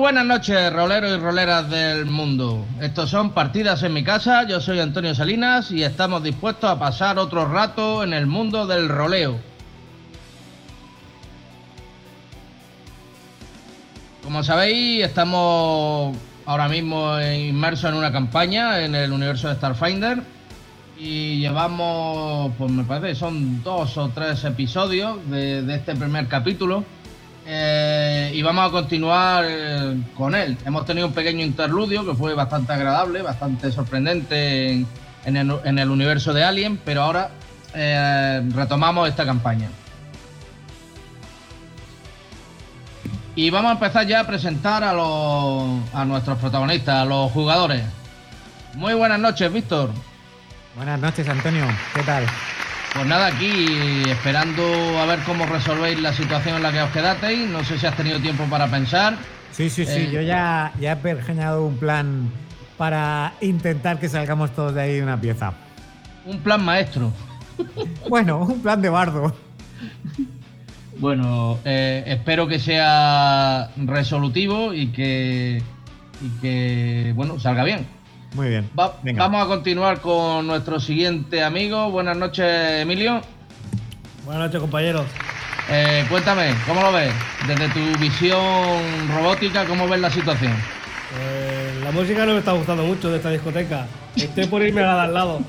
[0.00, 2.64] Buenas noches, roleros y roleras del mundo.
[2.80, 7.18] Estos son Partidas en mi casa, yo soy Antonio Salinas y estamos dispuestos a pasar
[7.18, 9.38] otro rato en el mundo del roleo.
[14.24, 20.22] Como sabéis, estamos ahora mismo inmersos en una campaña en el universo de Starfinder
[20.98, 26.86] y llevamos, pues me parece, son dos o tres episodios de, de este primer capítulo
[27.52, 30.56] eh, y vamos a continuar eh, con él.
[30.64, 34.86] Hemos tenido un pequeño interludio que fue bastante agradable, bastante sorprendente
[35.24, 37.30] en, el, universo de Alien, pero ahora
[37.74, 39.68] eh, retomamos esta campaña.
[43.34, 47.82] Y vamos a empezar ya a presentar a, a nuestros protagonistas, a los jugadores.
[48.74, 49.90] Muy buenas noches, Víctor.
[50.76, 51.66] Buenas noches, Antonio.
[51.94, 52.26] ¿Qué tal?
[52.94, 54.62] Pues nada, aquí esperando
[54.98, 57.48] a ver cómo resolvéis la situación en la que os quedasteis.
[57.48, 59.16] No sé si has tenido tiempo para pensar.
[59.52, 59.92] Sí, sí, sí.
[59.92, 62.30] Eh, yo ya, ya he pergeñado un plan
[62.76, 65.52] para intentar que salgamos todos de ahí de una pieza.
[66.24, 67.12] Un plan maestro.
[68.08, 69.36] Bueno, un plan de bardo.
[70.98, 75.62] Bueno, eh, espero que sea resolutivo y que,
[76.22, 77.86] y que, bueno, salga bien.
[78.34, 78.70] Muy bien.
[78.74, 81.90] vamos a continuar con nuestro siguiente amigo.
[81.90, 82.46] Buenas noches,
[82.82, 83.20] Emilio.
[84.24, 85.06] Buenas noches, compañeros.
[85.68, 87.12] Eh, cuéntame, ¿cómo lo ves?
[87.46, 90.52] Desde tu visión robótica, ¿cómo ves la situación?
[91.10, 93.86] Pues la música no me está gustando mucho de esta discoteca.
[94.14, 95.40] Estoy por irme a la de al lado.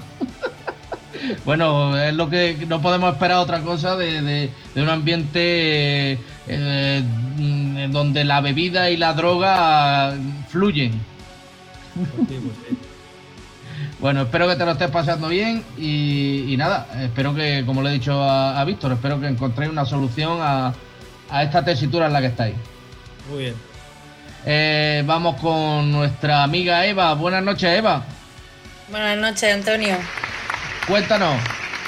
[1.46, 7.04] bueno, es lo que no podemos esperar otra cosa de, un ambiente eh,
[7.90, 10.14] donde la bebida y la droga
[10.50, 11.11] fluyen.
[14.00, 17.94] Bueno, espero que te lo estés pasando bien y, nada, espero que, como le he
[17.94, 20.74] dicho a, Víctor, espero que encontréis una solución a,
[21.42, 22.56] esta tesitura en la que estáis.
[23.30, 23.56] Muy bien.
[24.46, 27.14] Eh, vamos con nuestra amiga Eva.
[27.14, 28.04] Buenas noches, Eva.
[28.90, 29.96] Buenas noches, Antonio.
[30.88, 31.40] Cuéntanos,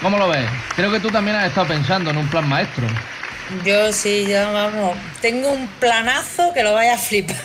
[0.02, 0.47] ¿cómo lo ves?
[0.75, 2.88] Creo que tú también has estado pensando en un plan maestro.
[3.66, 4.97] Yo sí, ya vamos.
[5.22, 7.38] Tengo un planazo que lo vaya a flipar.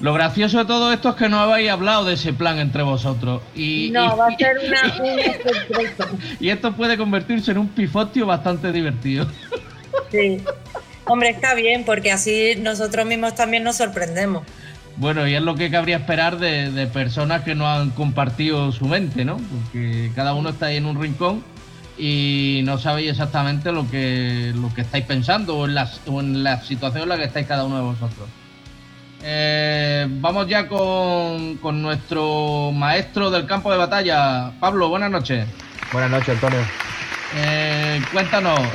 [0.00, 3.42] Lo gracioso de todo esto es que no habéis hablado de ese plan entre vosotros.
[3.54, 6.08] Y, no, va a ser una,
[6.40, 9.26] Y esto puede convertirse en un pifotio bastante divertido.
[10.10, 10.38] Sí.
[11.04, 14.44] Hombre, está bien, porque así nosotros mismos también nos sorprendemos.
[14.96, 18.86] Bueno, y es lo que cabría esperar de, de personas que no han compartido su
[18.86, 19.36] mente, ¿no?
[19.36, 21.42] Porque cada uno está ahí en un rincón
[22.00, 26.62] y no sabéis exactamente lo que, lo que estáis pensando o en, la, en la
[26.62, 28.26] situación en la que estáis cada uno de vosotros.
[29.22, 34.52] Eh, vamos ya con, con, nuestro maestro del campo de batalla.
[34.60, 35.46] Pablo, buenas noches.
[35.92, 36.60] Buenas noches, Antonio.
[37.36, 38.58] Eh, cuéntanos.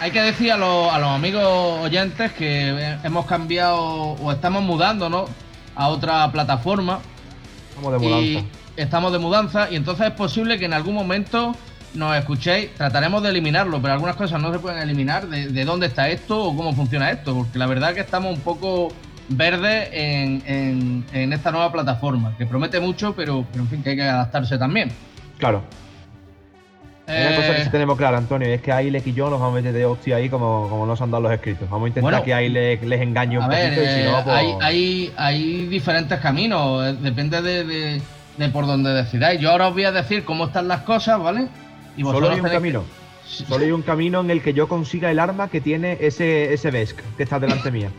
[0.00, 1.42] hay que decir a los, a los amigos
[1.82, 5.24] oyentes que hemos cambiado o estamos mudando ¿no?
[5.74, 7.00] a otra plataforma.
[7.70, 11.54] Estamos de mudanza estamos de mudanza y entonces es posible que en algún momento
[11.94, 16.08] nos escuchéis, trataremos de eliminarlo, pero algunas cosas no se pueden eliminar de, dónde está
[16.08, 18.88] esto o cómo funciona esto, porque la verdad es que estamos un poco
[19.28, 24.58] verdes en, esta nueva plataforma, que promete mucho, pero, en fin, que hay que adaptarse
[24.58, 24.90] también.
[25.38, 25.62] Claro.
[27.08, 29.54] Una cosa que sí eh, tenemos clara, Antonio, es que Ailek y yo nos vamos
[29.54, 31.70] a meter de hostia ahí como, como nos han dado los escritos.
[31.70, 34.36] Vamos a intentar que Ailek les engañe un poquito y si no, eh, pues...
[34.36, 38.02] hay, hay, hay, diferentes caminos, eh, depende de de
[38.52, 39.40] por donde decidáis.
[39.40, 41.48] Yo ahora os voy a decir cómo están las cosas, ¿vale?
[41.96, 42.84] Y Solo hay un camino.
[43.26, 46.70] Solo hay un camino en el que yo consiga el arma que tiene ese, ese
[46.70, 47.90] Vesk que está delante mía.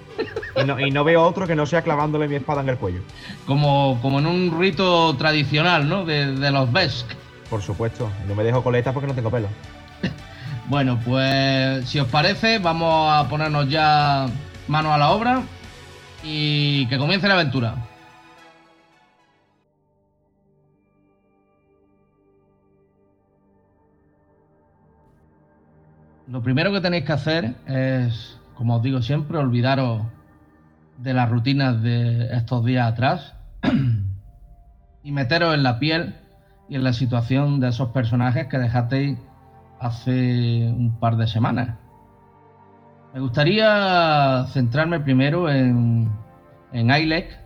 [0.86, 3.02] Y no, veo otro que no sea clavándole mi espada en el cuello.
[3.46, 6.06] Como, como en un rito tradicional, ¿no?
[6.06, 7.08] De, los Vesk.
[7.50, 8.10] Por supuesto.
[8.28, 9.50] No me dejo coletas porque no tengo pelo.
[10.68, 14.28] bueno, pues si os parece, vamos a ponernos ya
[14.68, 15.42] mano a la obra
[16.24, 17.76] y que comience la aventura.
[26.28, 30.02] Lo primero que tenéis que hacer es, como os digo siempre, olvidaros
[30.98, 33.34] de las rutinas de estos días atrás
[35.04, 36.16] y meteros en la piel
[36.68, 39.18] y en la situación de esos personajes que dejasteis
[39.80, 41.78] hace un par de semanas.
[43.14, 46.12] Me gustaría centrarme primero en,
[46.74, 47.40] en Ailek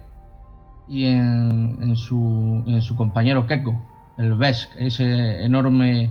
[0.87, 3.79] y en, su, en su compañero Keko,
[4.17, 6.09] el Vesk, ese enorme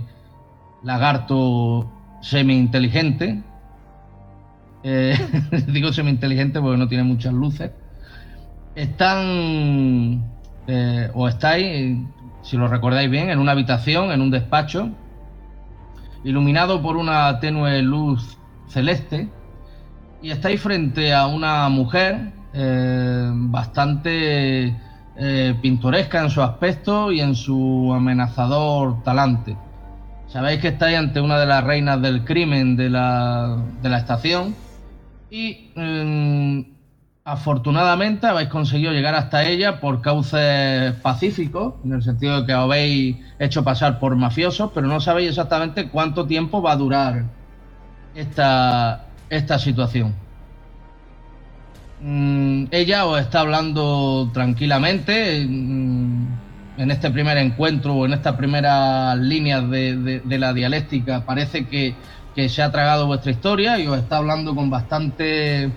[0.83, 1.91] lagarto
[2.21, 3.41] semi-inteligente.
[4.83, 5.17] Eh,
[5.67, 7.71] digo semi-inteligente porque no tiene muchas luces.
[8.75, 10.23] Están,
[10.67, 11.97] eh, o estáis,
[12.41, 14.89] si lo recordáis bien, en una habitación, en un despacho,
[16.23, 18.37] iluminado por una tenue luz
[18.67, 19.27] celeste.
[20.23, 24.75] y estáis frente a una mujer eh, bastante
[25.61, 29.55] pintoresca en su aspecto y en su amenazador talante.
[30.31, 34.55] Sabéis que estáis ante una de las reinas del crimen de la, de la estación
[35.29, 36.61] y mm,
[37.25, 42.63] afortunadamente habéis conseguido llegar hasta ella por cauces pacíficos, en el sentido de que os
[42.63, 47.25] habéis hecho pasar por mafiosos, pero no sabéis exactamente cuánto tiempo va a durar
[48.15, 50.15] esta, esta situación.
[51.99, 59.17] Mm, ella os está hablando tranquilamente mm, en este primer encuentro o en estas primeras
[59.17, 61.25] líneas de, la dialéctica.
[61.25, 61.95] Parece que,
[62.49, 65.71] se ha tragado vuestra historia y os está hablando con bastante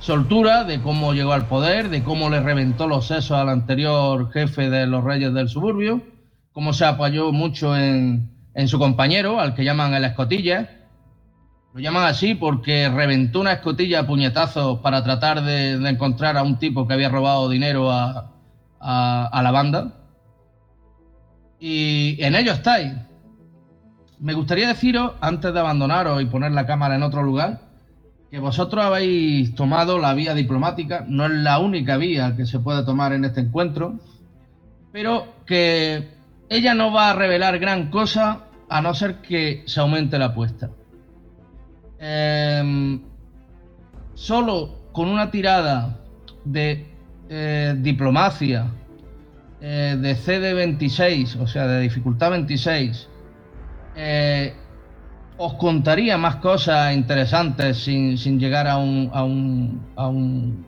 [0.00, 4.70] soltura de cómo llegó al poder, de cómo le reventó los sesos al anterior jefe
[4.70, 6.02] de los reyes del suburbio,
[6.52, 8.30] cómo se apoyó mucho en,
[8.66, 10.70] su compañero, al que llaman el escotilla.
[11.74, 16.58] Lo llaman así porque reventó una escotilla a puñetazos para tratar de, encontrar a un
[16.58, 18.32] tipo que había robado dinero a
[18.80, 19.97] la banda.
[21.60, 22.92] Y en ello estáis.
[24.20, 27.60] Me gustaría deciros, antes de abandonaros y poner la cámara en otro lugar,
[28.30, 31.04] que vosotros habéis tomado la vía diplomática.
[31.08, 33.98] No es la única vía que se puede tomar en este encuentro,
[34.92, 36.08] pero que
[36.48, 40.70] ella no va a revelar gran cosa a no ser que se aumente la apuesta.
[41.98, 43.00] Em,
[44.14, 45.98] solo con una tirada
[46.44, 46.86] de
[47.28, 48.70] eh, diplomacia
[49.60, 53.08] eh, de CD26, o sea, de dificultad 26,
[53.96, 54.54] eh,
[55.36, 60.66] os contaría más cosas interesantes sin, sin llegar a un, a un, a un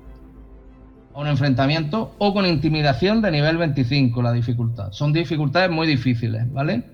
[1.15, 4.93] a un enfrentamiento o con intimidación de nivel 25 la dificultad.
[4.93, 6.85] Son dificultades muy difíciles, ¿vale?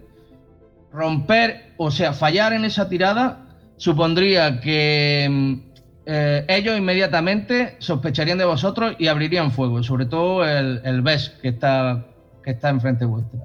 [0.93, 3.45] Romper, o sea, fallar en esa tirada
[3.77, 5.66] supondría que mm,
[6.09, 11.03] eh, ellos inmediatamente sospecharían de vosotros y abrirían fuego, sobre todo el, el
[11.43, 12.07] que está,
[12.45, 13.41] que está enfrente vuestra.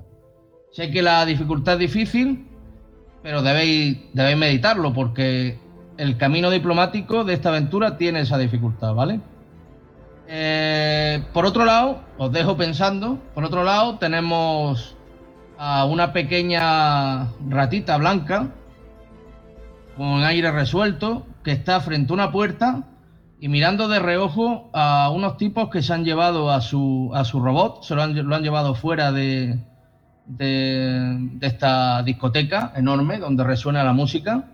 [0.71, 2.47] Sé que la dificultad es difícil,
[3.23, 5.57] pero debéis, debéis meditarlo porque
[5.97, 9.19] el camino diplomático de esta aventura tiene esa dificultad, ¿vale?
[10.27, 14.95] Eh, por otro lado, os dejo pensando, por otro lado tenemos
[15.57, 18.49] a una pequeña ratita blanca
[19.97, 22.83] con aire resuelto que está frente a una puerta
[23.39, 27.39] y mirando de reojo a unos tipos que se han llevado a su, a su
[27.39, 29.57] robot, se lo han, lo han llevado fuera de,
[30.25, 34.45] de, de esta discoteca enorme donde resuena la música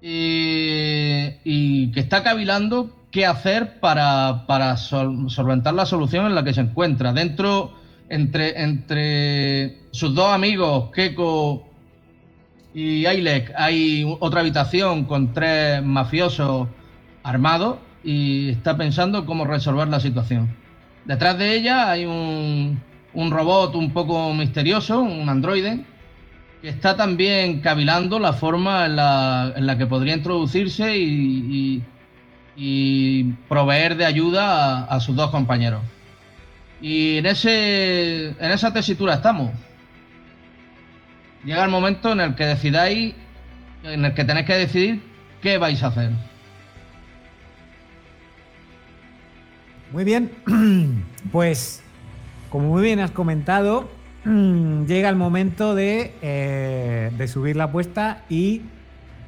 [0.00, 6.54] y, que está cavilando qué hacer para, para sol- solventar la solución en la que
[6.54, 7.12] se encuentra.
[7.12, 7.72] Dentro,
[8.08, 11.66] entre, entre sus dos amigos, Keiko
[12.76, 16.68] y Ailek, hay otra habitación con tres mafiosos
[17.22, 20.54] armados y está pensando cómo resolver la situación.
[21.06, 22.82] Detrás de ella hay un,
[23.14, 25.86] un robot un poco misterioso, un androide,
[26.60, 31.84] que está también cavilando la forma en la, que podría introducirse y, y-
[32.58, 35.82] y proveer de ayuda a, a sus dos compañeros.
[36.80, 39.52] Y en, ese, en esa tesitura estamos.
[41.44, 43.14] Llega el momento en el que decidáis,
[43.84, 45.02] en el que tenéis que decidir
[45.40, 46.10] qué vais a hacer.
[49.92, 50.32] Muy bien,
[51.32, 51.82] pues
[52.50, 53.88] como muy bien has comentado,
[54.24, 58.62] llega el momento de, eh, de subir la apuesta y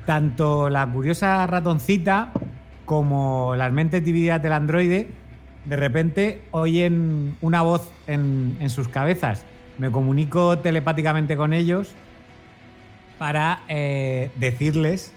[0.07, 2.33] tanto la curiosa ratoncita
[2.85, 5.09] como las mentes divididas del androide
[5.67, 9.45] de repente oyen una voz en sus cabezas.
[9.79, 11.93] Me comunico telepáticamente con ellos
[13.19, 15.13] para eh, decirles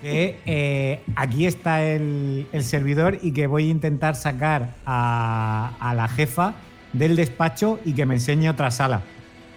[0.00, 5.94] que eh, aquí está el, el servidor y que voy a intentar sacar a, a
[5.94, 6.54] la jefa
[6.92, 9.02] del despacho y que me enseñe otra sala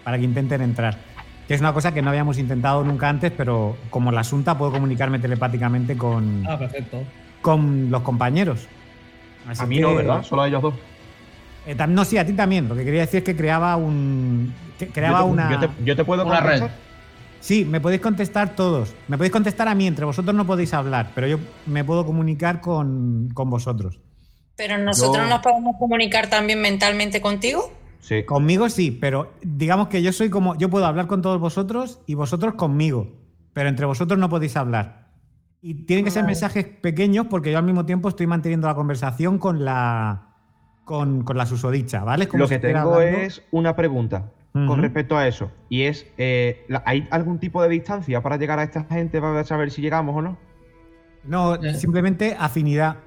[0.04, 0.98] para que intenten entrar.
[1.48, 4.72] Que es una cosa que no habíamos intentado nunca antes, pero como la asunta puedo
[4.72, 7.04] comunicarme telepáticamente con, Ah, perfecto.
[7.42, 8.68] con los compañeros.
[9.48, 10.24] Así A mí que- no, ¿verdad?
[10.24, 10.74] Solo a ellos dos.
[11.66, 12.68] Eh, no, sí, a ti también.
[12.68, 14.54] Lo que quería decir es que creaba un.
[14.78, 15.52] que creaba yo, te, una.
[15.52, 16.64] yo, te, yo te puedo Una red.
[17.40, 18.94] Sí, me podéis contestar todos.
[19.08, 22.62] Me podéis contestar a mí, entre vosotros no podéis hablar, pero yo me puedo comunicar
[22.62, 24.00] con, con vosotros.
[24.56, 27.72] Pero nosotros Yo- nos podemos comunicar también mentalmente contigo.
[28.00, 28.24] Sí.
[28.24, 30.56] Conmigo sí, pero digamos que yo soy como.
[30.58, 33.08] Yo puedo hablar con todos vosotros y vosotros conmigo,
[33.54, 35.08] pero entre vosotros no podéis hablar.
[35.62, 39.38] Y tienen que ser mensajes pequeños porque yo al mismo tiempo estoy manteniendo la conversación
[39.38, 40.33] con la.
[40.86, 42.28] Con, con la susodicha, ¿vale?
[42.28, 45.50] Como Lo que tengo hablando- es una pregunta con respecto a eso.
[45.68, 49.72] Y es, eh, ¿hay algún tipo de distancia para llegar a esta gente para saber
[49.72, 50.38] si llegamos o no?
[51.24, 51.74] No, Eh.
[51.74, 52.98] simplemente afinidad.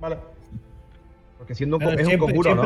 [0.00, 0.18] Vale.
[1.36, 2.62] Porque siendo un Pero co- es un siempre, conjuro, ¿no?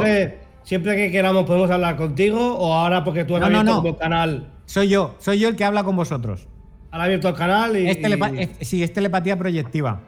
[0.63, 3.83] siempre, que queramos podemos hablar contigo o ahora porque tú has No, abierto no.
[3.83, 4.53] como canal.
[4.67, 6.47] Soy yo, soy yo el que habla con vosotros.
[6.93, 7.89] Han abierto el canal y.
[7.89, 10.01] Es telepa- y- es- sí, es telepatía proyectiva.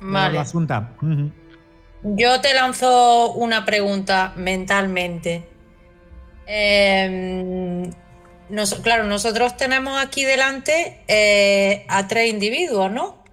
[0.00, 0.34] Vale.
[0.34, 0.92] La asunta.
[2.02, 5.48] Yo te lanzo una pregunta mentalmente.
[6.46, 7.90] Eh,
[8.48, 13.24] nos- claro, nosotros tenemos aquí delante eh, a tres individuos, ¿no?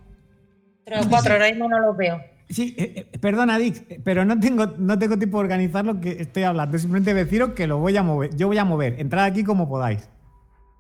[0.86, 2.20] Tres o cuatro, ahora mismo no los veo.
[2.50, 6.00] Sí, eh, eh, perdona, Dix, eh, pero no tengo, no tengo tiempo de organizar lo
[6.01, 6.77] que estoy hablando.
[6.77, 8.36] Simplemente deciros que lo voy a mover.
[8.36, 9.00] Yo voy a mover.
[9.00, 10.10] Entrad aquí como podáis.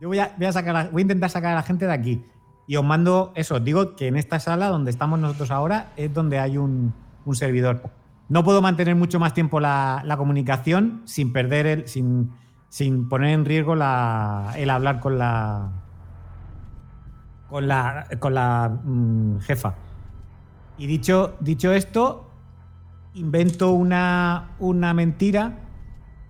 [0.01, 1.93] Yo voy a, voy a sacar a- voy a intentar sacar a la gente de
[1.93, 2.23] aquí.
[2.67, 3.55] Y os mando eso.
[3.55, 6.93] Os digo que en esta sala donde estamos nosotros ahora es donde hay un,
[7.25, 7.81] un servidor.
[8.29, 11.87] No puedo mantener mucho más tiempo la, comunicación sin perder el.
[11.87, 12.31] sin,
[12.69, 15.71] sin poner en riesgo la, el hablar con la.
[17.49, 18.07] con la.
[18.19, 19.75] con la mm, jefa.
[20.77, 22.29] Y dicho, dicho esto,
[23.13, 25.59] invento una, una mentira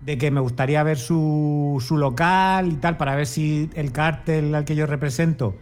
[0.04, 4.54] de que me gustaría ver su, su local y tal, para ver si el cártel
[4.54, 5.56] al que yo represento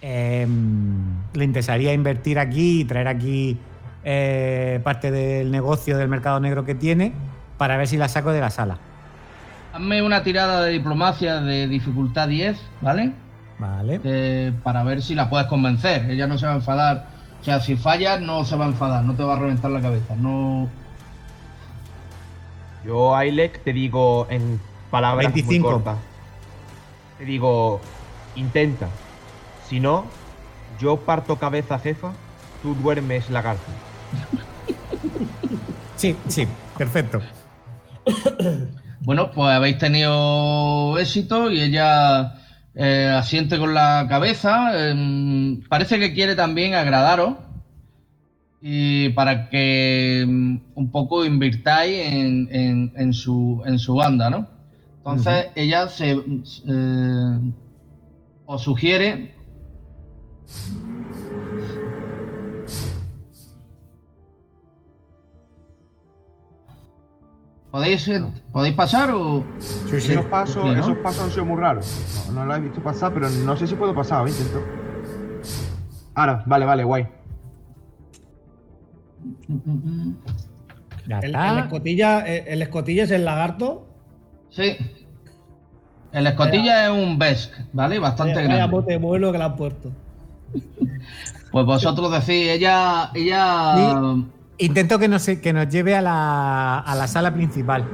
[0.00, 3.56] em, le interesaría invertir aquí y traer aquí
[4.04, 7.12] eh, parte del negocio del mercado negro que tiene,
[7.58, 8.78] para ver si la saco de la sala.
[9.72, 13.12] Hazme una tirada de diplomacia de dificultad 10, ¿vale?
[13.58, 14.00] Vale.
[14.04, 16.10] Eh, para ver si la puedes convencer.
[16.10, 17.06] Ella no se va a enfadar.
[17.40, 19.80] O sea, si fallas, no se va a enfadar, no te va a reventar la
[19.80, 20.14] cabeza.
[20.16, 20.68] No.
[22.84, 25.50] Yo, Ailek, te digo en palabras 25.
[25.50, 25.98] muy cortas.
[27.18, 27.80] Te digo,
[28.36, 28.88] intenta.
[29.68, 30.04] Si no,
[30.78, 32.12] yo parto cabeza, jefa,
[32.62, 33.72] tú duermes lagarto.
[35.96, 37.20] Sí, sí, perfecto.
[39.00, 42.34] Bueno, pues habéis tenido éxito y ella
[42.74, 44.88] eh, asiente con la cabeza.
[44.90, 47.34] em, parece que quiere también agradaros
[48.60, 54.48] y para que em, un poco invirtáis en, en- en su, en su banda, ¿no?
[54.98, 57.38] Entonces ella se eh,
[58.46, 59.34] os sugiere
[67.74, 69.42] ¿Podéis, eh, ¿Podéis pasar o...?
[69.58, 70.12] Sí, sí.
[70.12, 70.80] Esos pasos, Sí, ¿no?
[70.80, 72.24] esos pasos han sido muy raros.
[72.28, 74.20] No, no los he visto pasar, pero no sé si puedo pasar.
[74.20, 74.60] a ver, intento.
[76.14, 77.08] Ahora, vale, vale, guay.
[81.08, 81.52] Ya El, está.
[81.52, 83.88] el escotilla, el, el escotilla es el lagarto.
[84.50, 84.76] Sí.
[86.12, 87.98] El escotilla es un Besk, ¿vale?
[87.98, 88.76] Bastante Vaya- Vaya grande.
[88.76, 89.90] bote bueno que le han puesto.
[91.50, 93.10] Pues vosotros decís, ella...
[93.14, 94.14] ella
[94.58, 97.84] Intento que nos, que nos lleve a la, a la sala principal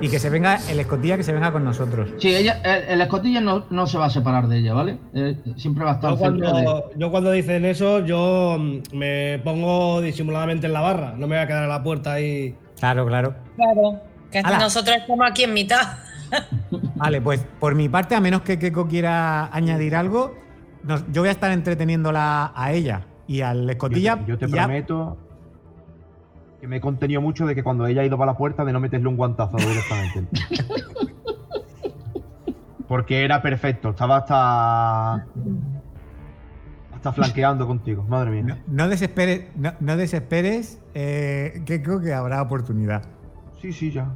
[0.00, 2.10] y que se venga el escotilla que se venga con nosotros.
[2.18, 4.98] Sí, ella, el, el escotilla no, no se va a separar de ella, ¿vale?
[5.14, 6.50] Eh, siempre va a estar Yo cerca de...
[6.64, 11.12] cuando, yo cuando dicen eso, yo mm, me pongo disimuladamente en la barra.
[11.12, 12.56] No me voy a quedar a la puerta ahí.
[12.80, 13.34] Claro, claro.
[13.54, 15.98] Claro, que nosotros estamos aquí en mitad.
[16.96, 20.34] Vale, pues por mi parte, a menos que Keiko quiera añadir algo,
[20.82, 24.16] nos- yo voy a estar entreteniéndola a ella y al escotilla.
[24.18, 25.18] Yo te, yo te y ya- prometo
[26.62, 28.72] que me he contenido mucho de que cuando ella ha ido para la puerta de
[28.72, 30.28] no meterle un guantazo directamente.
[32.86, 35.14] Porque era perfecto, estaba hasta.
[36.94, 38.62] hasta flanqueando contigo, madre mía.
[38.68, 43.02] no desesperes, no, no desesperes, eh, Keiko, que habrá oportunidad.
[43.60, 44.06] Sí, sí, ya.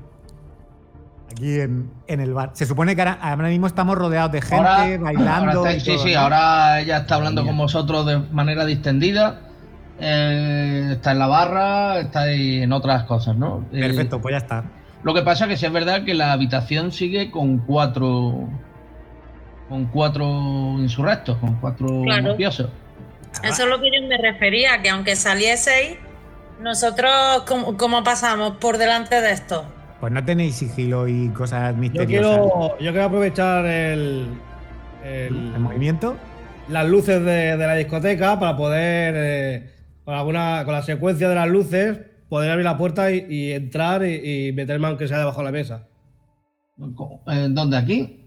[1.32, 2.50] Aquí en, en el bar.
[2.52, 5.58] Se supone que ahora, ahora mismo estamos rodeados de gente, Ahora- bailando.
[5.58, 6.20] ahora y está- sí, todo, sí, ¿no?
[6.20, 9.40] ahora ella está hablando con vosotros de manera distendida.
[10.00, 13.64] Eh, está en la barra, está ahí en otras cosas, ¿no?
[13.72, 14.64] Eh, Perfecto, pues ya está.
[15.02, 18.48] Lo que pasa que sí es verdad que la habitación sigue con cuatro.
[19.68, 20.24] con cuatro
[20.78, 22.22] insurrectos, con cuatro Claro.
[22.30, 22.68] mafiosos.
[23.42, 25.96] Eso es lo que yo me refería, que aunque salieseis,
[26.60, 27.10] nosotros,
[27.48, 29.64] ¿cómo, cómo pasamos por delante de esto?
[30.00, 32.36] Pues no tenéis sigilo y cosas Yo misteriosas.
[32.38, 34.28] quiero, yo quiero aprovechar el,
[35.04, 36.16] el- El movimiento.
[36.68, 39.70] las luces de, de la discoteca para poder, eh,
[40.06, 41.98] con, alguna, con la secuencia de las luces,
[42.28, 45.52] poder abrir la puerta y, y entrar y, y meterme aunque sea debajo de la
[45.52, 45.88] mesa.
[47.26, 47.76] Eh, ¿Dónde?
[47.76, 48.22] ¿Aquí?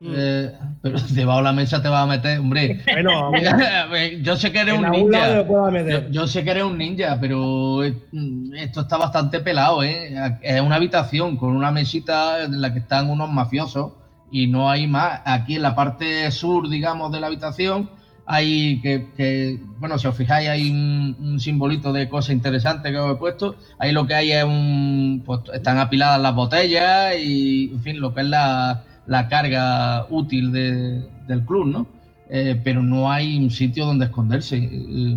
[0.00, 0.12] Mm.
[0.14, 2.82] Eh, pero debajo de la mesa te vas a meter, hombre.
[2.92, 3.32] Bueno,
[4.22, 5.46] yo sé que eres en un ninja.
[5.48, 10.14] Yo, yo sé que eres un ninja, pero eh, mm, esto está bastante pelado, ¿eh?
[10.42, 13.92] Es una habitación con una mesita en la que están unos mafiosos
[14.30, 15.22] y no hay más.
[15.24, 17.90] Aquí en la parte sur, digamos, de la habitación
[18.30, 22.98] hay que, que- bueno, si os fijáis hay un, un simbolito de cosa interesante que
[22.98, 23.56] os he puesto.
[23.78, 28.12] Ahí lo que hay es un, pues están apiladas las botellas y, en fin, lo
[28.12, 31.88] que es la, la carga útil de- del club, ¿no?
[32.26, 34.56] eh, pero no hay un sitio donde esconderse.
[34.58, 35.16] Eh,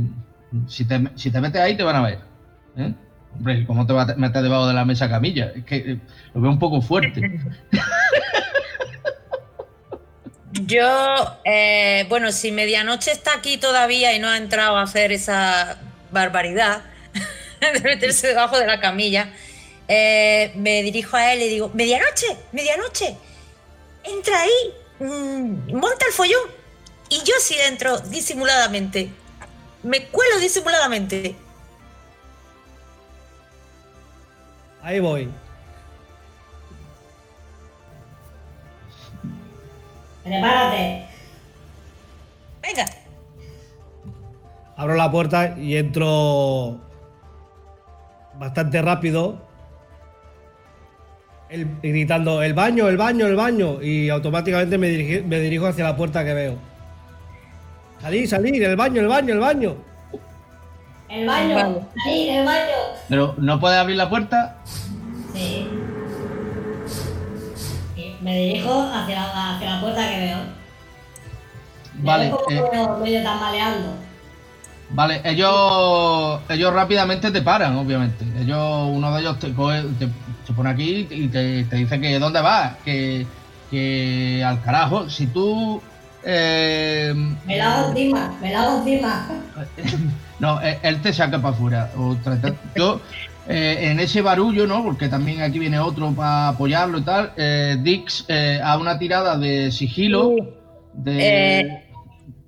[0.67, 2.19] si, te, si te metes ahí, te van a ver.
[2.75, 2.93] ¿eh?
[3.29, 5.51] Hombre, ¿cómo te vas a meter debajo de la mesa camilla?
[5.55, 5.99] Es que eh,
[6.33, 7.21] lo veo un poco fuerte.
[10.53, 15.77] Yo, eh, bueno, si medianoche está aquí todavía y no ha entrado a hacer esa
[16.11, 16.83] barbaridad
[17.73, 19.31] de meterse debajo de la camilla,
[19.87, 23.15] eh, me dirijo a él y digo, medianoche, medianoche,
[24.03, 26.49] entra ahí, mm, monta el follón.
[27.09, 29.09] Y yo sí entro disimuladamente,
[29.83, 31.35] me cuelo disimuladamente.
[34.81, 35.29] Ahí voy.
[40.23, 41.05] Prepárate.
[42.61, 42.85] Venga,
[44.77, 46.79] Abro la puerta y entro
[48.39, 49.37] bastante rápido.
[51.49, 53.81] El- gritando, el baño, el baño, el baño.
[53.81, 56.55] Y automáticamente me, me dirijo hacia la puerta que veo.
[58.01, 59.75] Salir, salir, el baño, el baño, el baño.
[61.09, 61.87] El baño.
[62.07, 62.75] Ahí, el baño.
[63.09, 64.57] Pero no puedes abrir la puerta.
[68.21, 70.37] Me dirijo hacia la, hacia la puerta que veo.
[71.97, 73.93] Me Vale, veo como eh, medio, medio tambaleando.
[74.93, 78.25] Vale, ellos, ellos rápidamente te paran, obviamente.
[78.39, 80.09] Ellos, uno de ellos te, coge- te-
[80.53, 83.25] pone aquí y te, te dice que dónde vas, que,
[83.69, 85.09] que al carajo.
[85.09, 85.81] Si tú
[86.25, 87.13] eh,
[87.45, 89.27] Me la hago encima, me la hago encima.
[90.39, 91.89] no, él, él te saca para afuera.
[91.97, 92.99] O trata- yo,
[93.51, 94.83] eh, en ese barullo, ¿no?
[94.83, 97.33] Porque también aquí viene otro para apoyarlo y tal.
[97.37, 100.35] eh, Dix eh, a una tirada de sigilo.
[100.93, 101.83] De, Eh,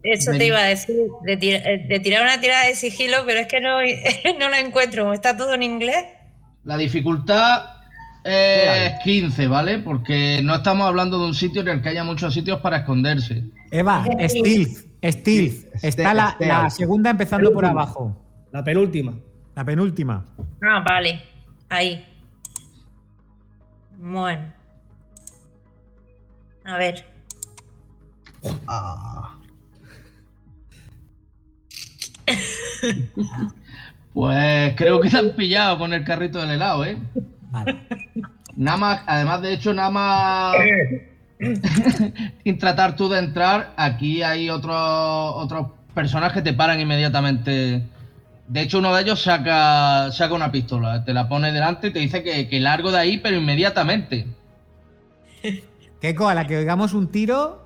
[0.04, 3.40] eso de- te iba a decir, de, tira- de tirar una tirada de sigilo, pero
[3.40, 3.78] es que no,
[4.40, 6.06] no la encuentro, está todo en inglés.
[6.66, 7.64] La dificultad
[8.24, 9.80] es 15, ¿vale?
[9.80, 13.44] Porque no estamos hablando de un sitio en el que haya muchos sitios para esconderse.
[13.72, 15.74] Eva, Stealth, Stealth.
[15.76, 18.48] Ste- Está la, segunda empezando por abajo.
[18.52, 19.14] La penúltima.
[19.56, 20.26] La penúltima.
[20.62, 21.22] Ah, vale,
[21.70, 22.06] ahí.
[23.98, 24.52] Bueno.
[26.66, 27.06] A ver.
[34.14, 36.98] Pues creo que te han pillado con el carrito del helado, ¿eh?
[37.52, 37.88] Vale.
[38.56, 40.56] Nada más, además, de hecho, nada más
[42.44, 47.88] sin tratar tú de entrar, aquí hay otros otros personas que te paran inmediatamente.
[48.48, 52.00] De hecho, uno de ellos saca, saca una pistola, te la pone delante y te
[52.00, 54.28] dice que, que largo de ahí, pero inmediatamente.
[56.02, 57.66] Keiko, a la que oigamos un tiro,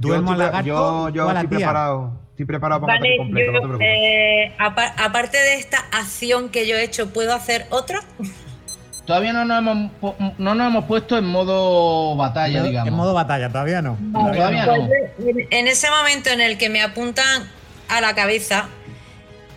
[0.00, 1.66] Yo duermo al lagarto Yo, yo o a la estoy tía.
[1.68, 2.12] preparado.
[2.30, 3.88] Estoy preparado para Vale, completo, no te yo, preocupes.
[3.88, 8.00] eh, apa- aparte de esta acción que yo he hecho, ¿puedo hacer otra?
[9.06, 9.90] Todavía no nos hemos,
[10.38, 12.92] no nos hemos puesto en modo batalla, En digamos.
[12.92, 13.96] modo batalla, todavía no.
[14.12, 14.88] Todavía Pues no.
[14.88, 17.44] yo, en- en ese momento en el que me apuntan
[17.88, 18.68] a la cabeza,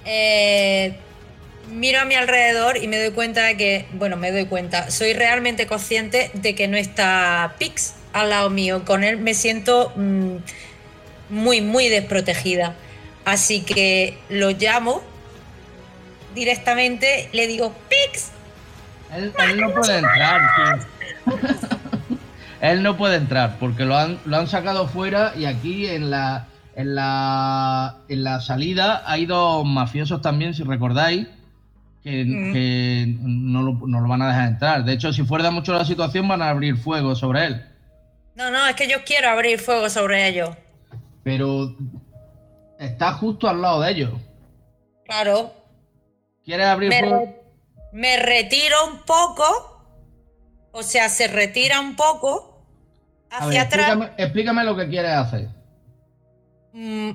[0.06, 0.96] eh,
[1.72, 5.14] miro a mi alrededor y me doy cuenta de que, bueno, me doy cuenta, soy
[5.14, 8.84] realmente consciente de que no está Pix al lado mío.
[8.86, 10.36] Con él me siento mm,
[11.30, 12.76] muy, muy desprotegida.
[13.26, 15.04] Así que lo llamo
[16.34, 18.32] directamente, le digo, Pix,
[19.14, 20.42] Él, él no puede entrar.
[20.56, 21.38] tío.
[22.62, 26.48] él no puede entrar porque lo han, lo han sacado fuera y aquí en la,
[26.80, 31.28] en la en la salida hay dos mafiosos también, si recordáis,
[32.04, 32.54] que, Mm.
[32.54, 34.84] que no, lo, no lo van a dejar entrar.
[34.86, 37.66] De hecho, si fuera mucho la situación, van a abrir fuego sobre él.
[38.36, 40.52] no, no, es que yo quiero abrir fuego sobre ellos.
[41.24, 41.76] Pero
[42.80, 44.12] está justo al lado de ellos.
[45.06, 45.54] Claro,
[46.46, 47.36] ¿Quieres abrir me, fuego?
[47.92, 49.44] me retiro un poco,
[50.72, 52.64] o sea, se retira un poco
[53.30, 53.88] A ver, hacia atrás.
[53.90, 55.50] explícame, explícame lo que quieres hacer.
[56.74, 57.12] Mm,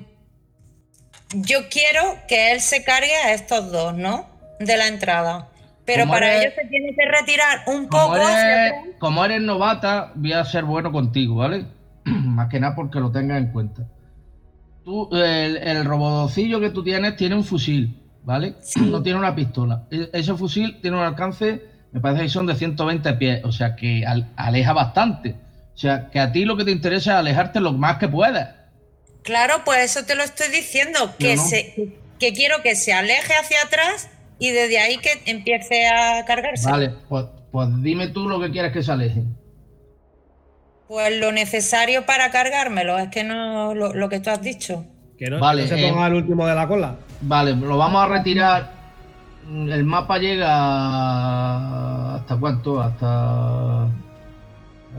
[1.33, 4.27] Yo quiero que él se cargue a estos dos, ¿no?
[4.59, 5.49] De la entrada.
[5.85, 9.23] Pero Como para eres- ello se tiene que retirar un Como poco hacia eres, como
[9.25, 11.65] eres novata, voy a ser bueno contigo, ¿vale?
[12.05, 13.83] Más que nada porque lo tengas en cuenta.
[14.83, 18.55] Tú, el, el robocillo que tú tienes tiene un fusil, ¿vale?
[18.77, 19.83] No tiene una pistola.
[19.91, 23.75] E- Ese fusil tiene un alcance, me parece que son de 120 pies, o sea
[23.75, 25.35] que al- aleja bastante.
[25.73, 28.49] O sea que a ti lo que te interesa es alejarte lo más que puedas.
[29.25, 31.41] Claro, pues eso te lo estoy diciendo, que, no.
[31.43, 34.09] se, que quiero que se aleje hacia atrás
[34.39, 36.69] y desde ahí que empiece a cargarse.
[36.69, 39.23] Vale, pues, pues dime tú lo que quieres que se aleje.
[40.87, 44.85] Pues lo necesario para cargármelo, es que no lo, lo que tú has dicho.
[45.17, 45.89] Que no, Vale, no se eh.
[45.91, 46.95] ponga el último de la cola.
[47.21, 48.69] Vale, lo vamos a retirar.
[49.49, 52.79] El mapa llega hasta cuánto?
[52.81, 53.87] Hasta.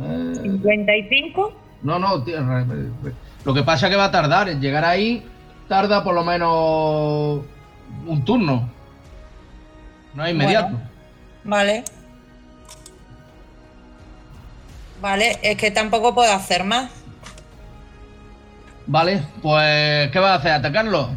[0.00, 1.52] eh, 55.
[1.82, 3.12] no, no, tío, re- re-
[3.46, 5.24] Lo que pasa es que va a tardar en llegar ahí,
[5.68, 7.44] tarda por lo menos
[8.04, 8.68] un turno.
[10.14, 10.72] No es inmediato.
[10.72, 10.88] Bueno.
[11.44, 11.85] Vale.
[15.00, 16.90] Vale, es que tampoco puedo hacer más.
[18.88, 20.50] Vale, pues ¿qué vas a hacer?
[20.50, 21.11] ¿Atacarlo?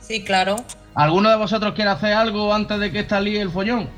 [0.00, 0.56] Sí, claro.
[0.94, 3.88] ¿Alguno de vosotros quiere hacer algo antes de que esta líe el follón?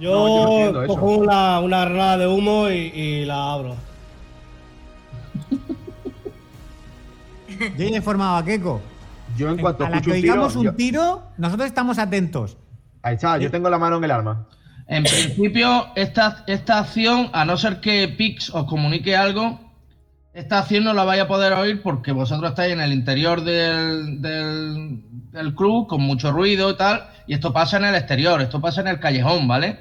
[0.00, 3.76] Yo, No, cojo una, una granada de humo y, y la abro.
[7.76, 8.80] Yo he informado a Keiko.
[9.36, 12.56] Yo en cuanto A la que un tiro, un yo- tiro, nosotros estamos atentos.
[13.02, 14.46] Ahí está, yo tengo la mano en el arma.
[14.86, 19.58] En principio, esta, esta acción, a no ser que Pix os comunique algo,
[20.34, 24.20] esta acción no la vais a poder oír porque vosotros estáis en el interior del,
[24.20, 28.60] del, del club con mucho ruido y tal, y esto pasa en el exterior, esto
[28.60, 29.78] pasa en el callejón, ¿vale?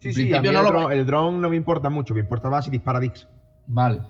[0.00, 1.90] Sí, En sí, a mí principio el, lo dron, vais- el dron no me importa
[1.90, 3.26] mucho, me importa más si dispara Dix.
[3.66, 4.00] Vale.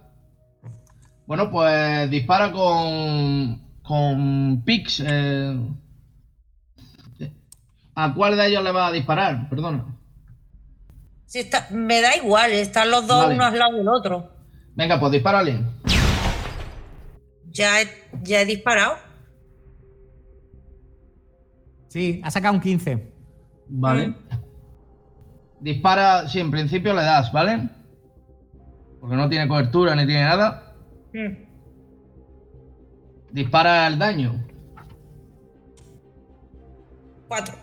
[1.26, 5.02] Bueno, pues dispara con, con Pix.
[5.06, 5.58] eh.
[7.96, 9.48] ¿A cuál de ellos le va a disparar?
[9.48, 9.84] Perdona.
[11.26, 13.34] Si está, me da igual, están los dos Vale.
[13.36, 14.30] uno al lado del otro.
[14.74, 15.60] Venga, pues dispárale.
[17.50, 17.88] Ya he,
[18.22, 18.96] ya he disparado.
[21.88, 23.12] Sí, ha sacado un 15.
[23.68, 24.14] Vale.
[25.60, 27.68] Dispara, sí, en principio le das, ¿vale?
[29.00, 30.63] Porque no tiene cobertura ni tiene nada.
[31.14, 31.36] Mm.
[33.30, 34.44] Dispara el daño.
[37.28, 37.54] Cuatro.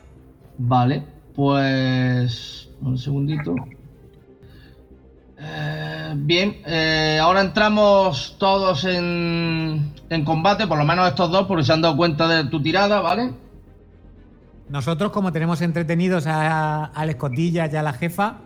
[0.57, 1.03] Vale,
[1.35, 2.69] pues.
[2.81, 3.53] Un segundito.
[5.37, 11.63] Eh, bien, eh, ahora entramos todos en, en combate, por lo menos estos dos, porque
[11.63, 13.31] se han dado cuenta de tu tirada, ¿vale?
[14.69, 18.37] Nosotros, como tenemos entretenidos a, al escotilla y a la jefa,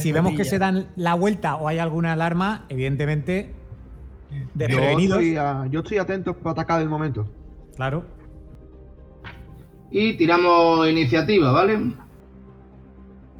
[0.00, 3.52] si vemos que se dan la vuelta o hay alguna alarma, evidentemente,
[4.32, 5.18] Yo desprevenidos.
[5.18, 7.26] estoy, a- yo estoy atento para atacar el momento.
[7.76, 8.04] Claro.
[9.90, 11.92] Y tiramos iniciativa, ¿vale?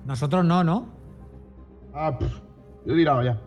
[0.05, 0.88] Nosotros no, ¿no?
[1.94, 2.33] Ah, pff,
[2.87, 3.40] yo he tirado ya.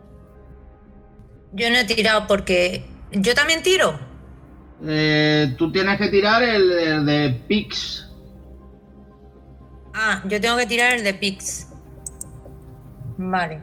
[1.53, 2.85] Yo no he tirado porque.
[3.11, 3.97] Yo también tiro.
[4.83, 8.09] Eh, tú tienes que tirar el, el de Pix.
[9.93, 11.71] Ah, yo tengo que tirar el de Pix.
[13.17, 13.61] Vale.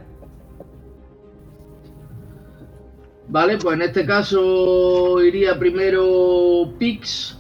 [3.29, 7.39] Vale, pues en este caso iría primero Pix.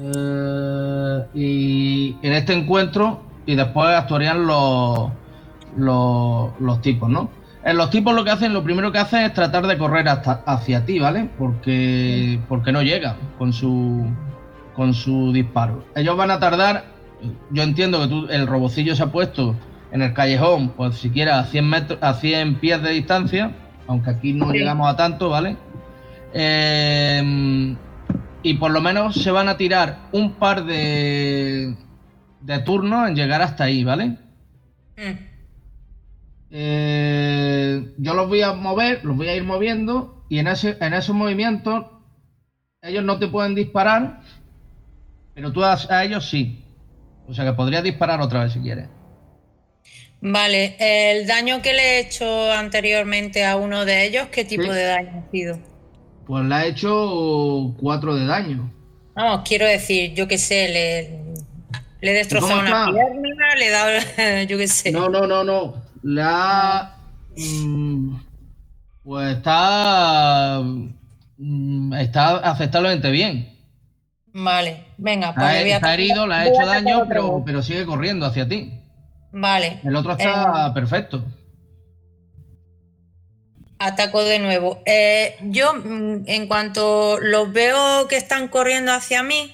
[0.00, 5.10] Eh, y en este encuentro, y después actuarían los,
[5.76, 7.30] los, tipos, ¿no?
[7.64, 10.84] En los tipos lo que hacen, lo primero que hacen es tratar de correr hacia
[10.84, 11.28] ti, ¿vale?
[11.38, 14.06] Porque, porque no llegan con su,
[14.74, 15.84] con su disparo.
[15.94, 16.84] Ellos van a tardar,
[17.50, 19.56] yo entiendo que tú, el robocillo se ha puesto
[19.90, 23.52] en el callejón, pues siquiera a 100, metros, a 100 pies de distancia,
[23.88, 24.58] aunque aquí no Sí.
[24.58, 25.56] llegamos a tanto, ¿vale?
[26.32, 27.76] Eh,
[28.42, 31.74] y por lo menos se van a tirar un par de,
[32.42, 34.16] de turnos en llegar hasta ahí, ¿vale?
[34.96, 35.26] Mm.
[36.50, 40.94] Eh, yo los voy a mover, los voy a ir moviendo y en, ese, en
[40.94, 41.86] esos movimientos
[42.82, 44.20] ellos no te pueden disparar,
[45.34, 46.64] pero tú a, a ellos sí.
[47.26, 48.88] O sea que podrías disparar otra vez si quieres.
[50.20, 54.68] Vale, el daño que le he hecho anteriormente a uno de ellos, ¿qué tipo Sí.
[54.70, 55.58] de daño ha sido?
[56.26, 58.72] Pues le ha hecho 4 de daño.
[59.14, 61.34] Vamos, quiero decir, yo qué sé, le,
[62.00, 64.90] le he destrozado ¿Cómo una pierna, le he dado, yo qué sé.
[64.90, 65.74] No, no, no, no.
[66.02, 66.96] Le ha.
[67.36, 68.16] mm,
[69.04, 70.60] pues está.
[71.38, 73.54] mm, está aceptablemente bien.
[74.32, 78.72] Vale, venga, pues Está, herido, le ha hecho daño, pero, pero sigue corriendo hacia ti.
[79.40, 79.80] Vale.
[79.84, 81.24] El otro está Eh, perfecto.
[83.80, 84.82] Ataco de nuevo.
[84.86, 89.52] Eh, yo, mm, en cuanto los veo que están corriendo hacia mí,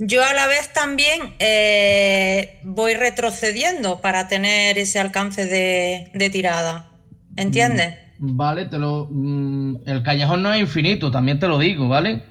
[0.00, 6.90] yo a la vez también eh, voy retrocediendo para tener ese alcance de, de tirada.
[7.36, 7.94] ¿Entiendes?
[8.18, 9.06] Vale, te lo.
[9.10, 12.22] mm, el callejón no es infinito, también te lo digo, ¿vale?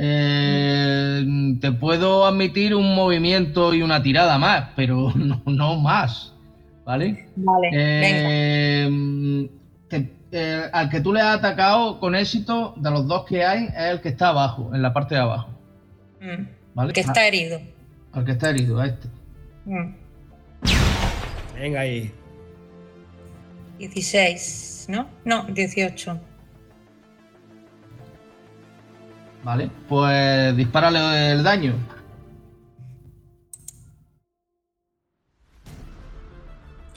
[0.00, 1.24] Eh,
[1.60, 6.34] te puedo admitir un movimiento y una tirada más, pero no, no más,
[6.84, 7.28] ¿vale?
[7.36, 8.28] Vale, venga.
[8.30, 9.50] Eh,
[9.88, 13.64] te- eh, al que tú le has atacado con éxito, de los dos que hay,
[13.64, 15.48] es el que está abajo, en la parte de abajo,
[16.20, 16.92] Mm, ¿vale?
[16.92, 17.60] Que está herido.
[18.12, 19.08] Al que está herido, a este.
[19.64, 19.94] Mm,
[21.54, 22.12] Venga ahí.
[23.78, 25.06] 16, ¿no?
[25.24, 26.18] No, 18.
[29.48, 31.72] Vale, pues dispárale el daño.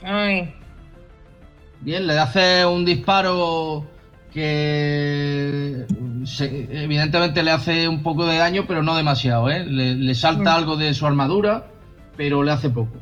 [0.04, 0.54] Ay.
[1.80, 3.86] Bien, le hace un disparo
[4.34, 5.86] que
[6.26, 9.64] se- evidentemente le hace un poco de daño, pero no demasiado, ¿eh?
[9.66, 11.68] Le, le salta algo de su armadura,
[12.18, 12.98] pero le hace poco.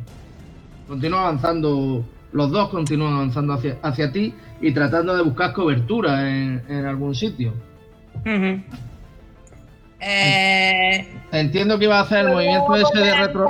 [0.87, 4.31] Continúa avanzando, los dos continúan avanzando hacia, hacia ti
[4.61, 7.55] y tratando de buscar cobertura en, en algún sitio.
[8.23, 8.61] Ujú.
[9.99, 13.47] Eh, Entiendo que iba a hacer el movimiento ese de ¿puedo retro.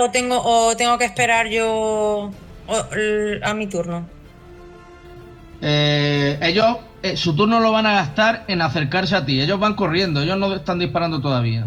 [0.00, 2.30] o tengo, o tengo que esperar yo
[3.42, 4.06] a mi turno?
[5.60, 9.40] Eh, ellos, eh, su turno lo van a gastar en acercarse a ti.
[9.40, 11.66] Ellos van corriendo, ellos no están disparando todavía.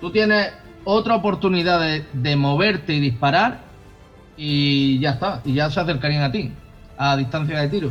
[0.00, 0.52] Tú tienes
[0.84, 3.58] otra oportunidad de, de moverte y disparar
[4.36, 5.40] y ya está.
[5.44, 6.52] Y ya se acercarían a ti,
[6.96, 7.90] a distancia de tiro.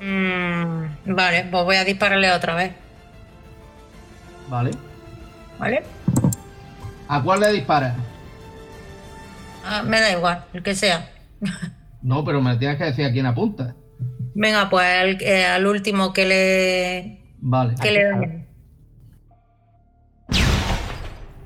[0.00, 2.72] Mm, vale, pues voy a dispararle otra vez.
[4.48, 4.70] Vale.
[5.58, 5.82] ¿Vale?
[7.08, 7.96] ¿A cuál le disparas?
[9.64, 11.08] Ah, me da igual, el que sea.
[12.02, 13.74] No, pero me tienes que decir a quién apunta.
[14.34, 17.74] Venga, pues al, eh, al último que le, Vale.
[17.82, 18.46] que le dañe.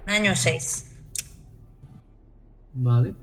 [0.06, 0.86] Año 6.
[2.74, 3.14] Vale.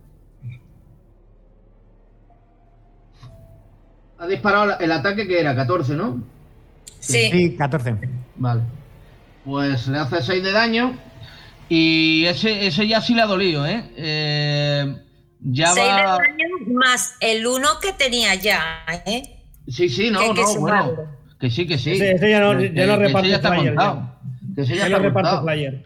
[4.19, 6.23] Ha disparado el ataque que era 14, ¿no?
[6.99, 7.29] Sí.
[7.31, 7.95] Sí, 14.
[8.35, 8.61] Vale.
[9.45, 10.97] Pues le hace 6 de daño.
[11.69, 13.83] Y ese, ese ya sí le ha dolido, ¿eh?
[13.95, 14.95] Eh,
[15.41, 16.17] ya 6 de va.
[16.17, 19.21] daño más el 1 que tenía ya, ¿eh?
[19.67, 20.95] Sí, sí, que no, que no, sumarlo.
[20.95, 21.11] bueno.
[21.39, 21.91] Que sí, que sí.
[21.91, 24.15] Ese- ese ya no- Que- ya no que ese reparte ya está flyer, montado.
[24.55, 25.45] Que ese ya Ya está lo reparto montado.
[25.45, 25.85] player.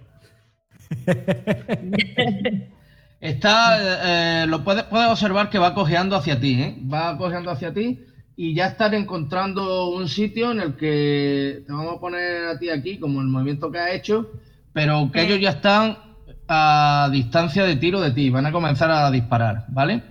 [3.21, 6.75] Está, eh, lo puedes, puedes observar que va cojeando hacia ti, ¿eh?
[6.91, 7.99] Va cojeando hacia ti
[8.43, 12.71] y ya están encontrando un sitio en el que te vamos a poner a ti
[12.71, 14.31] aquí como el movimiento que has hecho,
[14.73, 15.95] pero que ellos ya están
[16.47, 20.01] a distancia de tiro de ti, van a comenzar a disparar, ¿vale?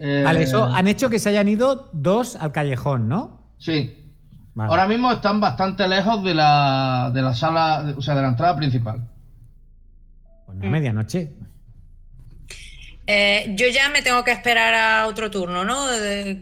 [0.00, 3.52] Eh, Vale, eso han hecho que se hayan ido dos al callejón, ¿no?
[3.58, 4.12] Sí.
[4.56, 4.70] Vale.
[4.70, 8.56] Ahora mismo están bastante lejos de la, de la sala, o sea, de la entrada
[8.56, 9.08] principal.
[10.44, 11.36] Pues no medianoche.
[13.10, 15.86] Eh, yo ya me tengo que esperar a otro turno, ¿no?
[15.86, 16.32] De,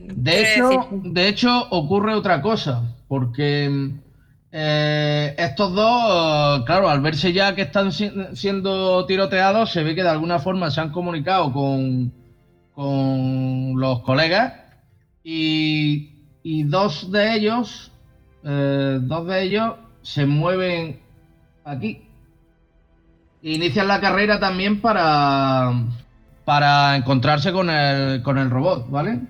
[0.43, 3.93] hecho, decir- de hecho, ocurre otra cosa, porque
[4.51, 9.95] eh, estos dos, eh, claro, al verse ya que están si- siendo tiroteados, se ve
[9.95, 12.13] que de alguna forma se han comunicado con,
[12.75, 14.55] con los colegas
[15.23, 17.93] y, y dos de ellos,
[18.43, 20.99] eh, dos de ellos se mueven
[21.65, 22.03] aquí.
[23.43, 25.71] Inician la carrera también para,
[26.47, 29.21] para encontrarse con el, con el robot, ¿vale?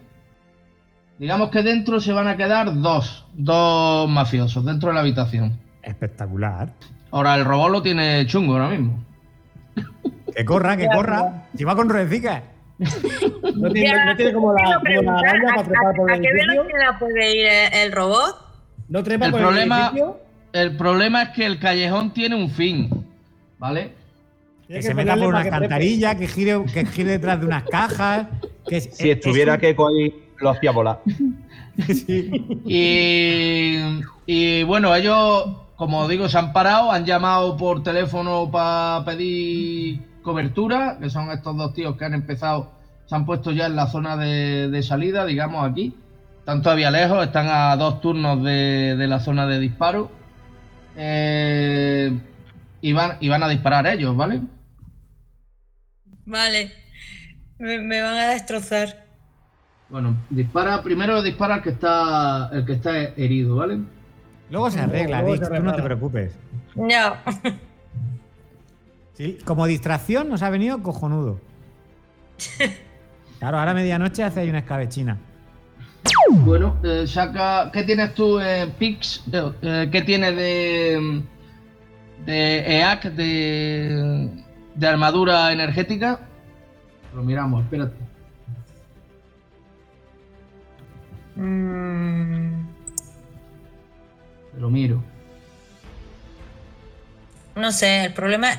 [1.19, 5.59] Digamos que dentro se van a quedar dos, dos mafiosos dentro de la habitación.
[5.83, 6.73] Espectacular.
[7.11, 9.03] Ahora el robot lo tiene chungo ahora mismo.
[10.35, 11.45] Que corra, que corra.
[11.57, 12.43] Si va con ruedecicas.
[12.79, 16.21] No tiene, Ya, no tiene como la, como araña ¿a- para trepar por ¿A, el
[16.21, 16.63] qué edificio.
[16.65, 18.37] velocidad puede ir el, el robot?
[18.91, 20.21] No trepa El por problema, el edificio.
[20.53, 22.91] el problema es que el callejón tiene un fin,
[23.59, 23.95] ¿vale?
[24.67, 27.63] Tiene Que se meta por una que alcantarilla, que gire, que gire detrás de unas
[27.65, 28.27] cajas.
[28.69, 31.01] Que es- Si es- estuviera es que ahí, lo hacía volar.
[31.89, 32.31] Sí.
[32.67, 35.45] Y, y bueno, ellos,
[35.77, 41.57] como digo, se han parado, han llamado por teléfono para pedir cobertura, que son estos
[41.57, 42.73] dos tíos que han empezado,
[43.07, 45.95] se han puesto ya en la zona de, de salida, digamos aquí.
[46.41, 50.11] Están todavía lejos, están a dos turnos de, de la zona de disparo.
[50.97, 52.19] Eh,
[52.81, 54.41] y, van, y van a disparar ellos, ¿vale?
[56.27, 56.73] Vale.
[57.59, 59.07] Me, me van a destrozar.
[59.89, 63.79] Bueno, dispara, primero dispara el que está, el que está herido, ¿vale?
[64.51, 66.33] Luego se arregla, Luego se tú no te preocupes.
[66.75, 67.17] No.
[69.15, 71.41] Sí, como distracción nos ha venido cojonudo.
[73.39, 75.19] Claro, ahora a medianoche hace ahí una escabechina.
[76.31, 77.71] Bueno, eh, saca.
[77.71, 79.23] ¿Qué tienes tú en Pix?
[79.31, 81.23] Eh, eh, ¿Qué tienes de.
[82.25, 84.31] de EAC, de.
[84.77, 86.21] De armadura energética?
[87.15, 87.97] Lo miramos, espérate.
[91.37, 92.67] Mm,
[94.59, 95.03] lo miro.
[97.55, 98.53] no sé, el problema.
[98.53, 98.59] El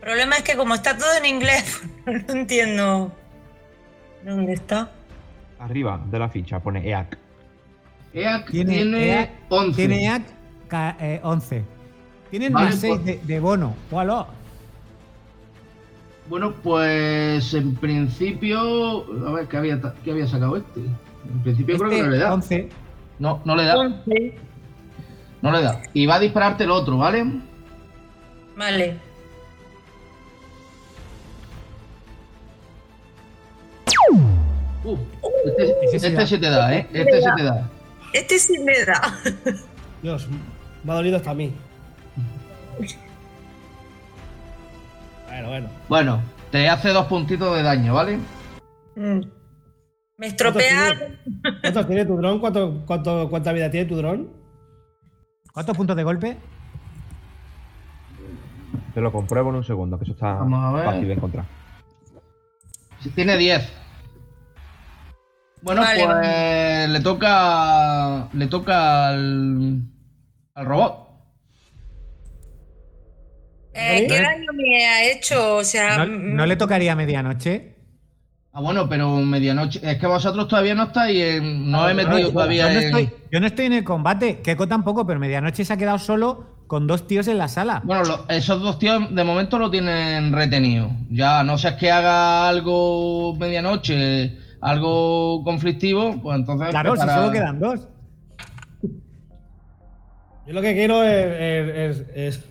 [0.00, 3.12] problema es que como está todo en inglés, no entiendo.
[4.24, 4.90] ¿Dónde está?
[5.58, 7.18] Arriba de la ficha pone EAC.
[8.12, 9.76] EAC Tiene, tiene, EAC 11.
[9.76, 10.22] Tiene EAC
[10.68, 11.64] ca- eh, 11.
[12.30, 13.74] Tienen Vale, más 6 pues- de, de bono.
[13.90, 14.26] ¡Hola!
[16.28, 19.06] Bueno, pues en principio.
[19.28, 20.80] A ver, ¿qué había, qué había sacado este?
[20.80, 22.34] En principio creo que no le da.
[22.34, 22.68] 11.
[23.18, 23.78] No, no le da.
[23.78, 24.38] Once.
[25.42, 25.80] No le da.
[25.92, 27.24] Y va a dispararte el otro, ¿vale?
[28.56, 28.96] Vale.
[34.84, 34.96] Uh,
[35.92, 36.86] este, este te da, ¿eh?
[36.92, 37.70] Este sí te da.
[38.12, 39.18] Este sí me da.
[40.02, 40.28] Dios,
[40.84, 41.52] me ha dolido hasta a mí.
[45.36, 45.68] Bueno, bueno.
[45.88, 48.18] Bueno, te hace dos puntitos de daño, ¿vale?
[48.94, 49.20] Mm.
[50.16, 50.96] Me estropea.
[50.96, 52.40] ¿Cuántos ¿Cuántos tiene tu dron?
[52.40, 54.30] ¿Cuánto, cuánto, ¿Cuánta vida tiene tu dron?
[55.52, 56.38] ¿Cuántos puntos de golpe?
[58.94, 61.44] Te lo compruebo en un segundo, que eso está fácil de encontrar.
[63.00, 63.72] Si tiene 10.
[65.60, 68.28] Bueno, Vale, pues le toca.
[68.32, 69.82] Le toca al.
[70.54, 71.05] al robot.
[73.76, 75.56] Eh, ¿Qué daño me ha hecho?
[75.56, 77.74] O sea, ¿No, mm, no le tocaría medianoche?
[78.52, 79.80] Ah, bueno, pero medianoche.
[79.82, 81.70] Es que vosotros todavía no estáis en.
[81.70, 82.84] No he metido yo, todavía no en.
[82.86, 84.40] estoy, yo no estoy en el combate.
[84.40, 87.82] Keiko tampoco, pero medianoche se ha quedado solo con dos tíos en la sala.
[87.84, 90.90] Bueno, lo- esos dos tíos de momento lo tienen retenido.
[91.10, 96.70] Ya, no sé es que haga algo medianoche, algo conflictivo, pues entonces.
[96.70, 97.86] claro, si solo quedan dos.
[100.46, 102.44] Yo lo que quiero es, es- es- es-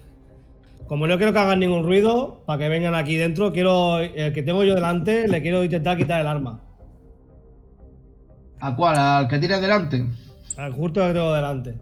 [0.87, 3.99] Como no quiero que hagan ningún ruido, para que vengan aquí dentro, quiero.
[3.99, 6.61] El que tengo yo delante, le quiero intentar quitar el arma.
[8.59, 8.97] ¿A cuál?
[8.97, 10.05] ¿Al que tires delante?
[10.57, 11.75] Al justo que tengo delante.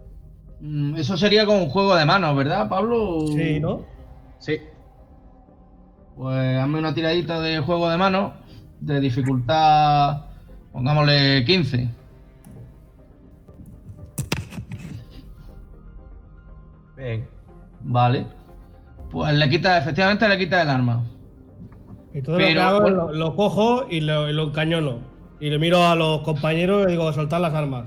[0.60, 3.26] Mm, Eso sería como un juego de manos, ¿verdad, Pablo?
[3.28, 3.82] Sí, ¿no?
[4.38, 4.58] Sí.
[6.16, 8.32] Pues hazme una tiradita de juego de manos,
[8.80, 10.22] de dificultad,
[10.72, 11.88] pongámosle 15.
[16.96, 17.28] Bien.
[17.80, 18.26] Vale.
[19.14, 21.04] Pues le quita, efectivamente le quita el arma.
[22.12, 22.96] Entonces Pero, lo que hago bueno.
[23.06, 24.98] lo, lo cojo y lo, y lo encañono.
[25.40, 27.86] Y le miro a los compañeros y digo, soltar las armas.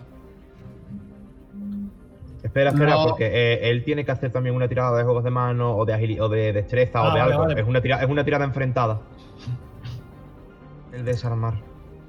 [2.43, 3.07] Espera, espera, No.
[3.07, 5.93] porque eh, él tiene que hacer también una tirada de juegos de mano o de
[5.93, 7.45] agili- o de destreza Ah, o de vale, algo.
[7.47, 7.61] vale.
[7.61, 9.01] Es, una tirada, es una tirada enfrentada.
[10.93, 11.55] El desarmar.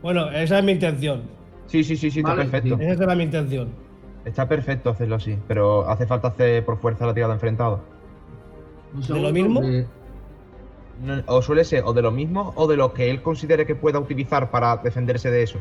[0.03, 1.23] Bueno, esa es mi intención.
[1.67, 2.77] Sí, sí, sí, sí, está perfecto.
[2.81, 3.69] Esa era mi intención.
[4.25, 7.81] Está perfecto hacerlo así, pero hace falta hacer por fuerza la tirada enfrentada.
[8.95, 9.61] ¿De lo mismo?
[9.61, 13.75] No- O suele ser o de lo mismo o de lo que él considere que
[13.77, 15.59] pueda utilizar para defenderse de eso.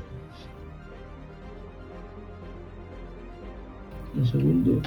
[4.15, 4.81] Un segundo.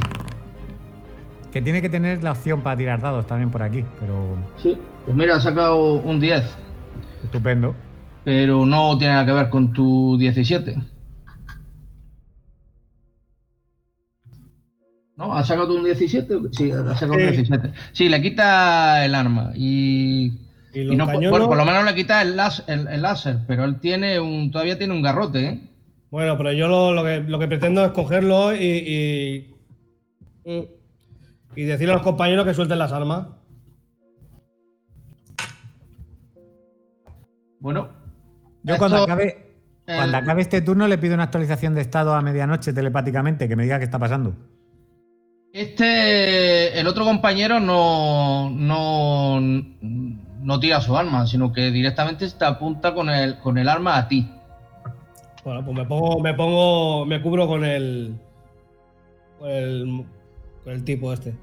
[1.53, 4.76] Que tiene que tener la opción para tirar dados también por aquí, pero Sí.
[5.05, 6.44] Pues mira, ha sacado un 10,
[7.24, 7.74] estupendo.
[8.24, 10.76] pero no tiene nada que ver con tu 17.
[15.40, 16.38] ¿Has sacado tú un 17?
[16.53, 17.26] Sí, ha sacado un Sí.
[17.37, 17.70] 17.
[17.92, 20.33] Sí, le quita el arma y...
[20.72, 22.87] Y lo y no, por, encañono- bueno, por lo menos le quita el, las- el,
[22.88, 25.61] el láser, pero él tiene un todavía tiene un garrote, ¿eh?
[26.11, 28.59] Bueno, pero yo lo, lo que, lo que pretendo es cogerlo y,
[30.44, 30.66] y.
[31.57, 33.26] y decirle a los compañeros que suelten las armas.
[37.61, 37.88] Bueno.
[38.62, 39.55] Yo esto- cuando acabe,
[39.87, 43.57] el- cuando acabe este turno le pido una actualización de estado a medianoche telepáticamente, que
[43.57, 44.35] me diga qué está pasando.
[45.52, 52.94] Este, el otro compañero no, no, no tira su arma, sino que directamente te apunta
[52.94, 54.30] con el, con el arma a ti.
[55.44, 58.14] Bueno, pues me pongo, me pongo, me cubro con el,
[59.38, 60.04] con el,
[60.62, 61.34] con el tipo este.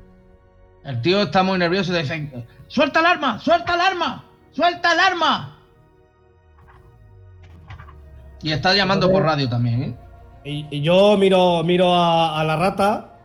[0.85, 3.39] El tío está muy nervioso y dice, ¡suelta el arma!
[3.39, 4.23] ¡Suelta el arma!
[4.51, 5.59] ¡Suelta el arma!
[8.41, 9.95] Y está llamando por radio también, ¿eh?
[10.45, 13.16] Y, y yo miro, miro a, a la rata,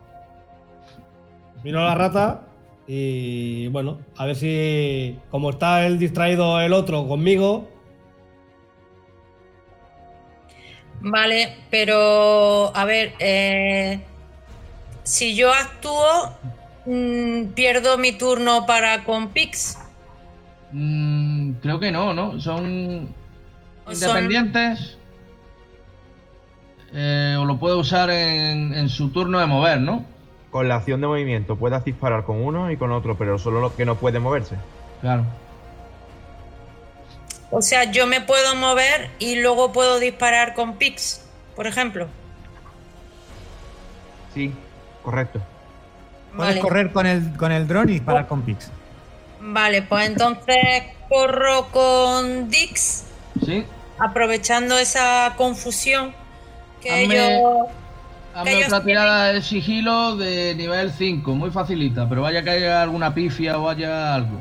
[1.65, 2.43] miro a la rata
[2.87, 7.69] y bueno, a ver si como está el distraído el otro conmigo,
[11.05, 14.01] Vale, pero a ver, eh,
[15.03, 16.33] si yo actúo,
[16.87, 19.79] mm, pierdo mi turno para con Pix.
[20.71, 22.41] Mm, creo que no, ¿no?
[22.41, 23.09] Son-
[23.91, 24.97] independientes.
[26.95, 30.05] Eh, o lo puede usar en, en su turno de mover, ¿no?
[30.53, 33.75] Con la acción de movimiento puedes disparar con uno y con otro, pero solo lo
[33.75, 34.57] que no puede moverse.
[35.01, 35.25] Claro.
[37.51, 41.25] O sea, yo me puedo mover y luego puedo disparar con Pix,
[41.57, 42.07] por ejemplo.
[44.35, 44.53] Sí,
[45.03, 45.41] correcto.
[46.37, 46.61] Puedes Vale.
[46.61, 48.71] correr con el, con el dron y disparar con Pix.
[49.41, 50.57] Vale, pues entonces
[51.09, 53.05] corro con Dix,
[53.45, 53.67] ¿Sí?
[53.99, 56.15] aprovechando esa confusión
[56.81, 57.69] que Hazme- ellos.
[58.35, 63.13] Hazme otra tirada de sigilo de nivel 5, muy facilita, pero vaya que haya alguna
[63.13, 64.41] pifia o haya algo.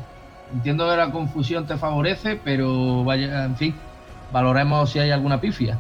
[0.54, 3.76] Entiendo que la confusión te favorece, pero vaya, en fin,
[4.32, 5.78] valoremos si hay alguna pifia.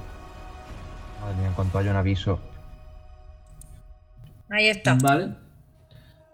[1.22, 2.40] Madre mía, en cuanto haya un aviso.
[4.50, 4.96] Ahí está.
[4.96, 5.30] Vale.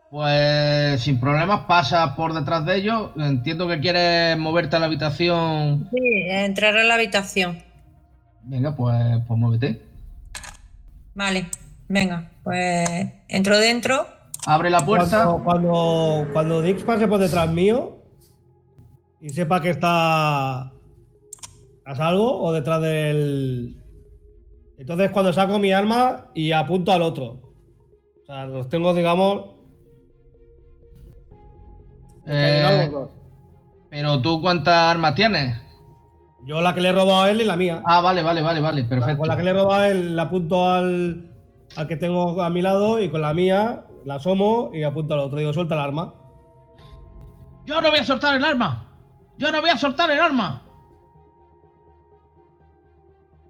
[0.09, 3.11] Pues sin problemas pasas por detrás de ellos.
[3.17, 5.89] Entiendo que quieres moverte a la habitación.
[5.91, 5.99] Sí,
[6.29, 7.61] entrar a la habitación.
[8.43, 8.95] Venga, pues,
[9.27, 9.81] pues muévete.
[11.13, 11.47] Vale,
[11.87, 12.87] venga, pues
[13.27, 14.07] entro dentro.
[14.45, 15.25] Abre la puerta.
[15.25, 17.97] Cuando, cuando, cuando Dix pase por detrás mío
[19.19, 20.71] y sepa que está
[21.87, 23.77] a salvo o detrás del.
[24.77, 27.41] Entonces, cuando saco mi arma y apunto al otro.
[28.21, 29.55] O sea, los tengo, digamos.
[32.27, 32.91] Eh,
[33.89, 35.57] pero tú, ¿cuántas armas tienes?
[36.45, 37.81] Yo la que le he robado a él y la mía.
[37.85, 39.17] Ah, vale, vale, vale, vale, perfecto.
[39.17, 41.26] Con la que le he robado a él la apunto al,
[41.77, 45.19] al que tengo a mi lado y con la mía la asomo y apunto al
[45.21, 45.37] otro.
[45.39, 46.13] Digo, suelta el arma.
[47.65, 48.85] Yo no voy a soltar el arma.
[49.37, 50.63] Yo no voy a soltar el arma.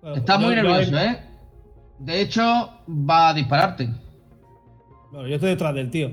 [0.02, 1.24] Bueno, Está yo- muy nervioso, ¿eh?
[2.00, 2.42] De hecho,
[2.88, 3.90] va a dispararte.
[5.12, 6.12] Bueno, yo estoy detrás del tío.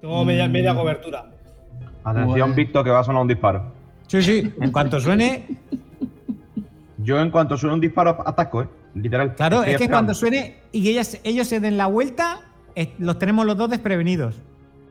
[0.00, 0.52] Tengo media, Mm.
[0.52, 1.26] media cobertura.
[2.04, 3.72] Atención, Pues- Víctor, que va a sonar un disparo.
[4.08, 4.52] Sí, sí.
[4.60, 5.46] En cuanto suene,
[7.02, 8.68] Yo, en cuanto suene un disparo, ataco, ¿eh?
[8.94, 9.34] Literal.
[9.34, 9.94] claro, es que esperando.
[9.94, 12.40] cuando suene y ellas, ellos se den la vuelta,
[12.98, 14.40] los tenemos los dos desprevenidos.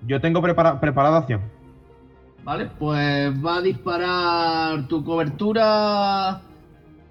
[0.08, 1.42] Yo tengo prepara- preparada acción.
[2.44, 6.42] Vale, pues va a disparar tu cobertura,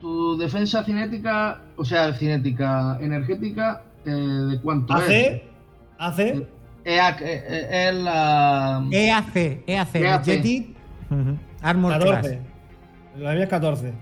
[0.00, 5.02] tu defensa cinética, o sea, cinética energética, eh, ¿de cuánto es?
[5.02, 5.44] Hace.
[5.98, 6.46] Hace.
[6.84, 8.82] EAC, eh, eh, es la...
[8.90, 9.94] EAC, EAC, EAC.
[9.96, 10.76] Energetic
[11.10, 11.36] Ujú.
[11.60, 12.20] Armor 14.
[12.30, 12.42] Class.
[13.18, 13.92] La mía es 14.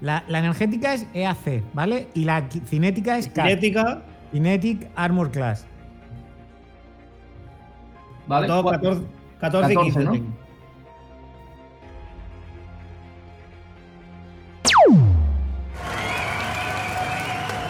[0.00, 2.08] La, la energética es EAC, ¿vale?
[2.14, 3.46] Y la cinética es CAT.
[3.46, 4.02] Cinética.
[4.32, 5.66] Kinetic Armor Class.
[8.26, 8.46] ¿Vale?
[8.48, 9.02] todo Cua- 14,
[9.40, 10.04] 14 y 15.
[10.04, 10.12] ¿no?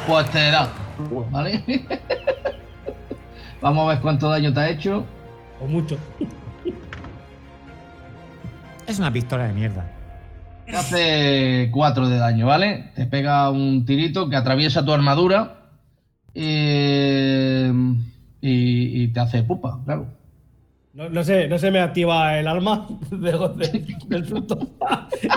[0.07, 0.69] Pues te da,
[1.31, 1.63] ¿vale?
[3.61, 5.05] Vamos a ver cuánto daño te ha hecho.
[5.61, 5.99] O mucho.
[8.87, 9.91] Es una pistola de mierda.
[10.67, 12.91] Te hace 4 de daño, ¿vale?
[12.97, 15.71] Te pega un tirito que atraviesa tu armadura
[16.35, 17.73] eh,
[18.41, 20.09] y, y te hace pupa, claro.
[20.93, 24.59] No, no sé, no se me activa el arma de, de- del susto.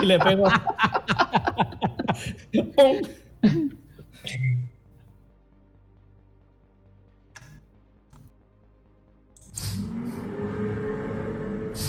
[0.02, 0.44] y le pego.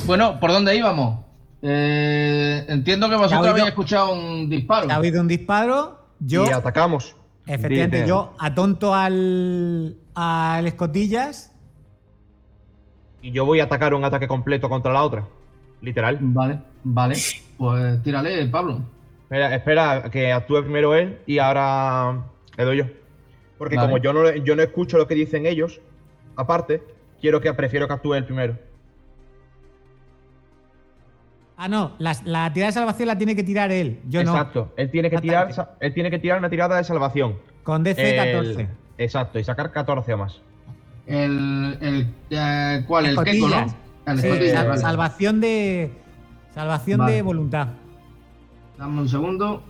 [0.06, 1.20] Bueno, ¿por dónde íbamos?
[1.62, 4.90] Eh, entiendo que vosotros habéis escuchado un disparo.
[4.90, 6.00] Ha habido un disparo.
[6.20, 7.16] Yo, Y atacamos.
[7.46, 8.08] efectivamente, Dite.
[8.10, 11.54] yo atonto al, al escotillas.
[13.22, 15.28] Y yo voy a atacar un ataque completo contra la otra.
[15.82, 16.18] Literal.
[16.22, 17.16] Vale, vale.
[17.58, 18.82] Pues tírale, Pablo.
[19.24, 22.24] Espera, espera que actúe primero él y ahora
[22.58, 22.86] le doy yo.
[23.58, 23.88] Porque Vale.
[23.88, 25.80] como yo no, yo no escucho lo que dicen ellos,
[26.36, 26.84] aparte,
[27.22, 28.58] quiero que prefiero que actúe él primero.
[31.64, 34.00] Ah, no, la, la tirada de salvación la tiene que tirar él.
[34.10, 34.32] Yo no.
[34.32, 34.74] Exacto.
[34.78, 37.38] Él tiene que tirar, él tiene que tirar una tirada de salvación.
[37.62, 38.70] Con DC El- 14.
[38.98, 40.42] exacto, y sacar 14 o más.
[41.06, 43.06] El, el eh, ¿Cuál?
[43.06, 43.66] El Keiko, ¿no?
[44.08, 44.78] El Sí, vale.
[44.80, 45.92] Salvación de.
[46.56, 47.14] Salvación Vale.
[47.14, 47.68] de voluntad.
[48.80, 49.62] Dame un segundo.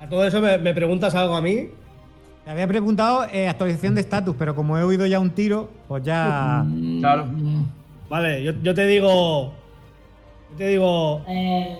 [0.00, 1.68] A todo eso me, me preguntas algo a mí.
[2.44, 6.02] Te había preguntado eh, actualización de estatus, pero como he oído ya un tiro, pues
[6.02, 6.64] ya.
[7.00, 7.26] Claro.
[7.26, 7.64] Mm,
[8.08, 9.52] Vale, yo, yo te digo.
[10.50, 11.24] Yo te digo.
[11.28, 11.78] Eh,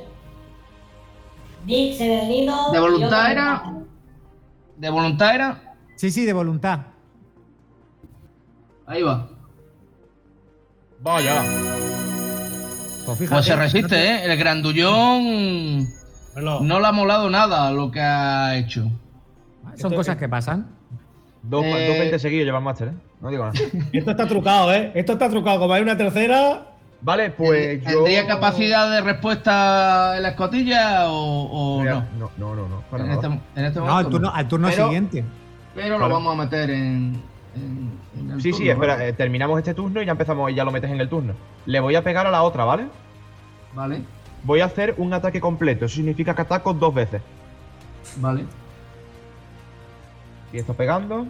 [1.67, 2.55] Dick se venido.
[2.73, 3.63] ¿De voluntad yo era?
[4.77, 5.75] ¿De voluntad era?
[5.97, 6.81] Sí, sí, de voluntad.
[8.87, 9.29] Ahí va.
[11.01, 11.43] Vaya.
[13.05, 13.35] Pues fíjate.
[13.35, 14.25] Pues se resiste, ¿eh?
[14.25, 15.89] El grandullón
[16.37, 18.91] no le ha molado nada lo que ha hecho.
[19.77, 20.67] Son cosas que pasan.
[21.43, 22.93] Dos, Eh, dos 20 seguidos lleva el máster, ¿eh?
[23.21, 23.59] No digo nada.
[23.93, 24.93] esto está trucado, ¿eh?
[24.95, 25.59] Esto está trucado.
[25.61, 26.67] Como hay una tercera.
[27.01, 27.91] Vale, pues yo.
[28.05, 32.05] ¿Tendría capacidad de respuesta en la escotilla o, o no?
[32.19, 32.81] No, no, no, no.
[32.91, 33.21] para En nada.
[33.29, 34.35] este, en este No, momento al turno, no.
[34.37, 35.25] al turno Pero- siguiente.
[35.75, 37.21] Pero lo vamos a meter en,
[37.57, 37.91] en-
[38.21, 39.09] en el Sí, sí, espera, ¿vale?
[39.09, 41.33] eh, terminamos este turno y ya empezamos y ya lo metes en el turno.
[41.67, 42.87] Le voy a pegar a la otra, ¿vale?
[43.75, 44.03] Vale,
[44.45, 45.87] Voy a hacer un ataque completo.
[45.87, 47.23] Eso significa que ataco dos veces.
[48.17, 48.45] vale.
[50.53, 51.27] Y esto pegando.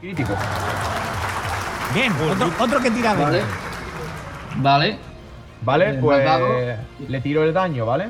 [0.00, 0.32] Crítico.
[1.94, 3.42] Bien, otro, otro que tira Vale.
[4.56, 4.98] Vale.
[5.64, 8.08] Vale, Eh, pues le tiro el daño, ¿vale?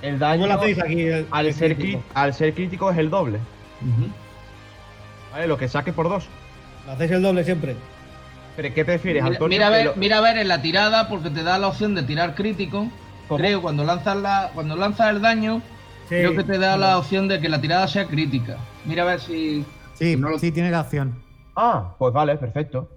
[0.00, 1.00] El daño ¿Cómo lo hacéis aquí?
[1.02, 2.02] el- al, el ser crítico?
[2.14, 3.40] al ser crítico es el doble.
[5.32, 5.46] ¿Vale?
[5.48, 6.26] Lo que saque por dos.
[6.86, 7.74] Lo hacéis el doble siempre.
[8.56, 9.56] ¿Pero qué prefieres, Mira, Antonio?
[9.56, 11.94] mira a ver, lo- mira a ver en la tirada porque te da la opción
[11.96, 12.86] de tirar crítico.
[13.28, 13.38] ¿Cómo?
[13.38, 15.62] Creo cuando lanzas la, cuando lanzas el daño,
[16.08, 16.16] Sí.
[16.16, 18.58] creo que te da la opción de que la tirada sea crítica.
[18.84, 19.64] Mira a ver si.
[19.94, 21.22] Sí, No lo- sí, tiene la opción.
[21.56, 22.90] Ah, pues vale, perfecto.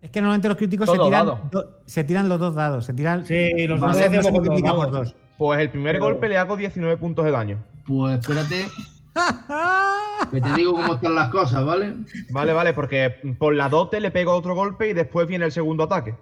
[0.00, 2.84] Es que normalmente los críticos se tiran, do- se tiran los dos dados.
[2.86, 3.26] Se tiran.
[3.26, 5.14] Sí, los dos se- por dos.
[5.36, 7.64] Pues el primer Pero- golpe le hago 19 puntos de daño.
[7.86, 8.68] Pues espérate,
[10.30, 11.94] que te digo cómo están las cosas, ¿vale?
[12.30, 15.84] Vale, vale, porque por la dote le pego otro golpe y después viene el segundo
[15.84, 16.14] ataque.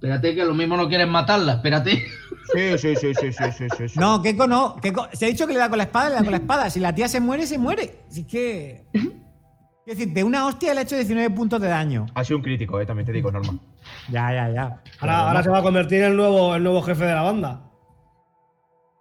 [0.00, 2.06] Espérate, que lo mismo no quieres matarla, espérate.
[2.54, 3.98] Sí, sí, sí, sí, sí, sí, sí, sí.
[4.00, 4.76] No, Keiko no.
[4.76, 6.70] Keiko, se ha dicho que le da con la espada, le da con la espada.
[6.70, 8.00] Si la tía se muere, se muere.
[8.08, 8.86] Así que.
[8.94, 12.06] Es decir, de una hostia le ha hecho 19 puntos de daño.
[12.14, 13.60] Ha sido un crítico, eh, también te digo, normal.
[14.08, 14.82] Ya, ya, ya.
[15.00, 17.60] Ahora, ahora se va a convertir en el nuevo, el nuevo jefe de la banda.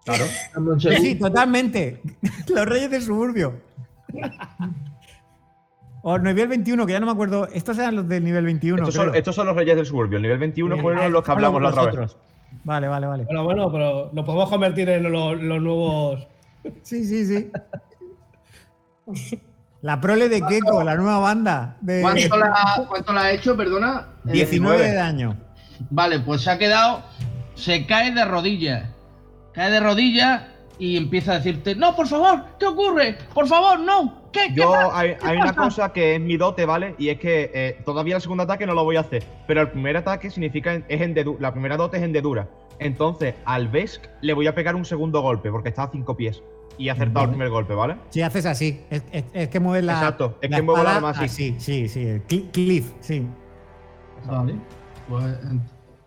[0.03, 0.25] Claro.
[0.79, 2.01] Sí, sí, totalmente.
[2.49, 3.61] Los reyes del suburbio.
[6.01, 7.47] O nivel 21, que ya no me acuerdo.
[7.47, 8.77] Estos eran los del nivel 21.
[8.77, 9.19] estos, son, creo.
[9.19, 10.17] estos son los reyes del suburbio.
[10.17, 12.15] El nivel 21 Ah, fueron los que hablamos la otra vez.
[12.63, 13.23] Vale, vale, vale.
[13.25, 16.27] Bueno, bueno, pero nos podemos convertir en los, los nuevos.
[16.83, 17.51] Sí, sí, sí.
[19.81, 21.77] La prole de Keiko, la nueva banda.
[21.81, 24.07] De ¿Cuánto la, cuánto la ha hecho, perdona?
[24.27, 25.37] Eh, 19 de daño.
[25.89, 27.01] Vale, pues se ha quedado.
[27.55, 28.89] Se cae de rodillas.
[29.53, 30.43] Cae de rodillas
[30.77, 33.17] y empieza a decirte: No, por favor, ¿qué ocurre?
[33.33, 34.18] Por favor, no.
[34.31, 34.47] ¿Qué?
[34.49, 35.61] ¿Qué Yo, hay, ¿Qué hay una pasa?".
[35.63, 36.95] cosa que es mi dote, ¿vale?
[36.97, 39.23] Y es que eh, todavía el segundo ataque no lo voy a hacer.
[39.47, 42.47] Pero el primer ataque significa, es hendedu- la primera dote es hendedura.
[42.79, 46.41] Entonces, al Vesk le voy a pegar un segundo golpe, porque está a cinco pies.
[46.77, 47.95] Y he acertado el primer golpe, ¿vale?
[48.09, 49.93] Si haces así, es, es- es que mueves la.
[49.93, 51.25] Exacto, es que muevo la espada arma así.
[51.25, 52.05] así, sí, sí.
[52.29, 53.25] cli- cliff, sí.
[54.25, 54.55] Vale.
[55.09, 55.25] Pues,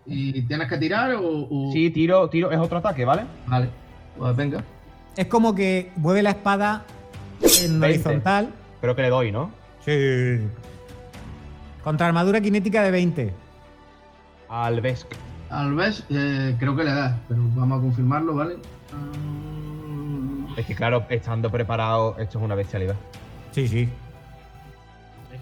[0.07, 1.21] ¿Y tienes que tirar o.?
[1.51, 3.25] o- Sí, tiro, tiro, es otro ataque, ¿vale?
[3.47, 3.69] Vale.
[4.17, 4.65] Pues venga.
[5.17, 6.85] Es como que mueve la espada
[7.63, 7.87] en 20.
[7.87, 8.49] horizontal.
[8.81, 9.51] Creo que le doy, ¿no?
[9.85, 10.39] Sí.
[11.85, 13.33] Contra armadura cinética de 20.
[14.49, 15.07] Al Vesk.
[15.51, 18.57] Al vez, eh, creo que le das, pero vamos a confirmarlo, ¿vale?
[20.57, 22.95] Es que claro, estando preparado, esto es una bestialidad.
[23.53, 23.89] Sí, sí.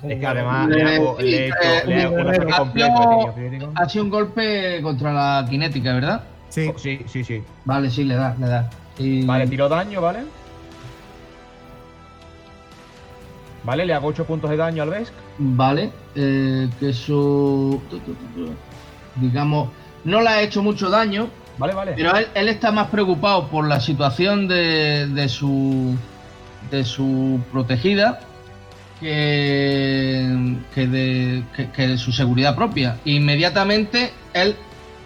[0.03, 3.73] Es que además Le- le hago, le he hecho- eh, le hago un ataque completo.
[3.75, 6.25] Ha sido un golpe contra la cinética, ¿verdad?
[6.49, 6.73] Sí.
[6.77, 7.43] Sí, sí, sí.
[7.65, 8.71] Vale, sí, le da, le da.
[8.99, 10.21] Y- Vale, tiro daño, ¿vale?
[13.65, 15.13] Vale, le hago 8 puntos de daño al Vesk.
[15.39, 17.81] Vale, eh, que eso.
[19.17, 19.69] Digamos,
[20.05, 21.93] no le ha hecho mucho daño, Vale, vale.
[21.95, 25.95] pero él, él está más preocupado por la situación de, de su.
[26.71, 28.21] de su protegida
[29.01, 32.99] que, que, de, que- que de su seguridad propia.
[33.05, 34.57] Inmediatamente él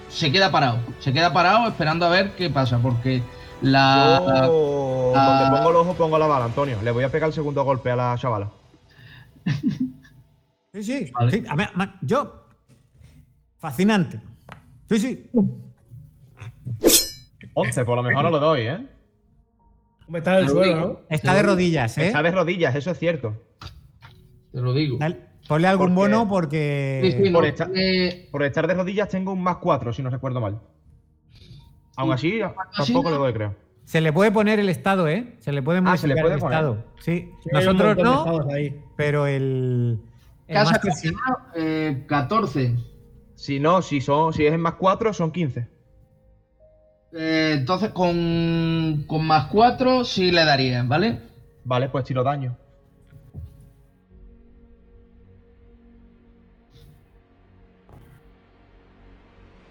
[0.08, 3.22] se queda parado, se queda parado esperando a ver qué pasa, porque
[3.64, 4.20] la.
[4.46, 6.78] Yo, donde pongo el ojo, pongo la bala, Antonio.
[6.82, 8.50] Le voy a pegar el segundo golpe a la chavala.
[10.72, 11.10] Sí, sí.
[11.14, 11.30] Vale.
[11.30, 11.44] sí.
[11.48, 12.46] A mí- a mí- yo.
[13.58, 14.20] Fascinante.
[14.88, 15.30] Sí, sí.
[17.54, 18.86] 11, por lo mejor no lo doy, ¿eh?
[20.12, 20.86] Está en el suelo, digo.
[20.88, 21.00] ¿no?
[21.08, 22.08] Está de rodillas, ¿eh?
[22.08, 23.40] Está de rodillas, eso es cierto.
[24.52, 24.98] Te lo digo.
[24.98, 27.00] Dale, Ponle algún Porque- bono porque.
[27.04, 30.02] Sí, sí, no, por esta- eh, Por estar de rodillas tengo un más 4, si
[30.02, 30.60] no recuerdo mal.
[31.96, 32.40] Aún así,
[32.76, 33.54] tampoco le doy, creo.
[33.84, 35.34] Se le puede poner el estado, ¿eh?
[35.40, 36.58] Se le puede Ah, se le modificar puede el poner.
[36.58, 36.84] estado.
[37.00, 37.30] Sí.
[37.42, 38.80] Sí, Nosotros no, ahí.
[38.96, 40.00] pero el.
[40.48, 41.12] el Casa Master sí.
[41.54, 42.76] Eh, 14.
[43.34, 45.68] Si no, si, son, si es en más 4, son 15.
[47.16, 51.20] Eh, entonces con, con más 4 sí le daría, ¿vale?
[51.64, 52.56] Vale, pues tiro daño.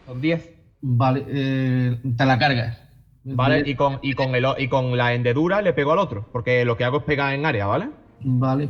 [0.06, 0.53] Son 10.
[0.86, 2.78] Vale, eh, te la cargas.
[3.24, 6.28] Vale, y con, y, con el, o- y con la hendedura le pego al otro.
[6.34, 7.90] Porque lo que hago es pegar en área, ¿vale?
[8.20, 8.70] Vale.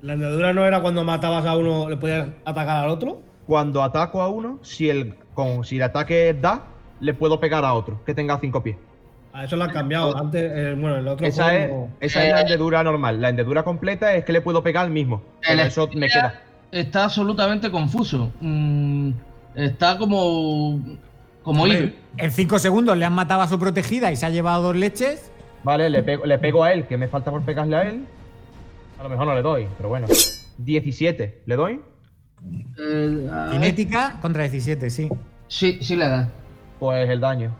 [0.00, 3.20] La hendedura no era cuando matabas a uno, le podías atacar al otro.
[3.46, 6.66] Cuando ataco a uno, si el, con, si el ataque da,
[7.00, 8.76] le puedo pegar a otro, que tenga 5 pies.
[9.32, 10.16] A eso lo han cambiado.
[10.16, 11.70] Antes, eh, bueno, el otro Esa es,
[12.00, 13.20] esa es la hendedura normal.
[13.20, 15.22] La hendedura completa es que le puedo pegar al mismo.
[15.42, 16.40] El eso me queda.
[16.70, 18.32] Está absolutamente confuso.
[18.40, 19.10] Mm,
[19.56, 20.80] está como.
[21.42, 21.64] Como.
[21.64, 24.76] Hombre, en 5 segundos le han matado a su protegida y se ha llevado dos
[24.76, 25.30] leches.
[25.62, 28.06] Vale, le pego, le pego a él, que me falta por pegarle a él.
[28.98, 30.06] A lo mejor no le doy, pero bueno.
[30.58, 31.80] 17, ¿le doy?
[32.78, 33.30] Eh.
[33.50, 35.08] Cinética contra 17, sí.
[35.48, 36.28] Sí, sí le da.
[36.78, 37.54] Pues el daño.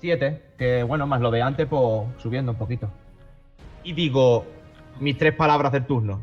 [0.00, 2.90] 7, que bueno, más lo de antes, pues subiendo un poquito.
[3.82, 4.44] Y digo
[5.00, 6.22] mis tres palabras del turno.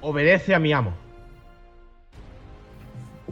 [0.00, 0.92] Obedece a mi amo.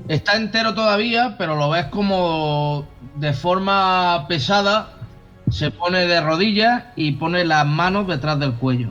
[0.09, 2.87] Está entero todavía, pero lo ves como
[3.17, 4.91] de forma pesada
[5.51, 8.89] se pone de rodillas y pone las manos detrás del cuello.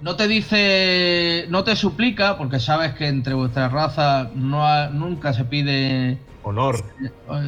[0.00, 5.32] No te dice, no te suplica, porque sabes que entre vuestras razas no ha- nunca
[5.32, 6.82] se pide, Honor.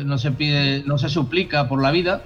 [0.04, 2.22] no se pide, no se suplica por la vida,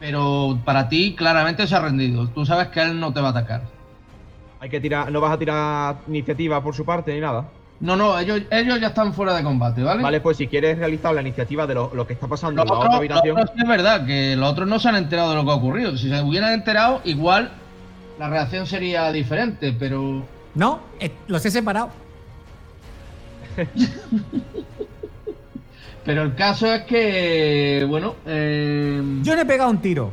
[0.00, 2.28] Pero para ti claramente se ha rendido.
[2.28, 3.62] Tú sabes que él no te va a atacar.
[4.60, 7.48] Hay que tirar, no vas a tirar iniciativa por su parte ni nada.
[7.80, 10.02] No, no, ellos, ellos ya están fuera de combate, ¿vale?
[10.02, 12.68] Vale, pues si quieres realizar la iniciativa de lo, lo que está pasando Los en
[12.68, 13.36] la otros, otra habitación.
[13.46, 15.96] sí es verdad que los otros no se han enterado de lo que ha ocurrido.
[15.96, 17.52] Si se hubieran enterado, igual
[18.18, 20.24] la reacción sería diferente, pero
[20.56, 21.90] No, eh, los he separado.
[26.04, 30.10] pero el caso es que bueno, eh, Yo le he pegado un tiro.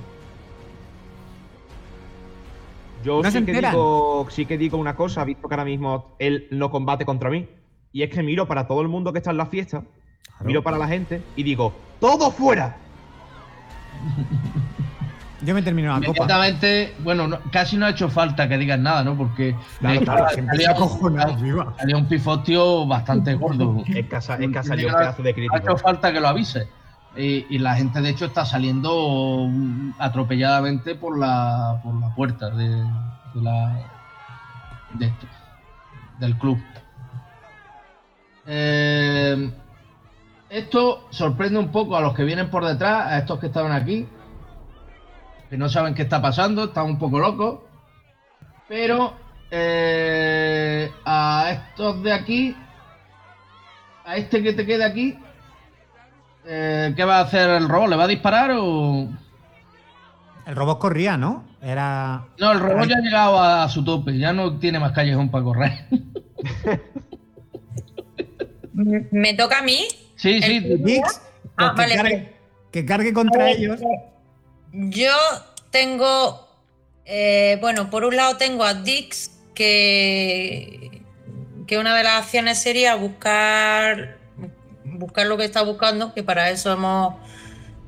[3.06, 6.16] Yo No se sí que, digo, sí que digo una cosa, visto que ahora mismo
[6.18, 7.48] él no combate contra mí.
[7.92, 9.84] Y es que miro para todo el mundo que está en la fiesta,
[10.44, 12.78] miro para la gente y digo, ¡todo fuera!
[15.44, 16.28] Yo me termino la copa.
[17.04, 19.16] bueno, no- casi no ha hecho falta que digas nada, ¿no?
[19.16, 23.84] Porque Claro, claro, salía, un pifostio bastante gordo.
[23.86, 25.78] Es que, es que un pedazo de no ha hecho crítico.
[25.78, 26.68] falta que lo avise.
[27.18, 32.50] Y, y la gente, de hecho, está saliendo mm, atropelladamente por la, por la puerta
[32.50, 33.80] de, de la,
[34.94, 35.28] de esto,
[36.20, 36.58] del club.
[38.48, 39.52] Eh,
[40.50, 44.08] esto sorprende un poco a los que vienen por detrás, a estos que estaban aquí,
[45.50, 47.60] que no saben qué está pasando, están un poco locos.
[48.68, 49.14] Pero
[49.52, 52.56] eh, a estos de aquí,
[54.06, 55.18] a este que te queda aquí,
[56.48, 57.90] eh, ¿qué va a hacer el robot?
[57.90, 59.08] ¿Le va a disparar o.?
[60.46, 61.44] El robot corría, ¿no?
[61.62, 62.26] Era.
[62.40, 65.44] No, el robot ya ha llegado a su tope, ya no tiene más callejón para
[65.44, 65.72] correr.
[68.74, 69.88] ¿Me toca a mí?
[70.16, 71.22] sí, sí, El- Dix,
[71.58, 72.34] Ah, pues que, vale, cargue,
[72.72, 73.80] que cargue contra ellos.
[74.74, 75.12] Yo
[75.72, 76.46] tengo,
[77.06, 81.02] eh, bueno, por un lado tengo a Dix, que,
[81.66, 84.18] que una de las acciones sería buscar,
[84.86, 87.16] buscar lo que está buscando, que para eso hemos,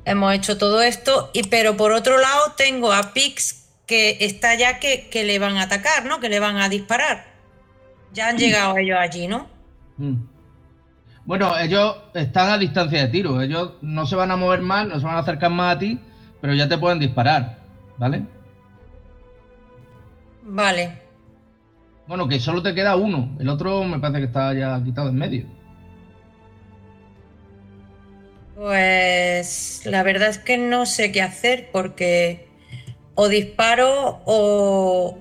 [0.04, 4.78] hemos hecho todo esto, y, pero por otro lado tengo a Pix, que está ya
[4.78, 6.20] que, que le van a atacar, ¿no?
[6.20, 7.26] Que le van a disparar.
[8.12, 9.48] Ya han llegado ellos allí, ¿no?
[9.96, 10.16] Mm.
[11.24, 13.40] Bueno, ellos están a distancia de tiro.
[13.42, 15.98] Ellos no se van a mover más, no se van a acercar más a ti,
[16.40, 17.58] pero ya te pueden disparar,
[17.98, 18.24] ¿vale?
[20.42, 21.02] Vale.
[22.06, 23.36] Bueno, que solo te queda uno.
[23.38, 25.57] El otro me parece que está ya quitado en medio.
[28.58, 32.48] Pues la verdad es que no sé qué hacer porque
[33.14, 35.16] o disparo o...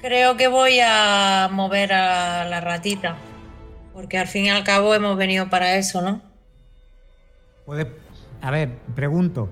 [0.00, 3.16] Creo que voy a mover a la ratita.
[3.92, 6.22] Porque al fin y al cabo hemos venido para eso, ¿no?
[7.66, 7.90] Puede-
[8.40, 9.50] A ver, pregunto.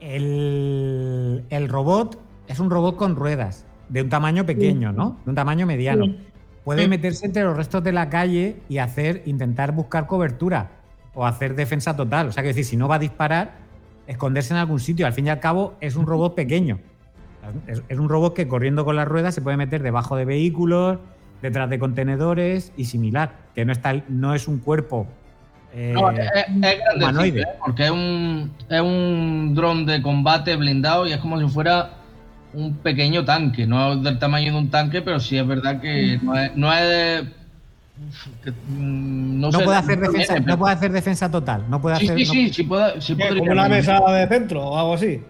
[0.00, 2.18] El, el robot
[2.48, 5.20] es un robot con ruedas, de un tamaño pequeño, ¿no?
[5.24, 6.06] De un tamaño mediano.
[6.06, 6.18] Sí.
[6.66, 6.88] Puede Sí.
[6.88, 10.68] meterse entre los restos de la calle y hacer, intentar buscar cobertura
[11.14, 12.26] o hacer defensa total.
[12.26, 13.52] O sea, que decir, si no va a disparar,
[14.08, 15.06] esconderse en algún sitio.
[15.06, 16.80] Al fin y al cabo, es un robot pequeño.
[17.68, 20.98] Es, es un robot que corriendo con las ruedas se puede meter debajo de vehículos,
[21.40, 23.30] detrás de contenedores y similar.
[23.54, 25.06] Que no, está, no es un cuerpo.
[25.72, 27.44] eh, No, es, es humanoide.
[27.64, 31.90] porque es un, es un dron de combate blindado y es como si fuera
[32.56, 33.66] un pequeño tanque.
[33.66, 36.80] No del tamaño de un tanque, pero sí es verdad que no es, no es
[36.82, 37.28] de-
[38.44, 41.64] que, mm, no no, sé, puede hacer defensa, viene, no puede hacer defensa total.
[41.68, 42.18] No puede Sí, hacer.
[42.18, 43.16] sí, no- sí, sí, puede- sí.
[43.38, 45.22] ¿Como una mesa de centro o algo así?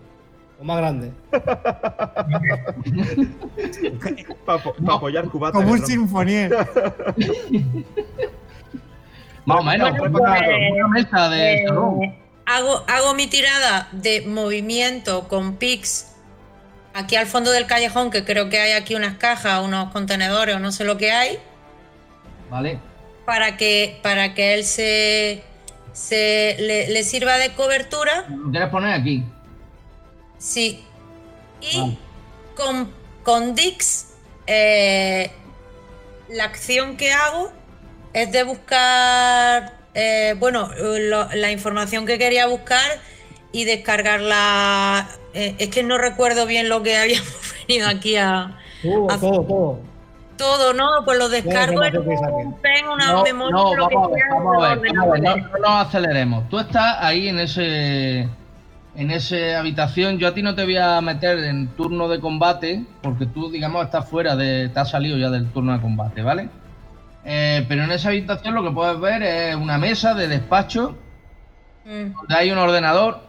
[0.61, 1.13] O más grande.
[4.47, 4.63] Para
[4.95, 5.59] apoyar cubata.
[5.59, 6.51] Como un sinfonier.
[9.45, 10.11] Más o menos, una, pues,
[10.73, 12.01] una mesa de Eh, salón.
[12.47, 16.16] hago, hago mi tirada de movimiento con Pix
[16.97, 20.59] aquí al fondo del callejón, que creo que hay aquí unas cajas, unos contenedores o
[20.59, 21.39] no sé lo que hay.
[22.51, 22.79] ¿Vale?
[23.25, 25.43] para que, para que él se,
[25.93, 28.25] se le, le sirva de cobertura.
[28.29, 29.25] ¿Lo quieres poner aquí?
[30.39, 30.85] Sí.
[31.61, 31.99] Y Vale.
[32.55, 32.93] con,
[33.25, 34.11] con Dix,
[34.47, 35.33] eh,
[36.29, 37.51] la acción que hago
[38.13, 43.01] es de buscar, eh, bueno, lo- la información que quería buscar
[43.51, 45.09] y descargarla.
[45.37, 47.29] Eh, es que no recuerdo bien lo que habíamos
[47.69, 48.57] venido aquí a.
[48.83, 49.81] Todo, Ah, todo, todo.
[50.37, 50.87] Todo, ¿no?
[51.07, 54.07] Pues lo descargo en información que un pen, una No, memoria, no, lo que a
[54.09, 55.51] ver, sea, vamos a ver, en el vamos a ver, no, ordenador.
[55.53, 56.49] no nos aceleremos.
[56.51, 58.29] Tú estás ahí en ese
[58.97, 60.19] en esa habitación.
[60.19, 63.85] Yo a ti no te voy a meter en turno de combate, porque tú, digamos,
[63.85, 64.69] estás fuera de.
[64.69, 66.49] te has salido ya del turno de combate, ¿vale?
[67.25, 70.97] Eh, pero en esa habitación lo que puedes ver es una mesa de despacho
[71.87, 72.13] Mm.
[72.15, 73.21] donde hay un ordenador.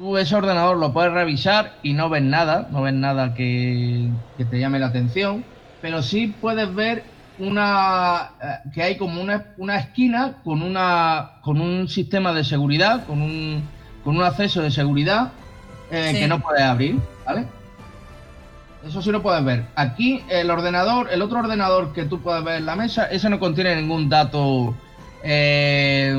[0.00, 4.46] Tú ese ordenador lo puedes revisar y no ves nada, no ves nada que, que
[4.46, 5.44] te llame la atención,
[5.82, 7.04] pero sí puedes ver
[7.38, 13.04] una eh, que hay como una, una esquina con una con un sistema de seguridad,
[13.04, 13.62] con un
[14.02, 15.32] con un acceso de seguridad
[15.90, 16.20] eh, Sí.
[16.20, 17.44] que no puedes abrir, ¿vale?
[18.86, 19.66] Eso sí lo puedes ver.
[19.74, 23.38] Aquí el ordenador, el otro ordenador que tú puedes ver en la mesa, ese no
[23.38, 24.74] contiene ningún dato
[25.22, 26.16] eh,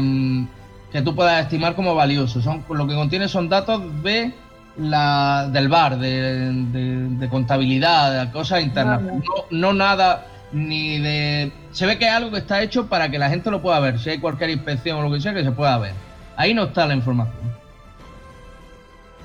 [0.92, 2.42] que tú puedas estimar como valioso.
[2.42, 4.34] Son, lo que contiene son datos de
[4.78, 9.04] la, del bar, de, de- de contabilidad, de cosas internas.
[9.04, 9.18] Vale.
[9.18, 11.52] No, no nada ni de...
[11.72, 14.00] Se ve que es algo que está hecho para que la gente lo pueda ver.
[14.00, 15.94] Si hay cualquier inspección o lo que sea, que se pueda ver.
[16.36, 17.52] Ahí no está la información.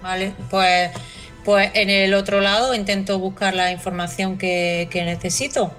[0.03, 0.91] Vale, pues,
[1.45, 5.73] pues en el otro lado intento buscar la información que, que necesito.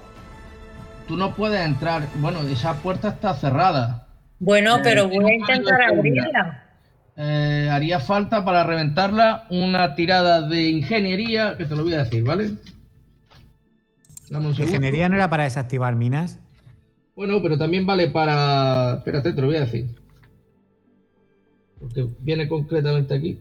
[1.06, 2.02] Tú no puedes entrar.
[2.16, 4.04] Bueno, esa puerta está cerrada.
[4.38, 6.64] Bueno, Eh, pero voy a intentar abrirla.
[7.16, 12.22] Eh, haría falta para reventarla una tirada de ingeniería, que te lo voy a decir,
[12.22, 12.52] ¿vale?
[14.30, 16.38] Ingeniería no era para desactivar minas.
[17.16, 18.98] Bueno, pero también vale para.
[18.98, 19.86] Espérate, te lo voy a decir.
[21.80, 23.40] Porque viene concretamente aquí.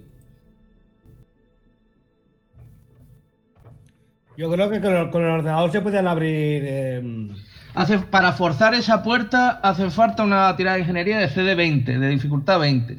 [4.37, 6.63] Yo creo que con el, con el ordenador se pueden abrir.
[6.65, 7.29] eh,
[7.75, 12.59] Hace, para forzar esa puerta hace falta una tirada de ingeniería de CD20, de dificultad
[12.59, 12.97] 20.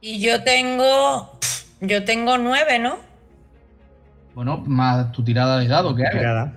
[0.00, 1.38] Y yo tengo.
[1.80, 2.96] Yo tengo nueve, ¿no?
[4.34, 6.04] Bueno, más tu tirada de dado que.
[6.04, 6.52] Tirada.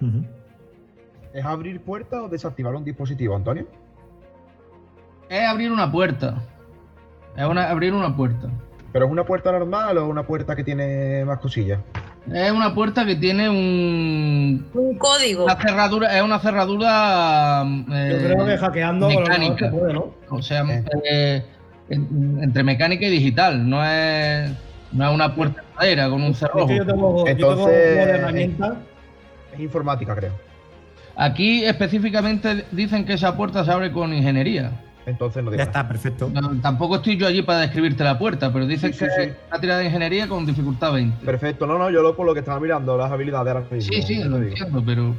[1.34, 3.68] ¿Es abrir puerta o desactivar un dispositivo, Antonio?
[5.30, 6.42] Es abrir una puerta.
[7.36, 8.50] Es una- abrir una puerta.
[8.92, 11.80] ¿Pero es una puerta normal o una puerta que tiene más cosillas?
[12.34, 14.66] Es una puerta que tiene un.
[14.74, 15.46] Un código.
[15.46, 17.64] Una cerradura, es una cerradura.
[17.88, 19.70] yo eh, creo que hackeando mecánica.
[19.72, 20.14] se puede, ¿no?
[20.30, 20.84] O sea, Eh.
[21.10, 21.46] eh,
[21.90, 23.70] en- entre mecánica y digital.
[23.70, 24.52] No es,
[24.92, 26.70] no es una puerta de madera con un cerrojo.
[26.74, 27.66] yo tengo, yo tengo Entonces,
[27.96, 28.74] una de herramientas.
[29.54, 30.34] Es informática, creo.
[31.16, 34.72] Aquí específicamente dicen que esa puerta se abre con ingeniería.
[35.08, 36.30] Entonces no digo Ya está, perfecto.
[36.34, 39.06] No, tampoco estoy yo allí para describirte la puerta, pero Sí, sí, que sí.
[39.06, 41.26] es una tirada de ingeniería con dificultad 20.
[41.26, 43.94] Perfecto, no, no, yo lo por lo que estaba mirando las habilidades ahora mismo.
[43.94, 45.16] sí, sí, lo entiendo, pero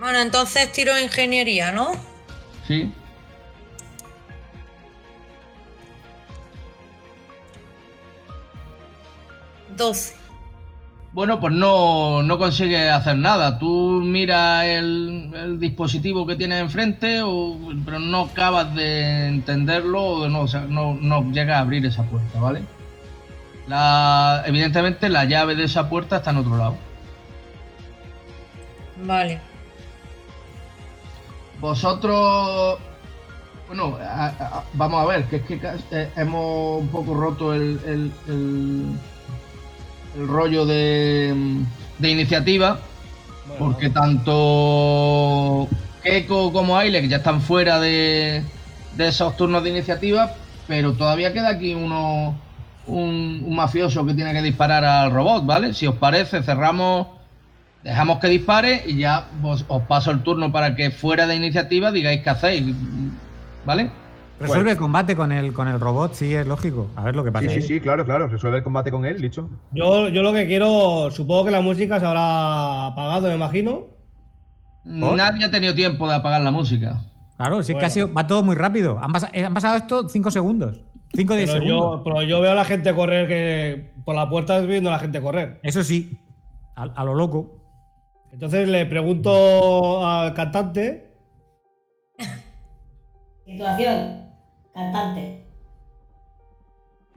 [0.00, 1.92] Bueno, entonces tiro ingeniería, ¿no?
[2.66, 2.92] sí.
[9.76, 10.14] Doce.
[11.14, 13.56] Bueno, pues no, no consigue hacer nada.
[13.60, 20.28] Tú miras el, el dispositivo que tienes enfrente, o, pero no acabas de entenderlo o
[20.28, 22.62] no, o sea, no, no llegas a abrir esa puerta, ¿vale?
[23.68, 26.74] La, evidentemente la llave de esa puerta está en otro lado.
[29.04, 29.40] Vale.
[31.60, 32.78] Vosotros,
[33.68, 35.60] bueno, a- a- vamos a ver, que es que
[35.92, 38.98] eh, hemos un poco roto el, el, el-
[40.16, 41.34] el rollo de,
[41.98, 42.78] de iniciativa.
[43.46, 45.68] Bueno, Porque tanto
[46.02, 48.42] Keiko como Ailek ya están fuera de,
[48.96, 50.32] de esos turnos de iniciativa,
[50.66, 52.34] pero todavía queda aquí uno
[52.86, 55.72] un, un mafioso que tiene que disparar al robot, ¿vale?
[55.72, 57.06] Si os parece, cerramos,
[57.82, 61.90] dejamos que dispare y ya vos- os paso el turno para que fuera de iniciativa
[61.90, 62.64] digáis qué hacéis,
[63.64, 63.90] ¿vale?
[64.40, 66.88] Resuelve el combate con el, con el robot, sí, es lógico.
[66.96, 67.48] A ver lo que pasa.
[67.48, 68.26] Sí, sí, sí, claro, claro.
[68.28, 69.48] Resuelve el combate con él, listo.
[69.72, 73.86] Yo, yo lo que quiero, supongo que la música se habrá apagado, me imagino.
[74.84, 75.16] ¿Por?
[75.16, 77.00] Nadie ha tenido tiempo de apagar la música.
[77.36, 77.86] Claro, si es que Bueno.
[77.86, 78.98] ha sido- va todo muy rápido.
[79.00, 80.80] Han, pasa- eh, han pasado esto 5 segundos.
[81.14, 81.96] 5 o 10 Pero segundos.
[81.98, 84.94] yo, pero yo veo a la gente correr que por la puerta estoy viendo a
[84.94, 85.60] la gente correr.
[85.62, 86.18] Eso sí,
[86.76, 87.60] a, a lo loco.
[88.32, 91.14] Entonces le pregunto al cantante.
[93.46, 94.23] Situación.
[94.74, 95.44] Cantante.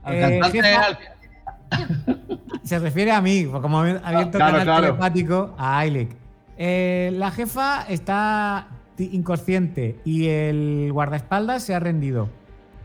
[0.03, 0.97] Al Eh, cantante jefa- al-
[2.63, 4.03] Se refiere a mí, porque como abierto
[4.37, 4.81] Claro, canal claro.
[4.87, 6.15] telepático a Ailek.
[6.57, 12.29] Eh, la jefa está inconsciente y el guardaespaldas se ha rendido.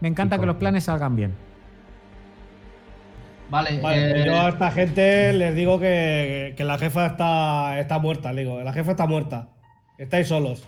[0.01, 1.35] Me encanta que los planes salgan bien.
[3.51, 7.99] Vale, Vale, eh, yo a esta gente les digo que, que la jefa está, está
[7.99, 9.49] muerta, le digo, la jefa está muerta.
[9.99, 10.65] Estáis solos.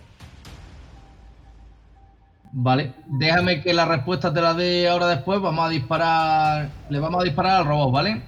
[2.57, 5.41] Vale, déjame que la respuesta te la dé ahora después.
[5.41, 6.69] Vamos a disparar.
[6.89, 8.21] Le vamos a disparar al robot, ¿vale?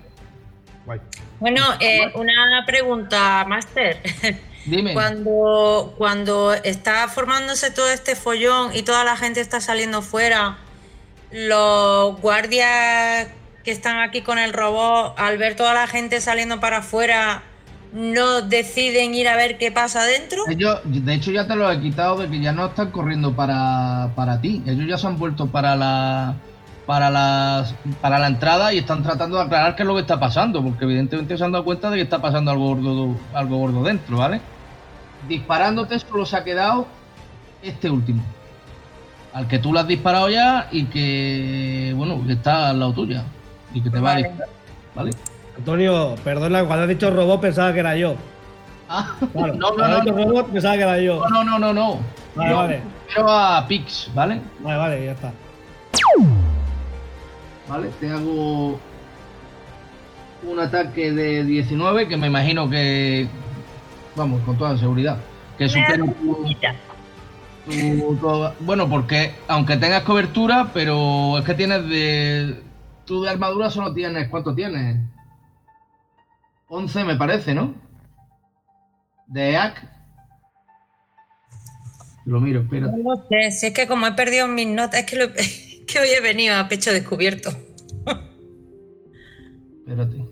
[0.86, 1.00] Guay.
[1.40, 4.02] Bueno, eh, una pregunta, Master.
[4.66, 4.94] Dime.
[4.94, 10.58] Cuando, cuando está formándose todo este follón y toda la gente está saliendo fuera,
[11.32, 13.30] los guardias
[13.64, 17.44] que están aquí con el robot, al ver toda la gente saliendo para afuera,
[17.94, 20.44] no deciden ir a ver qué pasa adentro.
[20.50, 24.12] Ellos, de hecho, ya te lo he quitado de que ya no están corriendo para,
[24.16, 24.62] para ti.
[24.66, 26.36] Ellos ya se han vuelto para la
[26.86, 30.20] para las para la entrada y están tratando de aclarar qué es lo que está
[30.20, 33.84] pasando, porque evidentemente se han dado cuenta de que está pasando algo gordo, algo gordo
[33.84, 34.40] dentro, ¿vale?
[35.28, 36.88] disparándote solo se ha quedado
[37.62, 38.24] este último.
[39.34, 43.24] Al que tú le has disparado ya y que, bueno, que está al lado tuya.
[43.74, 44.28] Y que te va a Vale.
[44.28, 44.54] disparar.
[44.96, 45.12] ¿Vale?
[45.58, 48.16] Antonio, perdona, cuando has dicho robot pensaba que era yo.
[48.90, 51.26] Ah, Claro, no, no, cuando no, has dicho no, robot pensaba que era yo.
[51.30, 52.00] no, no, no, no.
[52.36, 52.82] Vale, Yo vale.
[53.14, 54.42] Pero a Pix, ¿vale?
[54.60, 55.32] Vale, vale, ya está.
[57.68, 57.90] ¿Vale?
[58.00, 58.80] Te hago
[60.44, 63.28] un ataque de 19 que me imagino que,
[64.16, 65.18] vamos, con toda seguridad,
[65.58, 66.46] que supera tu,
[67.66, 72.62] tu- tu- Bueno, porque aunque tengas cobertura, pero es que tienes de...
[73.06, 74.30] Tú de armadura solo tienes...
[74.30, 74.98] ¿Cuánto tienes?
[76.70, 77.74] 11 me parece, ¿no?
[79.28, 79.90] De EAC.
[82.26, 82.98] Lo miro, espérate.
[82.98, 85.28] No lo sé, si es que como he perdido mis notas, es que, lo-
[85.88, 87.50] que hoy he venido a pecho descubierto.
[89.80, 90.26] Espérate.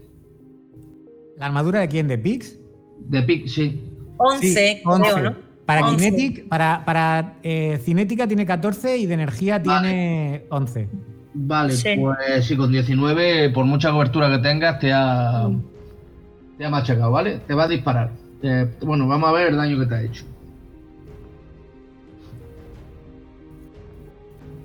[1.38, 2.08] ¿La armadura de quién?
[2.08, 2.58] ¿De Pix?
[3.00, 3.82] De Pix, sí.
[4.18, 5.22] 11, Sí, creo, 11.
[5.22, 5.36] ¿no?
[5.66, 5.96] Para 11.
[6.12, 10.88] Kinetic, para, para eh, cinética tiene 14 y de energía tiene 11.
[11.34, 11.96] Vale, Sí.
[12.00, 15.50] pues sí, con 19, por mucha cobertura que tengas, te ha,
[16.58, 17.40] te ha machacado, ¿vale?
[17.48, 18.12] Te va a disparar.
[18.42, 20.26] Eh, bueno, vamos a ver el daño que te ha hecho.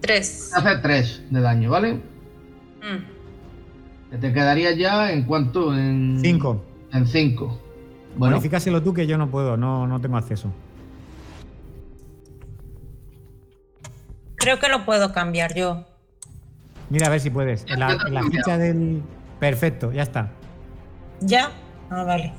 [0.01, 0.51] 3.
[0.53, 1.95] Te hace 3 de daño, ¿vale?
[1.95, 4.11] Mm.
[4.11, 5.76] Que Te quedaría ya en cuánto?
[5.76, 6.64] En 5.
[6.93, 7.61] En 5.
[8.16, 10.53] Bueno, Modifícaselo tú que yo no puedo, no, no tengo acceso.
[14.36, 15.84] Creo que lo puedo cambiar yo.
[16.88, 17.64] Mira a ver si puedes.
[17.68, 19.03] En la, en la ficha del.
[19.38, 20.32] Perfecto, ya está.
[21.20, 21.53] ¿Ya?
[21.91, 22.32] Ah, vale.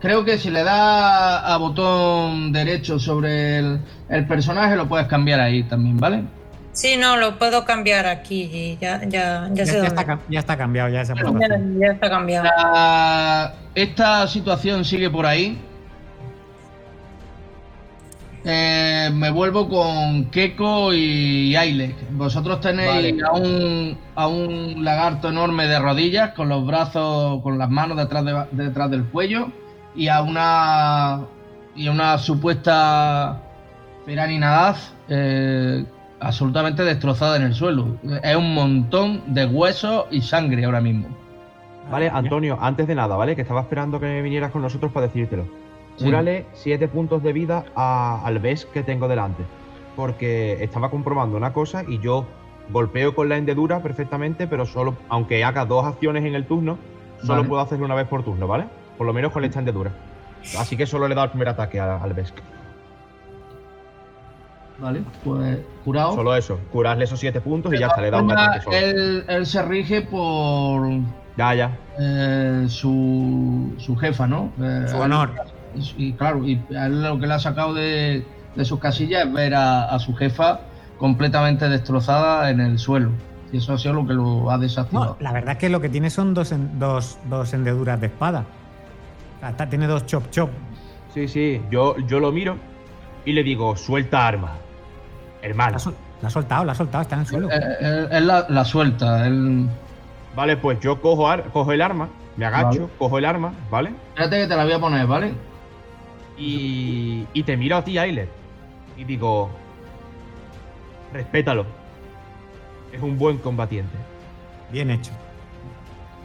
[0.00, 5.40] creo que si le das a botón derecho sobre el, el personaje, lo puedes cambiar
[5.40, 6.24] ahí también, ¿vale?
[6.72, 8.50] Sí, no, lo puedo cambiar aquí.
[8.52, 10.00] y Ya, ya, ya Ya, sé ya dónde.
[10.02, 12.44] está, ya está cambiado, ya esa Ya, está cambiado.
[12.44, 15.56] La- esta situación sigue por ahí.
[18.46, 21.96] Eh, me vuelvo con Keko y Ailek.
[22.12, 23.16] Vosotros tenéis Vale.
[23.26, 28.24] a, un, a un lagarto enorme de rodillas, con los brazos, con las manos detrás,
[28.24, 29.48] de- detrás del cuello,
[29.96, 31.20] y a una
[31.76, 33.40] y a una supuesta
[34.06, 35.84] Peraninadaz eh,
[36.20, 37.96] absolutamente destrozada en el suelo.
[38.22, 41.08] Es un montón de huesos y sangre ahora mismo.
[41.90, 43.34] Vale, Antonio, antes de nada, ¿vale?
[43.36, 45.46] Que estaba esperando que vinieras con nosotros para decírtelo.
[45.96, 46.04] Sí.
[46.06, 49.44] Cúrale 7 puntos de vida a- al Bes que tengo delante.
[49.96, 52.26] Porque estaba comprobando una cosa y yo
[52.70, 56.78] golpeo con la hendedura perfectamente, pero solo, aunque haga dos acciones en el turno,
[57.20, 57.48] solo Vale.
[57.48, 58.64] puedo hacerlo una vez por turno, ¿vale?
[58.98, 59.92] Por lo menos con esta hendedura.
[60.58, 62.34] Así que solo le he dado el primer ataque a- al Besk.
[64.78, 66.14] Vale, pues curado.
[66.14, 68.76] Solo eso, curarle esos 7 puntos y ya está, le he dado un ataque solo.
[68.76, 70.88] él, él se rige por
[71.36, 71.78] Ya, ya.
[72.00, 74.52] eh, su, su jefa, ¿no?
[74.60, 75.30] Eh, Su honor.
[75.96, 79.84] Y claro, y lo que le ha sacado de, de sus casillas es ver a,
[79.84, 80.60] a su jefa
[80.98, 83.10] completamente destrozada en el suelo.
[83.52, 85.16] Y eso ha sido lo que lo ha desactivado.
[85.18, 88.06] No, la verdad es que lo que tiene son dos, en- dos, dos hendeduras de
[88.06, 88.44] espada.
[89.46, 90.50] Está- tiene dos chop chop.
[91.12, 92.56] Sí, sí, yo, yo lo miro
[93.24, 94.52] y le digo, suelta arma.
[95.42, 95.72] Hermano.
[95.72, 97.50] La, ha sol- la ha soltado, la ha soltado, está en el suelo.
[97.50, 99.26] Eh, él, él la, la suelta.
[99.26, 99.68] Él...
[100.34, 102.92] Vale, pues yo cojo, ar- cojo el arma, me agacho, Vale.
[102.98, 103.90] cojo el arma, ¿vale?
[104.08, 105.32] Espérate que te la voy a poner, ¿vale?
[106.36, 108.28] Y, y te miro a ti, Ailer.
[108.96, 109.50] Y digo,
[111.12, 111.64] respétalo.
[112.92, 113.96] Es un buen combatiente.
[114.72, 115.12] Bien hecho.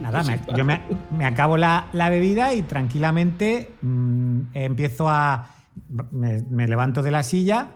[0.00, 0.80] Nada, me- yo me,
[1.16, 5.46] me acabo la, la bebida y tranquilamente mm, empiezo a.
[6.10, 7.68] Me, me levanto de la silla,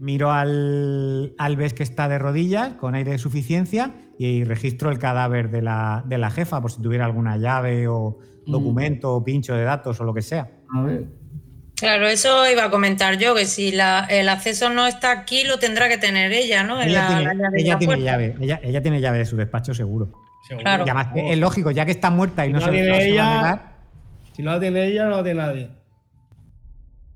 [0.00, 4.98] miro al, al Bes que está de rodillas con aire de suficiencia y registro el
[4.98, 8.50] cadáver de la, de la jefa por si tuviera alguna llave o Mm.
[8.50, 10.50] documento o pincho de datos o lo que sea.
[10.74, 11.06] A ver.
[11.82, 15.58] Claro, eso iba a comentar yo, que si la- el acceso no está aquí, lo
[15.58, 16.80] tendrá que tener ella, ¿no?
[16.80, 19.24] Ella la- tiene, la llave de ella la tiene llave, ella, ella tiene llave de
[19.26, 20.12] su despacho seguro.
[20.46, 20.62] Seguro.
[20.62, 20.84] Claro.
[20.86, 22.86] Y además, es lógico, ya que está muerta y Si no no se, no tiene
[22.86, 23.72] se va a ella- negar,
[24.32, 25.70] Si no la tiene ella, no la tiene nadie.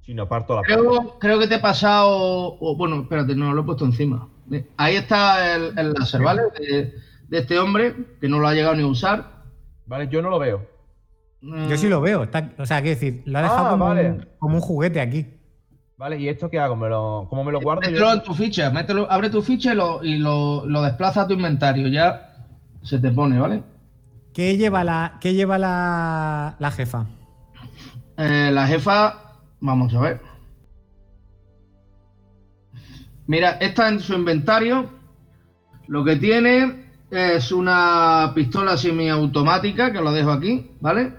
[0.05, 0.63] Si no parto la.
[0.63, 2.57] Creo, creo que te he pasado.
[2.77, 4.29] bueno, espérate, no, lo he puesto encima.
[4.77, 6.43] Ahí está el, el láser, ¿vale?
[6.59, 6.93] De,
[7.29, 9.43] de este hombre, que no lo ha llegado ni a usar.
[9.87, 10.69] Vale, yo no lo veo.
[11.41, 12.25] Yo sí lo veo.
[12.25, 14.11] Está, o sea, quiero decir, lo ha dejado Ah, como, vale.
[14.11, 15.27] un, como un juguete aquí.
[15.97, 16.77] Vale, ¿y esto qué hago?
[16.77, 17.81] ¿Me lo, ¿Cómo me lo guardo?
[17.83, 18.13] Mételo Yo?
[18.13, 21.35] en tu ficha, mételo, abre tu ficha y lo, y lo, lo desplaza a tu
[21.35, 21.89] inventario.
[21.89, 22.35] Ya
[22.83, 23.63] se te pone, ¿vale?
[24.35, 27.07] ¿Qué lleva la, qué lleva la, la jefa?
[28.19, 30.21] Eh, la jefa, vamos a ver.
[33.27, 34.91] Mira, está en su inventario.
[35.89, 41.13] Lo que tiene es una pistola semiautomática, que lo dejo aquí, ¿vale?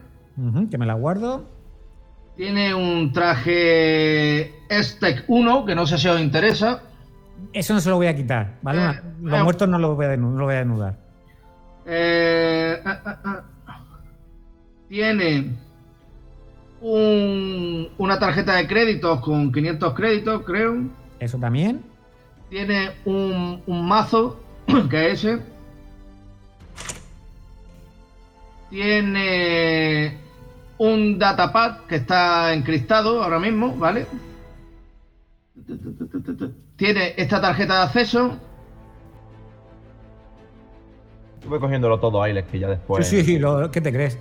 [0.70, 1.46] Que me la guardo.
[2.36, 6.84] Tiene un traje Estec 1, que no sé si os interesa.
[7.54, 8.84] Eso no se lo voy a quitar, ¿vale?
[8.84, 9.44] Eh, Los eh.
[9.44, 10.96] muertos no los voy a, denu- no lo voy a desnudar.
[11.88, 13.44] Eh, ah, ah, ah.
[14.90, 15.56] Tiene
[16.82, 20.76] un- una tarjeta de créditos con 500 créditos, creo.
[21.20, 21.82] Eso también.
[22.52, 24.40] Tiene un, un mazo,
[24.90, 25.40] que es ese.
[28.70, 30.18] Tiene
[30.80, 34.06] un datapad que está encriptado ahora mismo, ¿vale?
[36.76, 38.38] Tiene esta tarjeta de acceso.
[41.48, 43.08] Voy cogiéndolo todo, Ailes, que ya después.
[43.08, 44.18] sí, sí, lo- ¿qué te crees?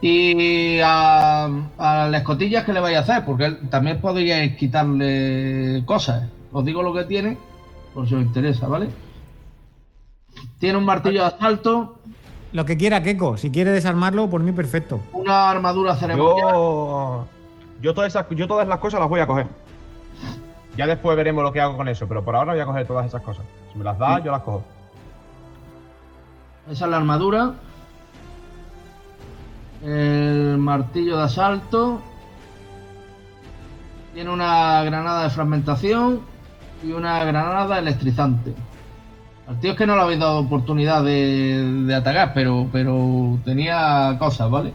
[0.00, 1.44] Y a,
[1.78, 3.24] a las escotillas, ¿qué le vais a hacer?
[3.24, 6.28] Porque también podríais quitarle cosas.
[6.50, 7.38] Os digo lo que tiene,
[7.94, 8.88] por si os interesa, ¿vale?
[10.58, 12.00] Tiene un martillo de asalto,
[12.52, 13.36] Lo que quiera, Keiko.
[13.36, 15.00] Si quiere desarmarlo, por mí perfecto.
[15.12, 16.50] una armadura ceremonial.
[16.52, 17.26] Yo.
[17.80, 19.46] Yo todas, esas, yo todas las cosas las voy a coger.
[20.76, 23.06] Ya después veremos lo que hago con eso, pero por ahora voy a coger todas
[23.06, 23.44] esas cosas.
[23.72, 24.62] Si me las das, yo las cojo.
[26.70, 27.54] Esa es la armadura.
[29.82, 32.00] El martillo de asalto.
[34.14, 36.20] Tiene una granada de fragmentación
[36.84, 38.54] y una granada electrizante.
[39.46, 44.16] Al tío es que no le habéis dado oportunidad de, de atacar, pero, pero tenía
[44.18, 44.72] cosas, ¿vale?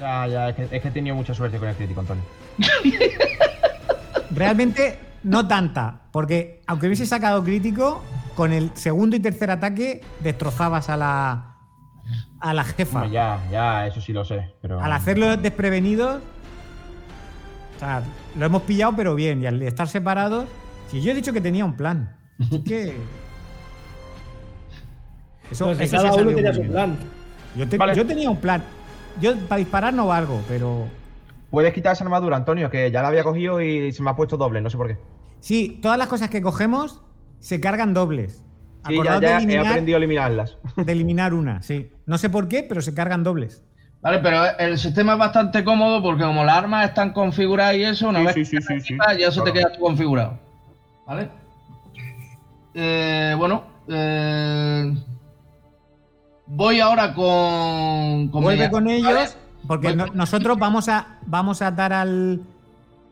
[0.00, 2.24] Ya, ya, es que, es que he tenido mucha suerte con el crítico, Antonio.
[4.30, 8.02] Realmente no tanta, porque aunque hubiese sacado crítico,
[8.34, 11.52] con el segundo y tercer ataque destrozabas a la
[12.40, 13.06] a la jefa.
[13.06, 14.52] Ya, ya, eso sí lo sé.
[14.60, 14.80] Pero.
[14.80, 16.20] Al hacerlo desprevenidos,
[17.76, 18.02] o sea,
[18.36, 19.42] lo hemos pillado, pero bien.
[19.42, 20.46] Y al estar separados,
[20.90, 22.16] si yo he dicho que tenía un plan,
[22.50, 22.96] es que
[25.52, 26.72] eso, si eso cada se uno salió tenía muy su bien.
[26.72, 26.96] plan.
[27.56, 27.94] Yo, te- Vale.
[27.94, 28.62] yo tenía un plan.
[29.20, 30.86] Yo para disparar no valgo, pero
[31.50, 34.38] Puedes quitar esa armadura, Antonio, que ya la había cogido y se me ha puesto
[34.38, 34.96] doble, no sé por qué.
[35.40, 37.02] sí, todas las cosas que cogemos
[37.40, 38.42] se cargan dobles.
[38.88, 40.56] Sí, ya, Acordaos ya de, he aprendido a eliminarlas.
[40.76, 41.90] de eliminar una, sí.
[42.06, 43.62] No sé por qué, pero se cargan dobles.
[44.00, 48.08] Vale, pero el sistema es bastante cómodo porque como las armas están configuradas y eso,
[48.08, 50.38] una Sí, vez sí, que sí, equipas, ya eso te queda tú configurado.
[51.06, 51.28] ¿Vale?
[52.74, 54.94] Eh, bueno, eh,
[56.46, 58.28] voy ahora con...
[58.28, 59.28] con Vuelve Media- con ellos, ¿vale?
[59.66, 62.40] porque no- nosotros vamos a, vamos a dar al,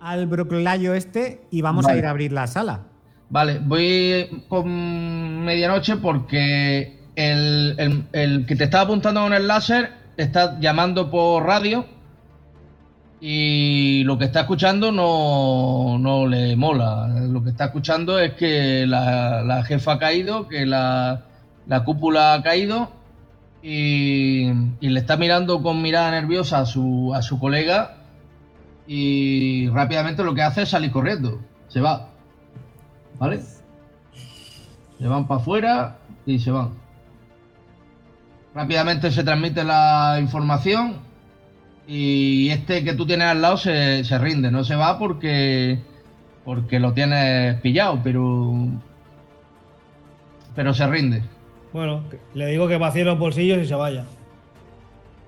[0.01, 2.81] al broclayo este y vamos a ir a abrir la sala.
[3.29, 9.93] Vale, voy con medianoche porque el, el- el que te está apuntando con el láser
[10.17, 11.87] está llamando por radio
[13.21, 17.07] y lo que está escuchando no, no le mola.
[17.09, 21.23] Lo que está escuchando es que la, la jefa ha caído, que la,
[21.67, 22.91] la cúpula ha caído
[23.63, 24.51] y,
[24.81, 27.97] y le está mirando con mirada nerviosa a su, a su colega
[28.87, 31.41] y rápidamente lo que hace es salir corriendo.
[31.69, 32.09] Se va.
[33.19, 33.41] ¿Vale?
[34.99, 36.71] Se van para afuera y se van.
[38.55, 40.97] Rápidamente se transmite la información
[41.87, 45.81] y este que tú tienes al lado se, se rinde, no se va porque
[46.45, 48.53] porque lo tienes pillado, pero
[50.55, 51.23] pero se rinde.
[51.73, 52.03] Bueno,
[52.35, 54.05] le digo que vacíe los bolsillos y se vaya.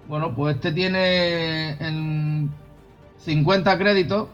[0.08, 2.50] Bueno, pues este tiene en
[3.18, 4.28] 50 créditos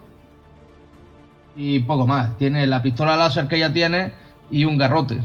[1.54, 2.36] y poco más.
[2.38, 4.12] Tiene la pistola láser que ya tiene
[4.50, 5.20] y un garrote.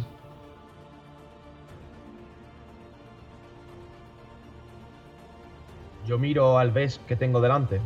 [6.05, 7.79] Yo miro al Ves que tengo delante.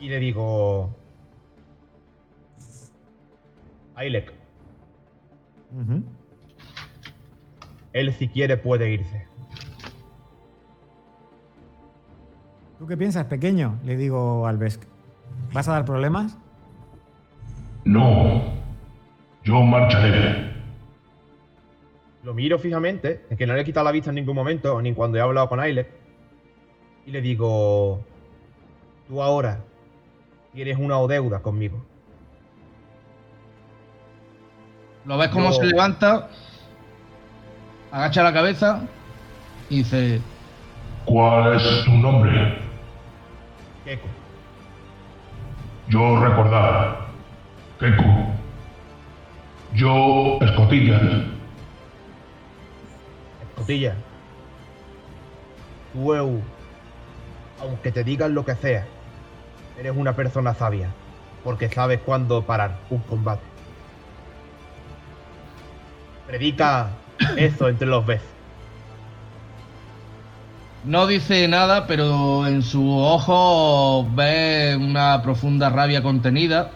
[0.00, 0.90] Y le digo.
[3.94, 4.32] Ailek,
[5.70, 6.02] Ujú.
[7.92, 9.26] Él si quiere puede irse.
[12.78, 13.78] ¿Tú qué piensas, pequeño?
[13.84, 14.82] Le digo al Vesk.
[15.52, 16.36] ¿Vas a dar problemas?
[17.84, 18.42] No.
[19.44, 20.52] Yo marcharé.
[22.24, 24.94] Lo miro fijamente, es que no le he quitado la vista en ningún momento, ni
[24.94, 25.88] cuando he hablado con Ailek.
[27.06, 28.00] Y le digo.
[29.08, 29.60] Tú ahora
[30.52, 31.84] tienes una deuda conmigo.
[35.04, 36.30] Lo ves cómo Yo- se levanta,
[37.92, 38.80] agacha la cabeza
[39.68, 40.20] y dice,
[41.04, 42.58] ¿Cuál es tu nombre?
[43.84, 44.08] Keiko.
[45.88, 47.06] Yo recordar.
[47.78, 48.32] Keku.
[49.74, 51.02] Yo escotillas.
[53.42, 53.94] Escotilla.
[55.92, 56.40] Tú, Eu,
[57.60, 58.86] aunque te digan lo que sea,
[59.78, 60.88] eres una persona sabia,
[61.44, 63.42] porque sabes cuándo parar un combate.
[66.26, 66.90] Predica
[67.36, 68.20] eso entre los ves.
[70.84, 76.70] No dice nada, pero en sus ojos ve una profunda rabia contenida.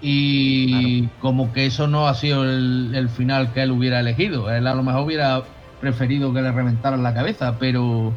[0.00, 4.50] Y como que eso no ha sido el, el final que él hubiera elegido.
[4.50, 5.42] Él a lo mejor hubiera
[5.80, 8.12] preferido que le reventaran la cabeza, pero,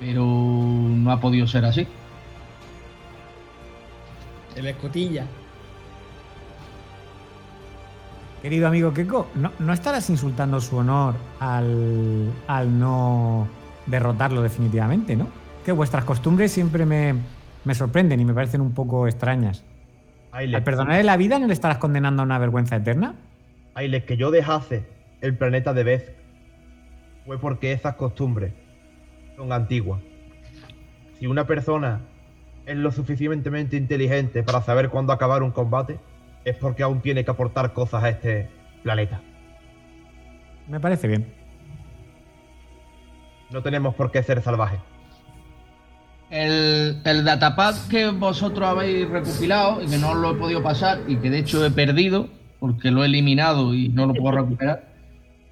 [0.00, 1.86] pero no ha podido ser así.
[4.56, 5.26] El escotilla.
[8.46, 13.48] Querido amigo Keko, no, no estarás insultando su honor al, al no
[13.86, 15.26] derrotarlo definitivamente, ¿no?
[15.64, 17.16] Que vuestras costumbres siempre me,
[17.64, 19.64] me sorprenden y me parecen un poco extrañas.
[20.30, 23.16] Ailes, Al perdonarle la vida, ¿no le estarás condenando a una vergüenza eterna?
[23.74, 24.84] Ailes, que yo dejase
[25.22, 26.16] el planeta de Beth
[27.26, 28.52] fue porque esas costumbres
[29.34, 30.00] son antiguas.
[31.18, 31.98] Si una persona
[32.64, 35.98] es lo suficientemente inteligente para saber cuándo acabar un combate,
[36.46, 38.48] es porque aún tiene que aportar cosas a este
[38.84, 39.20] planeta.
[40.68, 41.26] Me parece bien.
[43.50, 44.78] No tenemos por qué ser salvajes.
[46.30, 51.16] El, el datapad que vosotros habéis recopilado y que no lo he podido pasar y
[51.16, 52.28] que de hecho he perdido
[52.60, 54.88] porque lo he eliminado y no lo puedo recuperar,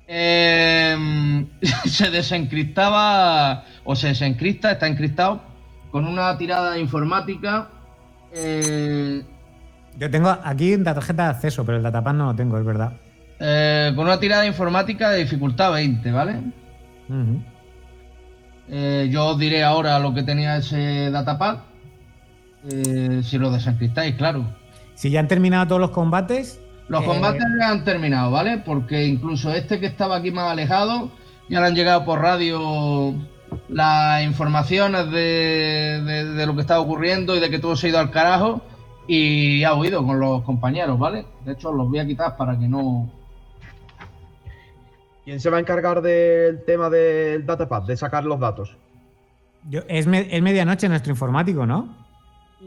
[0.07, 1.45] eh,
[1.87, 5.43] se desencriptaba o se desencripta, está encriptado
[5.91, 7.69] con una tirada informática.
[8.33, 9.23] eh,
[9.99, 12.93] Yo tengo aquí la tarjeta de acceso, pero el datapad no lo tengo, es verdad.
[13.41, 16.41] eh, con una tirada informática de dificultad 20, ¿vale?
[18.71, 21.59] Eh, yo os diré ahora lo que tenía ese datapad.
[22.71, 24.47] eh, si lo desencriptáis, claro.
[24.95, 28.59] Si ya han terminado todos los combates, Los Eh, combates ya han terminado, ¿vale?
[28.65, 31.11] Porque incluso este que estaba aquí más alejado,
[31.51, 33.15] ya le han llegado por radio
[33.69, 37.91] las informaciones de, de- de lo que estaba ocurriendo y de que todo se ha
[37.91, 38.63] ido al carajo
[39.07, 41.25] y ha huido con los compañeros, ¿vale?
[41.45, 43.11] De hecho, los voy a quitar para que no...
[45.25, 48.77] ¿Quién se va a encargar del tema del datapad, de sacar los datos?
[49.71, 51.97] yo- es, me- es medianoche nuestro informático, ¿no?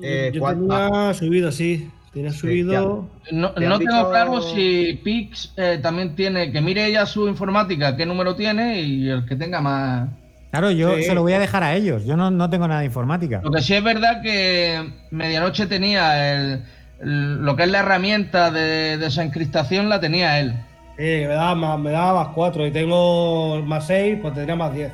[0.02, 1.92] Eh, Yo ¿cuál- tenía subido, sí.
[2.14, 3.08] Tenía subido.
[3.32, 6.52] No, ¿Te han no tengo dicho- claro si Pix eh, también tiene...
[6.52, 10.10] Que mire ella su informática, qué número tiene y el que tenga más...
[10.52, 11.04] Claro, yo Sí.
[11.04, 12.06] se lo voy a dejar a ellos.
[12.06, 13.42] Yo no, no tengo nada de informática.
[13.44, 16.64] Lo que sí es verdad que Medianoche tenía el,
[17.02, 20.54] el- lo que es la herramienta de desencriptación la tenía él.
[20.98, 24.56] Sí, que me daba más, me daba más 4 y tengo más 6, pues tendría
[24.56, 24.92] más 10.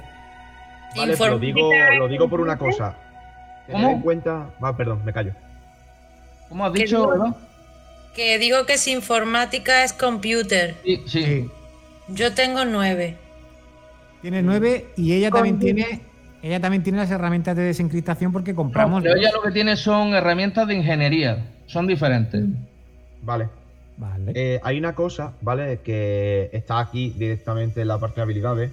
[0.96, 2.96] Vale, lo digo, lo digo por una cosa.
[3.68, 3.96] Tened ¿Cómo?
[3.96, 4.46] en cuenta.
[4.64, 5.32] Va, perdón, me callo.
[6.50, 6.98] ¿Cómo has ¿Qué dicho?
[6.98, 7.10] digo?
[7.12, 7.36] verdad?
[8.16, 10.76] Que digo que si informática es computer.
[10.84, 11.24] Sí, sí.
[11.24, 11.52] Sí.
[12.10, 13.18] Yo tengo nueve.
[14.24, 16.02] Tiene nueve y ella también tiene.
[16.42, 19.04] Ella también tiene las herramientas de desencriptación porque No, compramos.
[19.04, 21.46] pero ella lo que tiene son herramientas de ingeniería.
[21.68, 22.44] Son diferentes.
[23.22, 23.48] Vale.
[23.98, 24.32] Vale.
[24.34, 25.80] Eh, hay una cosa, ¿vale?
[25.84, 28.72] Que está aquí directamente en la parte de habilidades.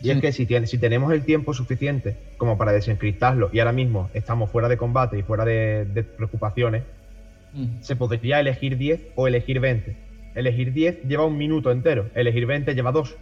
[0.00, 0.10] Y Sí.
[0.10, 4.10] es que si, tiene- si tenemos el tiempo suficiente como para desencriptarlo y ahora mismo
[4.14, 6.82] estamos fuera de combate y fuera de, de preocupaciones,
[7.54, 7.80] Mm.
[7.80, 9.96] se podría elegir 10 o elegir 20.
[10.34, 13.16] Elegir 10 lleva un minuto entero, elegir 20 lleva dos.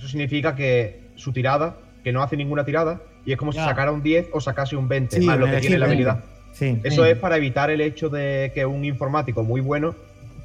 [0.00, 3.62] Eso significa que su tirada, que no hace ninguna tirada, y es como Ya.
[3.64, 6.24] si sacara un 10 o sacase un 20, Sí, más lo que tiene la habilidad.
[6.58, 6.80] 20.
[6.88, 6.88] Sí.
[6.88, 7.10] Eso Sí.
[7.10, 9.94] es para evitar el hecho de que un informático muy bueno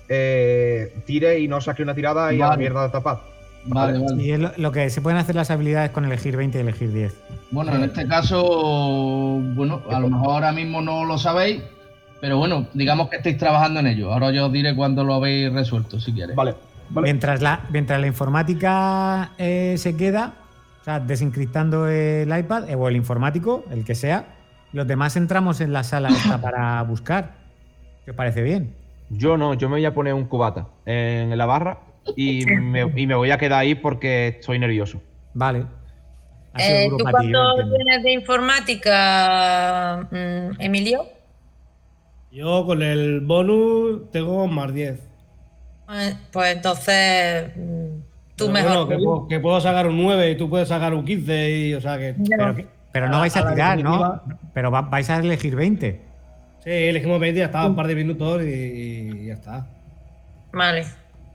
[0.09, 3.21] eh, tire y no saque una tirada y a la mierda de tapar.
[3.63, 4.21] Vale, vale.
[4.21, 6.91] Y es lo, lo que se pueden hacer las habilidades con elegir 20 y elegir
[6.93, 7.15] 10.
[7.49, 8.43] Bueno, en este caso,
[9.55, 11.63] bueno, a lo mejor ahora mismo no lo sabéis,
[12.21, 14.11] pero bueno, digamos que estáis trabajando en ello.
[14.13, 16.35] Ahora yo os diré cuándo lo habéis resuelto, si quieres.
[16.35, 16.53] Vale.
[16.89, 17.05] Vale.
[17.05, 20.33] Mientras, la, mientras la informática eh, se queda,
[20.81, 24.35] o sea, desencriptando el iPad eh, o el informático, el que sea,
[24.71, 27.35] los demás entramos en la sala esta para buscar.
[28.03, 28.75] ¿Qué os parece bien?
[29.09, 31.79] Yo no, yo me voy a poner un cubata en la barra
[32.15, 35.01] y me, y me voy a quedar ahí porque estoy nervioso.
[35.33, 35.65] Vale.
[36.57, 41.05] Eh, ¿Tú cuánto tienes de informática, mm, Emilio?
[42.31, 44.99] Yo con el bonus tengo más 10.
[45.91, 47.99] Eh, Pues entonces mm,
[48.35, 48.85] tú Pero mejor.
[48.85, 51.73] bueno, que, puedo, que puedo sacar un 9 y tú puedes sacar un 15 y
[51.73, 52.15] o sea que...
[52.91, 54.21] Pero, no vais a a tirar, ¿no?
[54.53, 56.01] Pero va- vais a elegir 20.
[56.63, 59.67] Sí, elegimos 20 y ya está, un par de minutos y, y ya está.
[60.53, 60.85] Vale.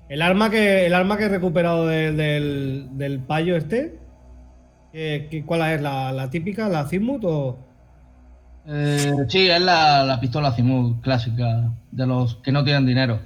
[0.08, 3.98] El arma que, el arma que he recuperado de- del, del payo este,
[4.92, 5.82] ¿qué- qué- ¿cuál es?
[5.82, 7.58] ¿La, la típica, la Zimut o...?
[8.66, 13.20] Eh, sí, es la, la pistola Azimut clásica de los que no tienen dinero.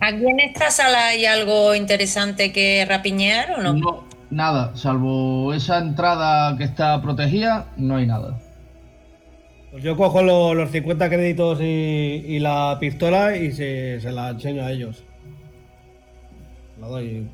[0.00, 3.74] ¿Aquí en esta sala hay algo interesante que rapiñear o no?
[3.74, 8.38] No, nada, salvo esa entrada que está protegida, no hay nada.
[9.70, 14.30] Pues yo cojo lo- los 50 créditos y, y la pistola y se, se la
[14.30, 15.04] enseño a ellos.
[16.80, 17.28] La doy.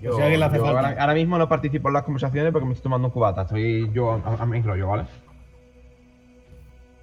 [0.00, 0.80] Yo, si a alguien le hace yo falta.
[0.88, 3.42] ahora, ahora mismo no participo en las conversaciones porque me estoy tomando un cubata.
[3.42, 5.04] Estoy yo a, a, a mi rollo, ¿vale?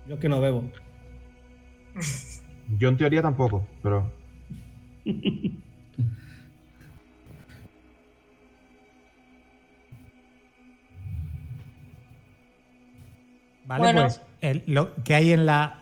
[0.07, 0.63] Yo es que no bebo.
[2.79, 4.11] Yo en teoría tampoco, pero.
[13.65, 14.01] Vale, Bueno.
[14.03, 15.81] pues el- lo que hay en la.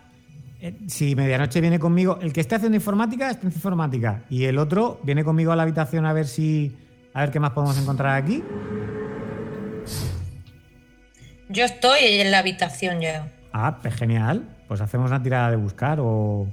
[0.61, 4.57] eh, Si medianoche viene conmigo, el que esté haciendo informática está en informática y el
[4.57, 6.75] otro viene conmigo a la habitación a ver si.
[7.13, 8.43] A ver qué más podemos encontrar aquí.
[11.49, 13.31] Yo estoy en la habitación ya.
[13.53, 14.43] Ah, pues genial.
[14.67, 16.47] Pues hacemos una tirada de buscar o.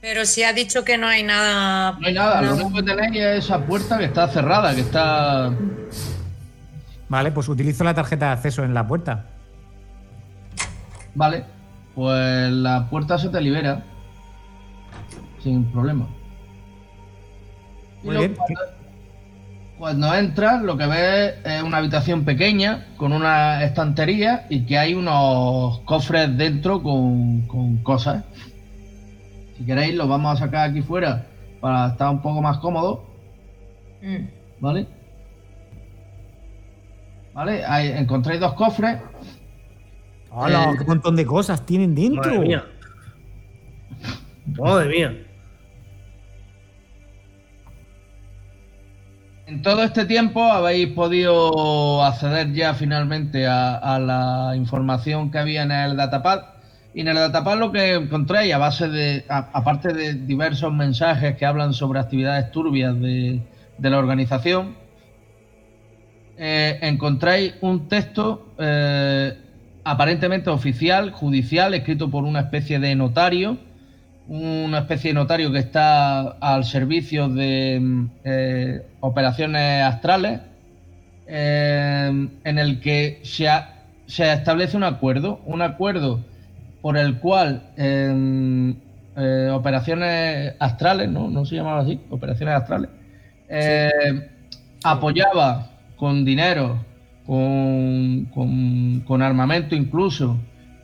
[0.00, 1.96] Pero si ha dicho que no hay nada.
[1.98, 5.52] No hay nada, lo único que tenéis es esa puerta que está cerrada, que está.
[7.08, 9.26] Vale, pues utilizo la tarjeta de acceso en la puerta.
[11.14, 11.44] Vale,
[11.94, 13.82] pues la puerta se te libera.
[15.42, 16.06] Sin problema.
[18.02, 18.34] Muy bien.
[18.34, 18.77] Cuando,
[19.78, 24.94] cuando entras, lo que ves es una habitación pequeña con una estantería y que hay
[24.94, 28.24] unos cofres dentro con, con cosas.
[29.56, 31.26] Si queréis, los vamos a sacar aquí fuera
[31.60, 33.04] para estar un poco más cómodo.
[34.02, 34.26] Mm.
[34.60, 34.86] ¿Vale?
[37.32, 37.64] ¿Vale?
[37.64, 38.98] Ahí encontráis dos cofres.
[40.30, 40.72] ¡Hola!
[40.72, 42.22] Eh, ¡Qué montón de cosas tienen dentro!
[42.22, 42.64] Madre mía.
[44.58, 45.27] Madre mía.
[49.48, 55.70] En todo este tiempo habéis podido acceder ya finalmente a, la información que había en
[55.70, 56.42] el datapad.
[56.92, 61.46] Y en el datapad lo que encontráis, a base de, aparte de diversos mensajes que
[61.46, 63.40] hablan sobre actividades turbias de,
[63.78, 64.76] de la organización,
[66.36, 69.34] eh, encontráis un texto eh,
[69.82, 73.56] aparentemente oficial, judicial, escrito por una especie de notario,
[74.28, 80.40] una especie de notario que está al servicio de eh, operaciones astrales,
[81.26, 86.20] eh, en el que se, ha- se establece un acuerdo, un acuerdo
[86.82, 91.28] por el cual eh, operaciones astrales, ¿no?
[91.28, 92.90] No se llamaba así, operaciones astrales,
[94.84, 96.84] apoyaba con dinero,
[97.26, 100.36] con, con- con armamento incluso,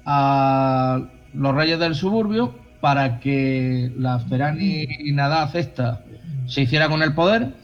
[0.05, 1.01] a
[1.33, 2.55] los reyes del suburbio
[2.85, 6.03] para que la Ferani Nadaz esta
[6.45, 7.55] se hiciera con el poder,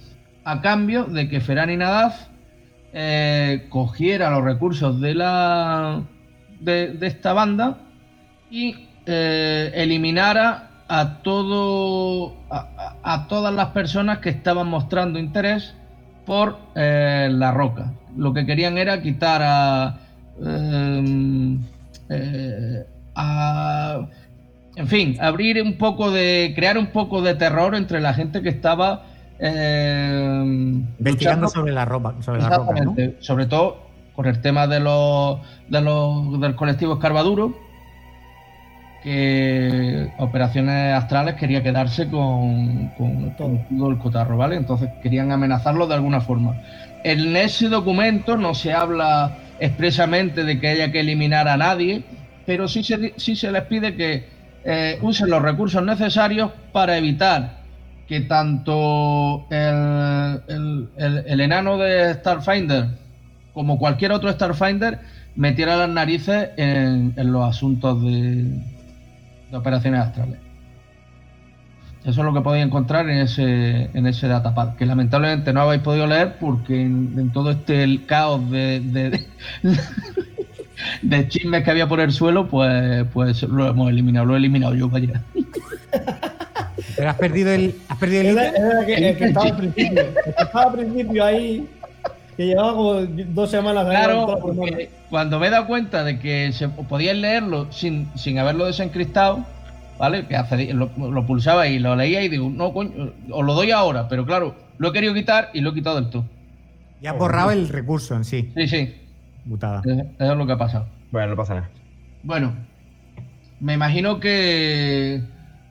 [0.44, 2.30] a cambio de que Ferani Nadaz
[2.94, 6.04] eh, cogiera los recursos de la
[6.60, 7.76] de, esta banda
[8.50, 15.74] y eh, eliminara a todo a, todas las personas que estaban mostrando interés
[16.24, 17.92] por eh, la roca.
[18.16, 19.98] Lo que querían era quitar a,
[22.08, 24.06] eh, a-
[24.80, 28.48] en fin, abrir un poco de crear un poco de terror entre la gente que
[28.48, 29.04] estaba
[29.38, 32.70] eh, Investigando luchando sobre la ropa, sobre la ropa, ¿no?
[32.72, 35.38] Exactamente, sobre todo con el tema de los,
[35.68, 37.56] de los del colectivo Escarbaduro,
[39.02, 44.56] que Operaciones Astrales quería quedarse con, con- con todo el cotarro, ¿vale?
[44.56, 46.54] Entonces querían amenazarlo de alguna forma.
[47.02, 52.02] En ese documento no se habla expresamente de que haya que eliminar a nadie,
[52.44, 57.60] pero sí se, sí se les pide que eh, usen los recursos necesarios para evitar
[58.06, 62.86] que tanto el, el- el- el enano de Starfinder
[63.54, 64.98] como cualquier otro Starfinder
[65.36, 68.44] metiera las narices en, en los asuntos de,
[69.50, 70.38] de operaciones astrales.
[72.02, 75.82] Eso es lo que podéis encontrar en ese, en ese datapad, que lamentablemente no habéis
[75.82, 78.80] podido leer porque en, todo este caos de
[81.28, 84.88] chismes que había por el suelo, pues, pues lo hemos eliminado, lo he eliminado yo,
[84.88, 85.22] vaya.
[86.96, 87.74] Pero has perdido el.
[87.88, 88.52] Has perdido el ítem.
[88.52, 90.00] verdad que, el que estaba al principio.
[90.00, 91.68] El que estaba al principio ahí.
[92.36, 96.68] Que llevaba como dos semanas Claro, porque cuando me he dado cuenta de que se
[96.68, 99.44] podíais leerlo sin, sin haberlo desencriptado,
[99.98, 100.26] ¿vale?
[100.26, 103.72] Que hace, lo, lo pulsaba y lo leía y digo, no, coño, os lo doy
[103.72, 106.24] ahora, pero claro, lo he querido quitar y lo he quitado del todo.
[107.02, 108.50] Y has borrado el recurso en sí.
[108.54, 108.94] Sí, sí,
[109.44, 109.82] Butada.
[109.84, 110.86] eso es lo que ha pasado.
[111.10, 111.68] Bueno, no pasa nada.
[112.22, 112.52] Bueno,
[113.60, 115.22] me imagino que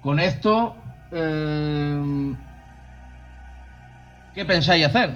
[0.01, 0.75] con esto,
[1.11, 2.33] eh,
[4.33, 5.11] ¿qué pensáis hacer?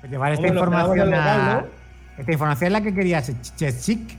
[0.00, 1.64] Pues llevar esta información a.
[2.16, 4.18] Esta información es la que quería Chechik.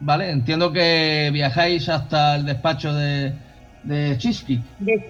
[0.00, 0.30] ¿Vale?
[0.30, 3.32] Entiendo que viajáis hasta el despacho de,
[3.84, 4.62] de Chisky.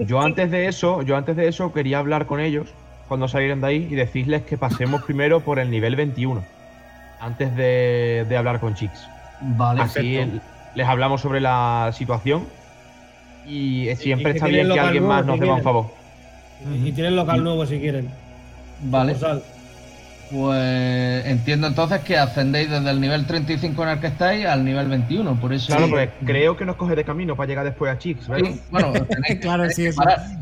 [0.06, 2.68] Yo antes de eso, yo antes de eso quería hablar con ellos
[3.08, 6.55] cuando salieran de ahí y decirles que pasemos primero por el nivel 21
[7.20, 9.08] antes de, de hablar con Chicks.
[9.40, 10.40] Vale, Así el-
[10.74, 12.44] les hablamos sobre la situación
[13.46, 15.86] y siempre y está bien que alguien más si nos dé un favor.
[16.84, 18.08] Y tienen local nuevo si quieren.
[18.82, 19.16] Vale.
[20.30, 24.88] Pues entiendo entonces que ascendéis desde el nivel 35 en el que estáis al nivel
[24.88, 25.68] 21, por eso...
[25.68, 28.50] Claro, porque creo que nos coge de camino para llegar después a Chicks, ¿verdad?
[28.50, 29.96] Sí, bueno, tenéis, Claro, sí, es,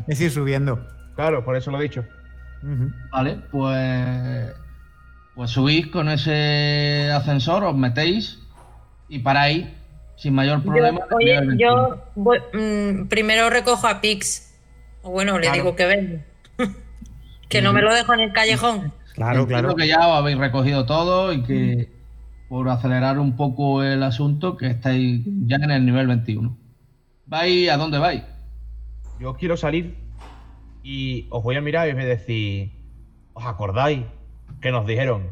[0.07, 0.87] es ir subiendo.
[1.15, 2.03] Claro, por eso lo he dicho.
[3.11, 4.51] Vale, pues...
[5.35, 8.39] Pues subís con ese ascensor, os metéis
[9.09, 9.65] y paráis
[10.15, 11.01] sin mayor Yo, problema.
[11.11, 11.57] oye, nivel 21.
[11.59, 14.53] yo voy- mm, primero recojo a Pix.
[15.01, 16.21] O bueno, le digo que venga.
[17.49, 18.93] que no me lo dejo en el callejón.
[19.13, 19.75] Claro, Entiendo claro.
[19.75, 21.89] que ya os habéis recogido todo y que
[22.49, 26.55] por acelerar un poco el asunto, que estáis ya en el nivel 21.
[27.25, 28.23] ¿Vais a dónde vais?
[29.19, 29.95] Yo quiero salir
[30.83, 32.71] y os voy a mirar y os voy a decir,
[33.33, 34.03] ¿os acordáis
[34.61, 35.27] que nos dijeron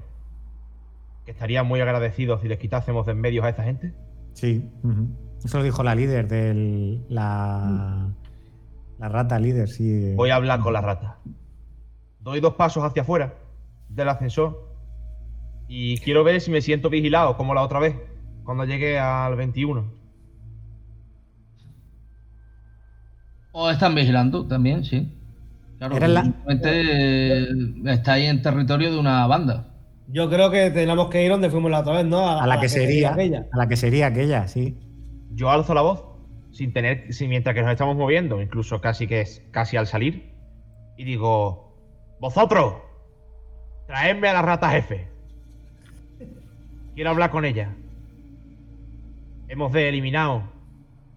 [1.25, 3.93] que estarían muy agradecidos si les quitásemos de en medio a esa gente?
[4.33, 4.69] Sí.
[5.43, 8.09] Eso lo dijo la líder de la.
[8.99, 10.13] La rata líder, sí.
[10.15, 11.17] Voy a hablar con la rata.
[12.19, 13.33] Doy dos pasos hacia afuera
[13.89, 14.73] del ascensor
[15.67, 17.95] y quiero ver si me siento vigilado como la otra vez,
[18.43, 19.91] cuando llegué al 21.
[23.51, 24.83] ¿Os están vigilando también?
[24.83, 25.11] Sí.
[25.89, 27.47] Claro, Era la- evidentemente, eh,
[27.93, 29.67] estáis en territorio de una banda.
[30.07, 32.25] Yo creo que tenemos que ir donde fuimos la otra vez, ¿no?
[32.29, 33.11] A la que sería.
[33.11, 33.47] aquella.
[33.51, 34.77] A la que sería aquella, sí.
[35.33, 36.05] Yo alzo la voz
[36.53, 40.31] sin tener, sin, mientras que nos estamos moviendo, incluso casi que es casi al salir,
[40.97, 41.75] y digo,
[42.21, 42.75] vosotros,
[43.87, 45.09] traedme a la rata jefe.
[46.95, 47.69] Quiero hablar con ella.
[49.49, 50.43] Hemos de eliminar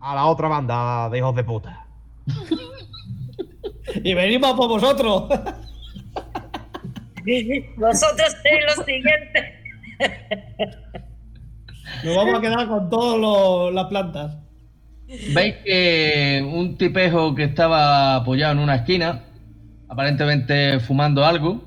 [0.00, 1.86] a la otra banda de hijos de puta.
[3.94, 5.24] Y venimos por vosotros.
[7.76, 9.44] Vosotros sois los siguientes.
[12.04, 14.36] Nos vamos a quedar con todas las plantas.
[15.34, 19.24] Veis que un tipejo que estaba apoyado en una esquina,
[19.88, 21.64] aparentemente fumando algo,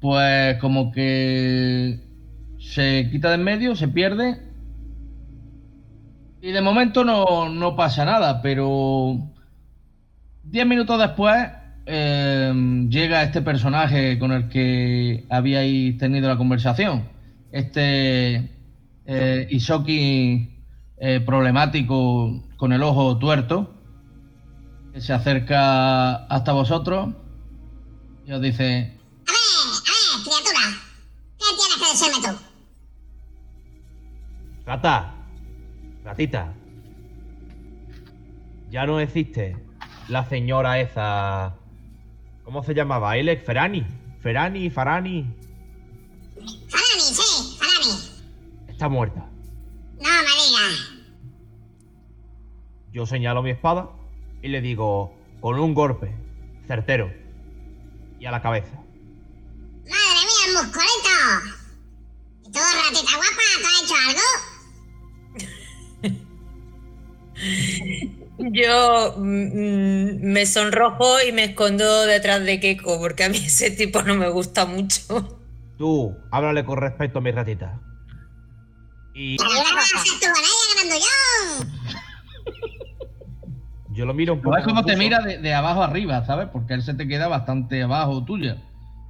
[0.00, 2.00] pues como que
[2.58, 4.38] se quita de en medio, se pierde.
[6.42, 9.29] Y de momento no, no pasa nada, pero
[10.50, 11.48] diez minutos después
[11.86, 12.52] eh,
[12.88, 17.08] llega este personaje con el que habíais tenido la conversación.
[17.52, 18.50] Este
[19.06, 20.64] eh, Isoki
[20.98, 23.74] eh, problemático con el ojo tuerto,
[24.92, 27.10] que se acerca hasta vosotros
[28.26, 29.40] y os dice, A ver,
[29.86, 30.64] a ver, criatura.
[31.38, 32.44] ¿Qué tienes que decirme tú?
[34.66, 35.14] Rata,
[36.04, 36.52] ratita.
[38.70, 39.69] Ya no existe
[40.10, 41.54] la señora esa.
[42.44, 43.16] ¿Cómo se llamaba?
[43.16, 43.86] Elec Ferani.
[44.20, 45.24] Ferani, Farani.
[46.68, 47.92] Farani, sí, Farani.
[48.68, 49.20] Está muerta.
[50.00, 50.90] No me digas.
[52.92, 53.90] Yo señalo mi espada
[54.42, 56.12] y le digo, con un golpe,
[56.66, 57.12] certero,
[58.18, 58.74] y a la cabeza.
[59.84, 61.16] Madre mía, el musculito.
[62.42, 63.94] ¿Y tú, ratita guapa, tú has hecho
[68.02, 68.16] algo?
[68.40, 74.02] Yo mm, me sonrojo y me escondo detrás de Keiko, porque a mí ese tipo
[74.02, 75.38] no me gusta mucho.
[75.76, 77.80] Tú, háblale con respeto a mi ratita.
[79.14, 81.80] Y ¿Qué vas a hacer tú con ella, grandullón?
[83.90, 84.56] yo lo miro un poco.
[84.56, 86.48] ¿ves cómo te mira de, de abajo arriba, ¿sabes?
[86.52, 88.56] Porque él se te queda bastante abajo tuya.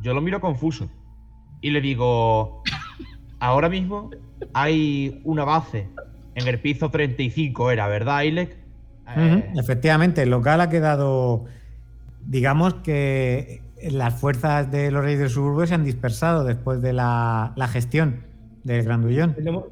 [0.00, 0.90] Yo lo miro confuso.
[1.60, 2.62] Y le digo,
[3.38, 4.10] ahora mismo
[4.54, 5.88] hay una base
[6.34, 8.59] en el piso 35, era, ¿verdad, Ilek?
[9.16, 11.44] Eh, Ujú, Efectivamente, el local ha quedado.
[12.26, 17.52] Digamos que las fuerzas de los reyes del suburbio se han dispersado después de la,
[17.56, 18.24] la gestión
[18.64, 19.34] del grandullón.
[19.34, 19.64] Tenemos,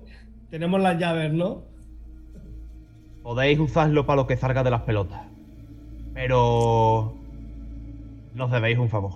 [0.50, 1.62] tenemos las llaves, ¿no?
[3.22, 5.20] Podéis usarlo para lo que salga de las pelotas.
[6.14, 7.14] Pero...
[8.34, 9.12] Nos debéis un favor.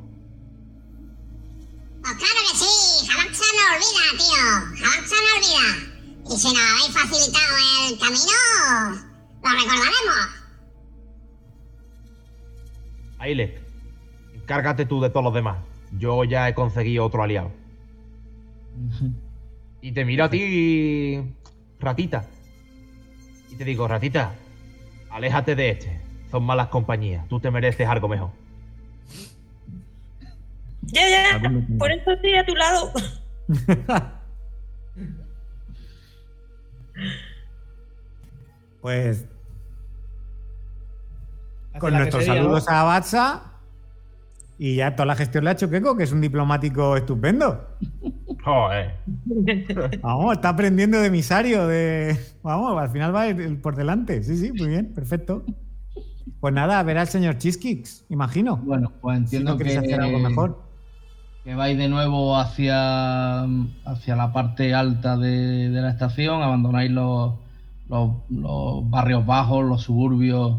[2.03, 4.44] Pues claro que sí, Jalaxa no olvida, tío.
[4.85, 6.35] Jalaxa no olvida.
[6.35, 7.57] Y si nos habéis facilitado
[7.89, 9.12] el camino,
[9.43, 10.43] lo recordaremos.
[13.19, 13.60] Ailek,
[14.35, 15.59] encárgate tú de todos los demás.
[15.98, 17.52] Yo ya he conseguido otro aliado.
[19.85, 21.20] Y te miro a ti,
[21.81, 22.24] ratita.
[23.51, 24.32] Y te digo, ratita,
[25.10, 26.01] aléjate de este.
[26.31, 27.27] Son malas compañías.
[27.27, 28.31] Tú te mereces algo mejor.
[30.82, 32.93] Ya, ya, por eso estoy a tu lado.
[38.82, 39.27] Pues
[41.78, 42.74] con nuestros saludos ¿no?
[42.77, 43.43] a Batsa
[44.59, 47.69] y ya toda la gestión la ha hecho Keiko, que es un diplomático estupendo.
[48.44, 48.97] Joder.
[50.03, 52.19] Vamos, está aprendiendo de emisario, de...
[52.43, 54.23] Vamos, al final va el- por delante.
[54.24, 55.44] Sí, sí, muy bien, perfecto.
[56.40, 58.57] Pues nada, a ver al señor Cheeskicks, imagino.
[58.57, 60.61] Bueno, pues Si entiendo no que hacer algo mejor.
[61.44, 63.43] que vais de nuevo hacia,
[63.85, 67.35] hacia la parte alta de, de la estación, abandonáis los,
[67.89, 70.59] los, los barrios bajos, los suburbios,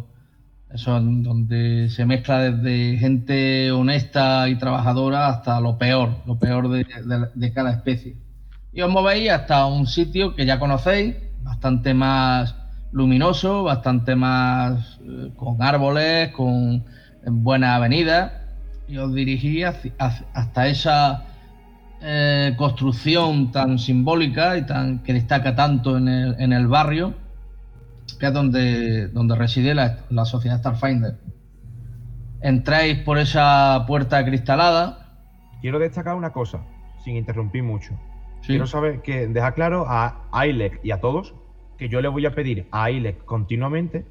[0.73, 6.85] eso donde se mezcla desde gente honesta y trabajadora hasta lo peor, lo peor de,
[6.85, 8.17] de- cada especie.
[8.71, 12.55] Y os movéis hasta un sitio que ya conocéis, bastante más
[12.91, 16.85] luminoso, bastante más eh, con árboles, con
[17.25, 18.31] buenas avenidas,
[18.87, 19.13] y os
[19.99, 21.25] hacia- hasta esa
[21.99, 27.15] eh, construcción tan simbólica y tan que destaca tanto en el, en el barrio,
[28.23, 31.17] que es donde, donde reside la, la sociedad Starfinder.
[32.39, 35.19] Entráis por esa puerta cristalada.
[35.59, 36.65] Quiero destacar una cosa,
[37.03, 37.99] sin interrumpir mucho.
[38.39, 38.47] Sí.
[38.47, 41.33] Quiero saber que deja claro a Ailek y a todos
[41.77, 44.05] que yo le voy a pedir a Ailek continuamente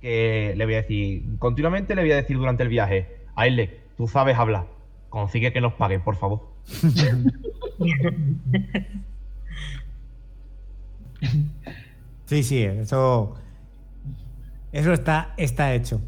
[0.00, 4.08] que le voy a decir, continuamente le voy a decir durante el viaje, Ailek, tú
[4.08, 4.68] sabes hablar,
[5.10, 6.48] consigue que nos paguen, por favor.
[12.26, 13.34] Sí, sí, eso.
[14.72, 16.00] Eso está, está hecho.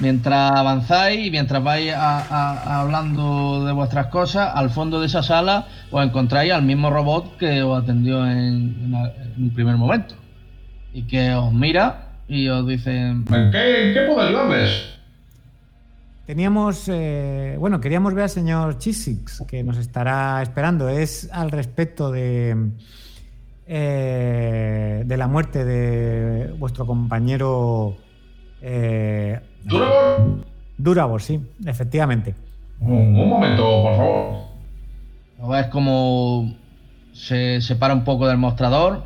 [0.00, 5.22] Mientras avanzáis y mientras vais a- a- hablando de vuestras cosas, al fondo de esa
[5.22, 9.76] sala os encontráis al mismo robot que os atendió en, en a- en un primer
[9.76, 10.14] momento.
[10.94, 12.96] Y que os mira y os dice...
[13.08, 14.94] ¿En qué, qué puedo ayudarles?
[16.26, 20.88] Teníamos, eh, bueno, queríamos ver al señor Chisix, que nos estará esperando.
[20.88, 22.70] Es al respecto de,
[23.72, 27.96] eh, de la muerte de vuestro compañero
[28.60, 29.38] eh.
[30.76, 32.34] Duravor, sí, efectivamente.
[32.80, 34.34] Un, un momento, por favor.
[35.38, 36.52] Lo ves como
[37.12, 39.04] se separa un poco del mostrador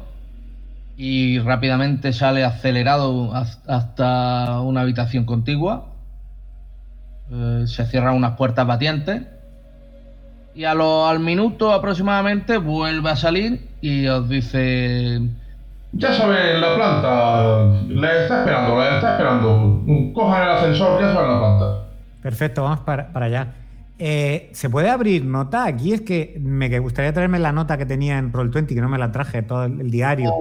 [0.96, 5.92] y rápidamente sale acelerado hasta una habitación contigua.
[7.30, 9.24] Eh, se cierran unas puertas batientes
[10.55, 15.20] y a lo- al minuto aproximadamente vuelve a salir y os dice
[15.93, 17.82] Ya saben, la planta.
[17.89, 19.82] Le está esperando, le está esperando.
[20.12, 21.85] Cojan el ascensor, ya saben la planta.
[22.22, 23.52] Perfecto, vamos para, para allá.
[23.98, 25.66] Eh, ¿Se puede abrir nota?
[25.66, 28.98] Aquí es que me gustaría traerme la nota que tenía en Roll20, que no me
[28.98, 30.32] la traje, todo el, el diario.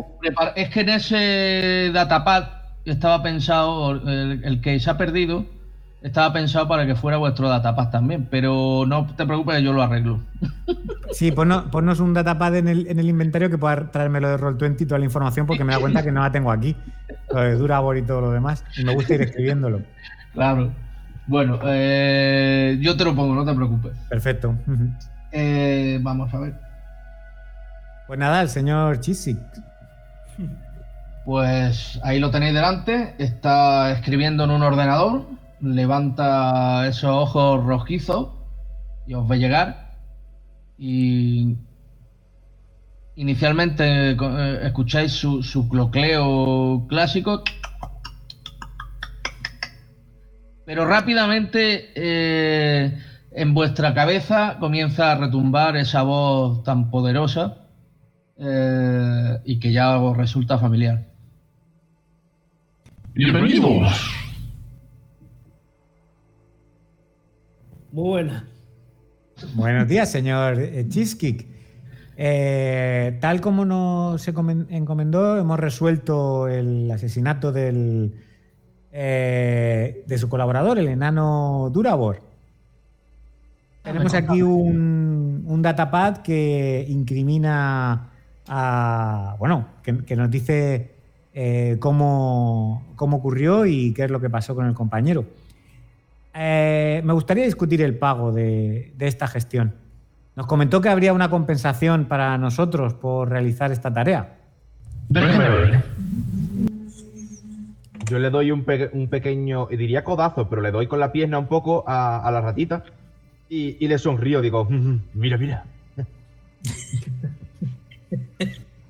[0.56, 2.46] Es que en ese datapad
[2.86, 5.46] estaba pensado, el, el que se ha perdido,
[6.04, 10.20] estaba pensado para que fuera vuestro datapad también, pero no te preocupes, yo lo arreglo.
[11.12, 14.82] Sí, ponnos, ponnos un datapad en el, en el inventario que pueda traérmelo de Roll20
[14.82, 16.76] y toda la información, porque me da cuenta que no la tengo aquí.
[17.32, 18.66] Lo de Durabor y todo lo demás.
[18.78, 19.82] Y me gusta ir escribiéndolo.
[20.34, 20.72] Claro.
[21.26, 23.94] Bueno, eh, yo te lo pongo, no te preocupes.
[24.10, 24.56] Perfecto.
[25.32, 26.54] Eh, vamos a ver.
[28.08, 29.38] Pues nada, el señor Chisik.
[31.26, 35.26] Pues ahí lo tenéis delante, está escribiendo en un ordenador,
[35.64, 38.30] levanta esos ojos rojizos
[39.08, 39.94] y os ve llegar.
[40.78, 41.56] Y
[43.16, 47.44] inicialmente eh, escucháis su, su clocleo clásico,
[50.66, 52.98] pero rápidamente eh,
[53.32, 57.68] en vuestra cabeza comienza a retumbar esa voz tan poderosa
[58.38, 61.06] eh, y que ya os resulta familiar.
[63.14, 64.23] Bienvenidos.
[67.94, 68.48] Muy buena.
[69.54, 71.46] Buenos días, señor eh, Cheesecake.
[72.18, 78.16] Eh, tal como nos encomen- encomendó, hemos resuelto el asesinato del,
[78.92, 82.22] eh, de su colaborador, el enano Durabor.
[83.84, 88.10] Tenemos aquí un, un datapad que incrimina
[88.48, 89.36] a.
[89.38, 90.96] Bueno, que, que nos dice
[91.32, 95.26] eh, cómo, cómo ocurrió y qué es lo que pasó con el compañero.
[96.34, 99.76] Eh, me gustaría discutir el pago de, de esta gestión.
[100.36, 104.38] Nos comentó que habría una compensación para nosotros por realizar esta tarea.
[105.10, 105.84] Déjeme ver.
[108.10, 111.38] Yo le doy un, pe- un pequeño, diría codazo, pero le doy con la pierna
[111.40, 112.84] un poco a, a la ratita
[113.50, 115.64] y, y le sonrío, digo, "Mm, mira, mira.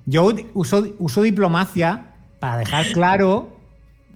[0.06, 2.06] Yo uso, uso diplomacia
[2.38, 3.48] para dejar claro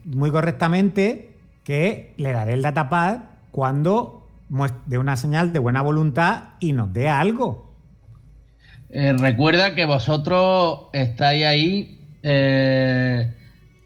[0.04, 1.30] muy correctamente
[1.68, 3.18] que le daré el datapad
[3.50, 4.26] cuando
[4.86, 7.74] dé una señal de buena voluntad y nos dé algo.
[8.88, 13.34] Eh, recuerda que vosotros estáis ahí eh,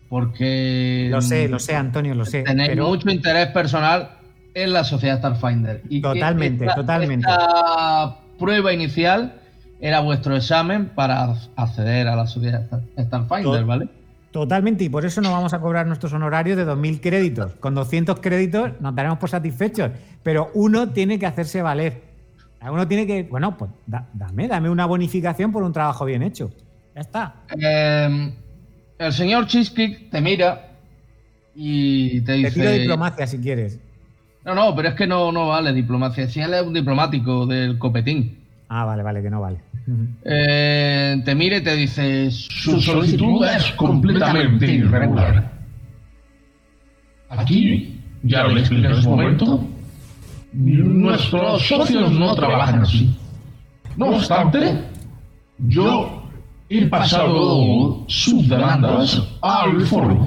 [0.09, 2.45] porque Lo sé, lo sé, Antonio, lo sé.
[2.45, 4.11] tenéis pero- mucho interés personal
[4.55, 5.83] en la sociedad Starfinder.
[5.89, 7.29] Y Totalmente, esta- totalmente.
[7.29, 9.41] Esta prueba inicial
[9.81, 13.89] era vuestro examen para acceder a la sociedad Star- Starfinder, ¿vale?
[14.33, 17.53] Totalmente, y por eso no vamos a cobrar nuestros honorarios de 2.000 créditos.
[17.61, 19.91] Con 200 créditos nos daremos por satisfechos,
[20.23, 22.01] pero uno tiene que hacerse valer.
[22.63, 26.51] Uno tiene que, bueno, pues da- dame, dame una bonificación por un trabajo bien hecho.
[26.95, 27.35] Ya está.
[27.59, 28.33] Eh,
[28.99, 30.69] el señor Cheesecake te mira
[31.55, 32.53] y te Te dice...
[32.61, 33.79] pido diplomacia si quieres.
[34.45, 36.27] No, no, pero es que no, no vale diplomacia.
[36.29, 38.39] Si él es un diplomático del copetín.
[38.69, 39.59] Ah, vale, vale, que no vale.
[40.25, 40.52] Eh,
[41.37, 42.31] te y te dice...
[42.31, 45.53] Su solicitud es completamente irregular.
[47.29, 49.67] Aquí, ya lo expliqué en su momento,
[50.53, 53.15] nuestros socios no trabajan así.
[53.97, 54.85] No obstante,
[55.59, 56.23] yo
[56.69, 60.27] he pasado sus demandas al foro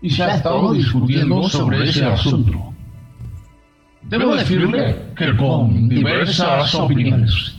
[0.00, 2.72] y se ha estado discutiendo sobre ese asunto.
[4.02, 7.54] Debo decirle que con diversas opiniones.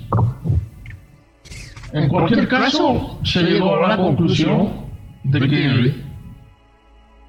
[1.91, 4.85] En cualquier caso, se llegó a la conclusión
[5.23, 5.95] de que,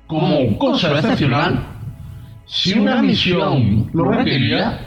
[0.06, 1.66] como cosa excepcional,
[2.46, 4.80] si una misión lo requería,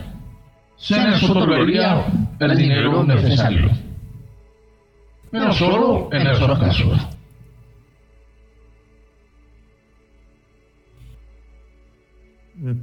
[0.75, 2.05] se les otorgaría
[2.39, 3.71] el dinero necesario.
[5.31, 7.07] Pero solo en esos casos.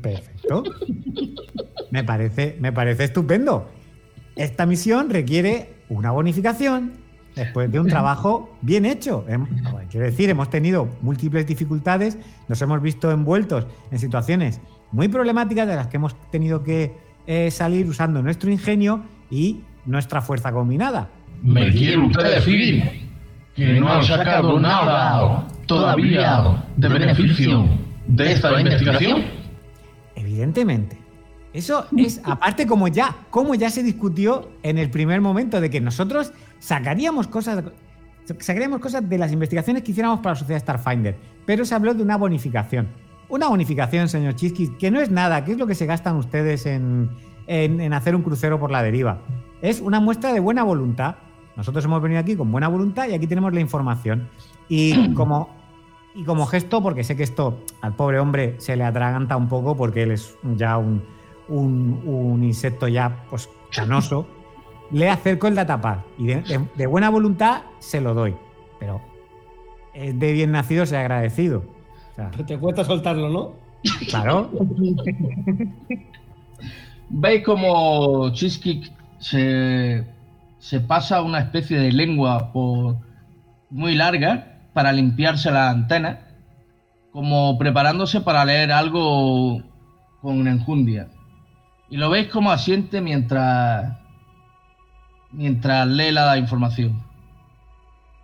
[0.03, 0.65] Perfecto.
[1.91, 3.71] Me parece, me parece estupendo.
[4.35, 6.93] Esta misión requiere una bonificación
[7.35, 9.25] después de un trabajo bien hecho.
[9.91, 12.17] Quiero decir, hemos tenido múltiples dificultades,
[12.49, 14.61] nos hemos visto envueltos en situaciones
[14.93, 16.93] muy problemáticas de las que hemos tenido que
[17.27, 21.09] eh, salir usando nuestro ingenio y nuestra fuerza combinada.
[21.43, 23.09] ¿Me quiere usted decir
[23.55, 27.67] que no han sacado nada todavía de beneficio
[28.07, 29.25] de esta investigación?
[30.17, 31.00] Evidentemente.
[31.53, 35.81] Eso es, aparte, como ya, como ya se discutió en el primer momento, de que
[35.81, 37.65] nosotros sacaríamos cosas,
[38.39, 41.17] sacaríamos cosas de las investigaciones que hiciéramos para la sociedad Starfinder.
[41.47, 42.89] Pero se habló de una bonificación.
[43.29, 46.67] Una bonificación, señor Chisquis, que no es nada, que es lo que se gastan ustedes
[46.67, 47.11] en,
[47.47, 49.19] en- en hacer un crucero por la deriva.
[49.63, 51.17] Es una muestra de buena voluntad.
[51.57, 54.29] Nosotros hemos venido aquí con buena voluntad y aquí tenemos la información.
[54.69, 55.49] Y como
[56.15, 59.77] y como gesto, porque sé que esto al pobre hombre se le atraganta un poco
[59.77, 61.05] porque él es ya un,
[61.51, 64.27] un- un insecto ya pues canoso,
[64.91, 68.35] le acerco el datapad y de, de- de buena voluntad se lo doy.
[68.79, 69.01] Pero
[69.93, 71.65] es de bien nacido se ha agradecido.
[72.13, 73.53] O sea, Te cuesta soltarlo, ¿no?
[74.09, 74.51] claro,
[77.09, 80.05] ¿Veis como Cheesecake se,
[80.59, 82.97] se pasa una especie de lengua por
[83.71, 86.21] muy larga para limpiarse la antena,
[87.11, 89.63] como preparándose para leer algo
[90.21, 91.09] con enjundia?
[91.91, 93.99] Y lo veis como asiente mientras,
[95.33, 97.03] mientras lee la información.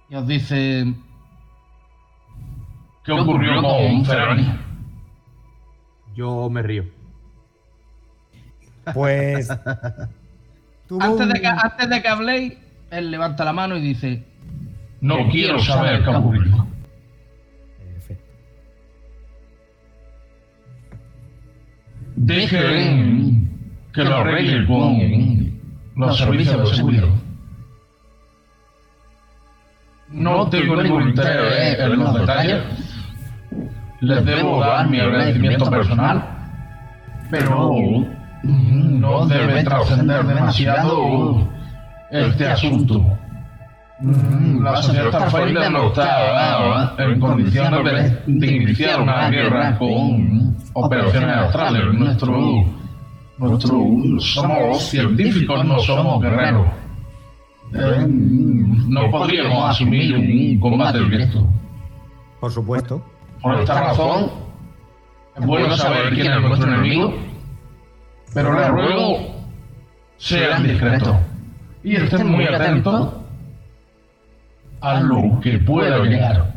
[0.08, 0.94] Y os dice,
[3.04, 4.46] ¿Qué ocurrió con Ferrari?
[6.14, 6.84] Yo me río.
[8.94, 9.50] pues.
[11.00, 12.54] antes de, que, antes de que habléis,
[12.92, 14.24] él levanta la mano y dice,
[15.00, 16.66] No quiero saber qué ocurrió.
[17.78, 18.24] Perfecto.
[22.14, 23.45] Dejen
[23.96, 25.58] que lo arregle con
[25.96, 27.08] los servicios de seguridad.
[30.10, 32.62] No tengo ningún interés en los detalles.
[34.00, 36.22] Les debo dar mi agradecimiento personal,
[37.30, 38.04] pero
[38.42, 41.48] no debe trascender demasiado
[42.10, 43.02] este asunto.
[43.98, 51.34] Mm, La sociedad Starfinder no está en condiciones de, de iniciar una guerra con operaciones
[51.34, 51.82] astrales.
[51.94, 52.75] Nuestro,
[53.38, 53.78] nuestro,
[54.20, 56.66] somos científicos, no somos guerreros.
[57.74, 61.46] Eh, no podríamos asumir un combate directo.
[62.40, 63.02] Por supuesto.
[63.42, 64.30] Por esta razón,
[65.36, 67.14] es bueno saber quién es nuestro enemigo,
[68.32, 69.36] pero les ruego
[70.16, 71.16] sean discretos.
[71.82, 73.12] y estén muy atentos
[74.80, 76.54] a lo que pueda llegar,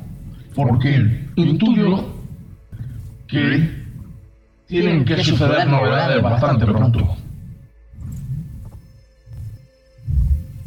[0.55, 2.05] porque intuyo
[3.27, 3.78] que
[4.69, 7.17] tienen que suceder novedades bastante pronto.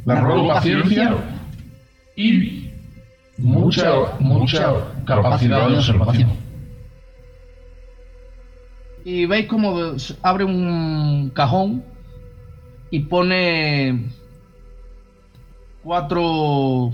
[0.05, 1.17] Les ruego paciencia
[2.17, 2.69] y
[3.39, 3.85] mucha,
[4.19, 4.75] mucha
[5.07, 6.31] capacidad de observación.
[9.05, 11.85] Y veis como abre un cajón
[12.91, 14.11] y pone
[15.85, 16.93] cuatro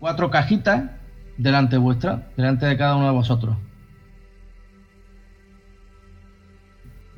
[0.00, 0.82] cuatro cajitas
[1.36, 3.56] delante vuestra, delante de cada uno de vosotros.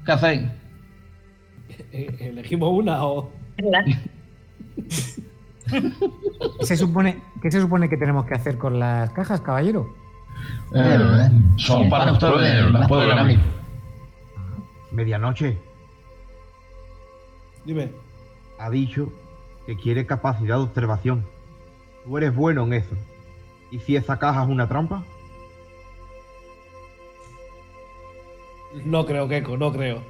[0.06, 0.42] ¿Qué hacéis?
[1.92, 3.30] Eh, Elegimos una o.
[5.68, 5.92] ¿Qué
[6.64, 9.92] se, supone, ¿Qué se supone que tenemos que hacer con las cajas, caballero?
[10.72, 12.88] Eh, son para ustedes, las.
[14.92, 15.58] Medianoche
[17.64, 17.90] Dime.
[18.58, 19.12] ha dicho
[19.66, 21.26] que quiere capacidad de observación.
[22.04, 22.94] Tú eres bueno en eso.
[23.72, 25.02] ¿Y si esa caja es una trampa?
[28.84, 30.02] No creo, Keiko, no creo.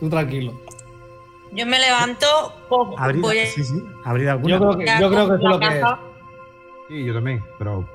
[0.00, 0.52] Tú tranquilo.
[1.52, 2.26] Yo me levanto,
[2.68, 4.54] cojo- Abrid, voy a- sí, sí, abrid alguna.
[4.54, 5.84] Yo creo que, yo creo que es lo que es.
[6.88, 7.88] Sí, yo también, pero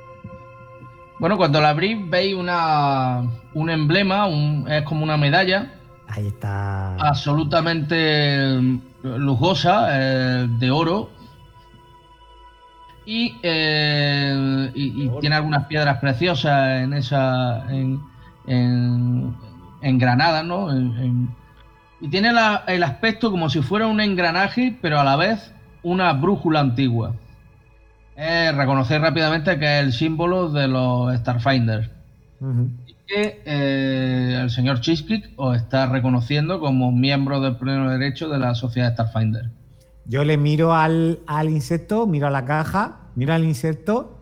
[1.19, 3.21] Bueno, cuando la abrís veis una,
[3.53, 5.73] un emblema, un- es como una medalla
[6.07, 6.95] Ahí está.
[6.95, 8.47] absolutamente
[9.03, 11.09] lujosa, eh, de oro.
[13.05, 17.65] Y, eh, y- y tiene algunas piedras preciosas en esa.
[17.69, 18.01] en,
[18.49, 19.34] en,
[19.81, 20.71] engranadas, ¿no?
[20.71, 21.30] En-
[22.01, 25.53] y tiene la- el aspecto como si fuera un engranaje, pero a la vez
[25.84, 27.13] una brújula antigua.
[28.15, 31.89] Eh, reconocéis rápidamente que es el símbolo de los Starfinders
[32.41, 32.69] Ujú.
[33.07, 38.55] que eh, el señor Cheesecake os está reconociendo como miembro del pleno derecho de la
[38.55, 39.49] sociedad Starfinder.
[40.05, 44.18] Yo le miro al, al insecto, miro a la caja, miro al insecto,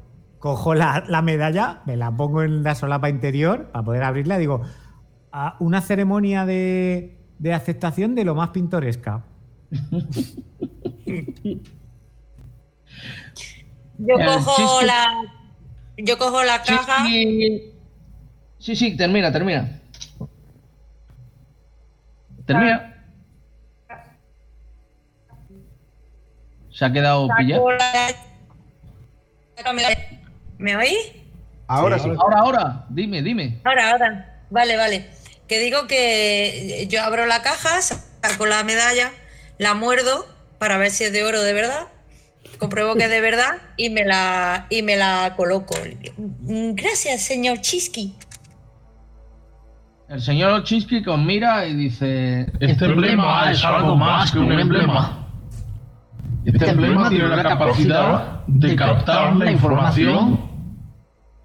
[0.48, 4.40] cojo la, la medalla, me la pongo en la solapa interior para poder abrirla y
[4.40, 4.62] digo,
[5.34, 9.26] "Ah, una ceremonia de, de aceptación de lo más pintoresca.
[13.98, 15.24] Yo El cojo la.
[15.98, 17.06] Yo cojo la caja.
[17.06, 17.74] Sí,
[18.60, 19.82] sí, sí, termina, termina.
[22.46, 22.94] Termina.
[26.70, 27.66] Se ha quedado pillado.
[30.58, 31.12] ¿Me oís?
[31.68, 32.10] ahora sí.
[32.18, 33.60] Ahora, ahora, dime, dime.
[33.64, 34.42] Ahora, ahora.
[34.50, 35.10] Vale, vale.
[35.48, 39.12] Que digo que yo abro la caja, saco la medalla,
[39.58, 40.26] la muerdo
[40.58, 41.88] para ver si es de oro de verdad.
[42.58, 45.76] Compruebo que es de verdad y me la, y me la coloco.
[46.18, 48.16] Gracias, señor Chisky.
[50.10, 55.28] El señor Cheesecake os mira y dice: Este emblema es algo más que un emblema.
[56.46, 60.47] Este emblema tiene la capacidad de captar la información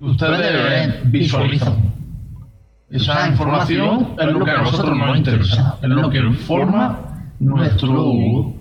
[0.02, 1.92] que ustedes visualizan.
[2.90, 6.98] Esa información es lo que a nosotros nos interesa, es lo que forma
[7.38, 8.52] nuestro,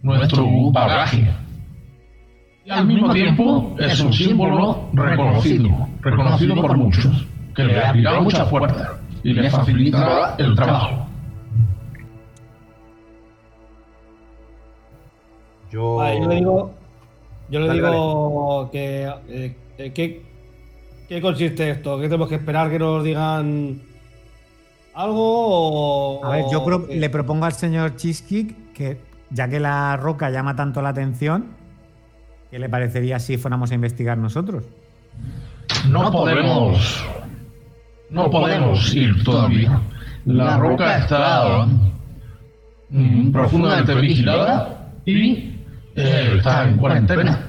[0.00, 1.30] nuestro bagaje.
[2.64, 5.68] Y al mismo tiempo es un símbolo reconocido,
[6.00, 8.92] reconocido por muchos, que le abrirá muchas puertas
[9.22, 11.06] y le facilitará el trabajo.
[15.70, 15.98] Yo.
[16.18, 16.74] Yo le digo.
[17.50, 19.12] Yo le Dale, digo que.
[19.28, 20.22] eh, eh,
[21.08, 21.96] ¿qué, ¿Qué consiste esto?
[21.98, 23.80] ¿Qué tenemos que esperar que nos digan
[24.94, 26.20] algo?
[26.20, 26.96] O, A ver, yo o pro- qué?
[26.96, 28.98] le propongo al señor Cheesecake que,
[29.30, 31.46] ya que la roca llama tanto la atención,
[32.50, 34.64] ¿qué le parecería si fuéramos a investigar nosotros?
[35.88, 37.04] No podemos.
[38.10, 39.80] No podemos ir todavía.
[40.26, 41.66] La roca está
[42.90, 45.56] mm, profundamente vigilada y
[45.96, 47.40] eh, está en cuarentena.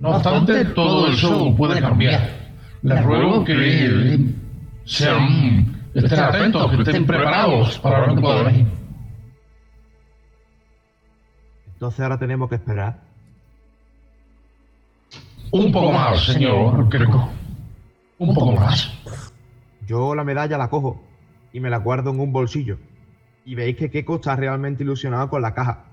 [0.00, 2.45] No obstante, todo eso puede cambiar.
[2.86, 4.30] Les ruego que
[4.84, 8.66] sean, estén atentos, que estén preparados para lo que pueda venir.
[11.66, 13.00] Entonces ahora tenemos que esperar.
[15.50, 17.28] Un poco más, señor Greco.
[18.18, 18.92] Un poco más.
[19.84, 21.02] Yo la medalla la cojo
[21.52, 22.78] y me la guardo en un bolsillo.
[23.44, 25.86] Y veis que Keiko está realmente ilusionado con la caja.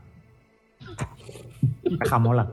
[1.99, 2.51] Caja mola.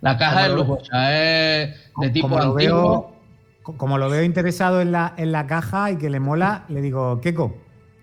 [0.00, 3.16] La caja Como lo- lujosa, es de tipo como lo veo,
[3.62, 6.80] co- como lo veo interesado en la, en la caja y que le mola, le
[6.80, 7.54] digo, Keko,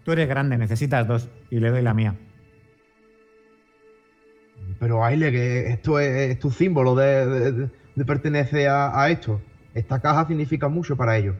[0.03, 1.27] tú eres grande, necesitas dos.
[1.49, 2.15] Y le doy la mía.
[4.79, 9.09] Pero Aile, que esto es, es tu símbolo de, de, de- de pertenece a, a
[9.09, 9.41] esto.
[9.73, 11.35] Esta caja significa mucho para ellos.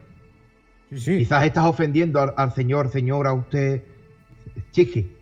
[0.90, 1.18] Sí, sí.
[1.18, 3.82] Quizás estás ofendiendo al, al señor, señora, usted.
[4.72, 5.14] Chiqui.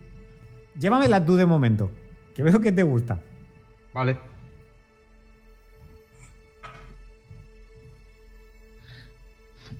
[0.79, 1.91] Llévamela tú de momento,
[2.33, 3.19] que veo que te gusta.
[3.93, 4.17] Vale.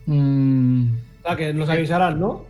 [0.07, 2.47] Mm, O sea, que nos avisarán, ¿no?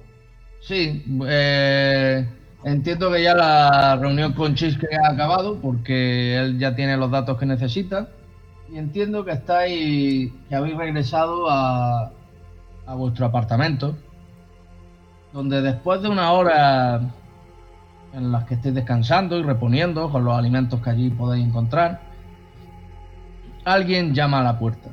[0.59, 2.27] sí, eh,
[2.63, 7.37] entiendo que ya la reunión con Chisque ha acabado porque él ya tiene los datos
[7.37, 8.09] que necesita.
[8.67, 12.13] Y entiendo que estáis, que habéis regresado a,
[12.85, 14.03] a vuestro apartamento,
[15.31, 17.01] donde después de una hora
[18.13, 22.01] en las que estéis descansando y reponiendo con los alimentos que allí podéis encontrar,
[23.65, 24.89] alguien llama a la puerta.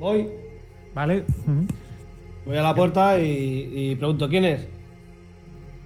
[0.00, 0.28] Voy,
[0.94, 1.24] ¿Vale?
[2.44, 4.66] Voy a la puerta y, y pregunto quién es.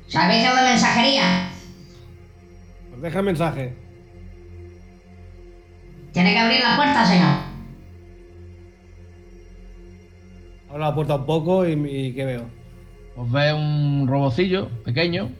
[0.07, 1.49] Servicio de mensajería.
[2.91, 3.75] Pues deja el mensaje.
[6.13, 7.37] Tiene que abrir la puerta, señor.
[10.69, 12.45] Abro la puerta un poco y, y ¿qué veo?
[13.17, 15.31] Os ve un robocillo pequeño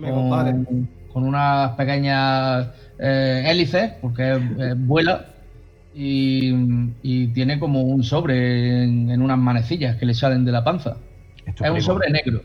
[0.00, 0.52] compadre.
[0.52, 2.68] con, con unas pequeñas
[2.98, 5.26] eh, hélices, porque eh, vuela
[6.00, 6.54] y,
[7.02, 10.96] y tiene como un sobre en, en unas manecillas que le salen de la panza.
[11.44, 12.40] Es un sobre negro.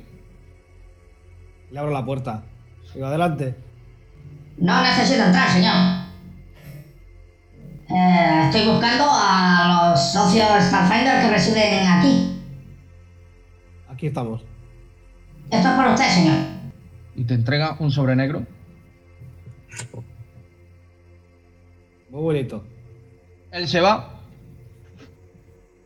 [1.69, 2.43] Le abro la puerta.
[2.95, 3.55] Digo, adelante.
[4.57, 5.75] No necesito entrar, señor.
[7.89, 12.41] Eh, estoy buscando a los socios Starfinder que residen aquí.
[13.87, 14.41] Aquí estamos.
[15.51, 16.37] Esto es por usted, señor.
[17.15, 18.47] Y te entrega un sobre negro.
[22.09, 22.72] Muy bonito.
[23.53, 24.09] Él se va.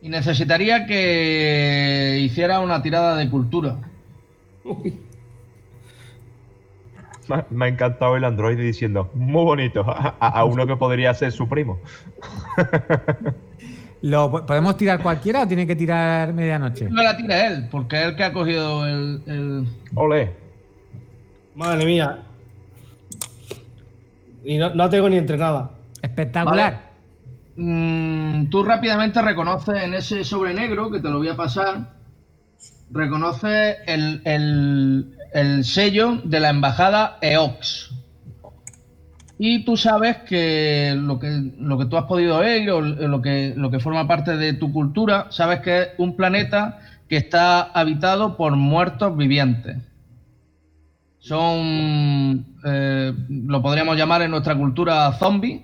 [0.00, 3.76] Y necesitaría que hiciera una tirada de cultura.
[7.28, 10.76] Me ha- Me ha encantado el androide diciendo, muy bonito, a, a- a uno que
[10.76, 11.78] podría ser su primo.
[14.02, 16.88] ¿Lo, ¿Podemos tirar cualquiera o tiene que tirar medianoche?
[16.88, 20.30] No la tira él, porque es el que ha cogido el, el- Ole.
[21.56, 22.18] Madre mía.
[24.44, 25.72] Y no, no tengo ni entrenada.
[26.00, 26.87] Espectacular.
[27.58, 31.92] Mm, tú rápidamente reconoces en ese sobre negro, que te lo voy a pasar,
[32.90, 37.90] reconoces el, el- el sello de la embajada EOX.
[39.38, 41.52] Y tú sabes que lo que,
[41.88, 45.60] tú has podido ver o lo que, lo que forma parte de tu cultura, sabes
[45.60, 49.76] que es un planeta que está habitado por muertos vivientes.
[51.20, 55.62] Son, eh, lo podríamos llamar en nuestra cultura zombies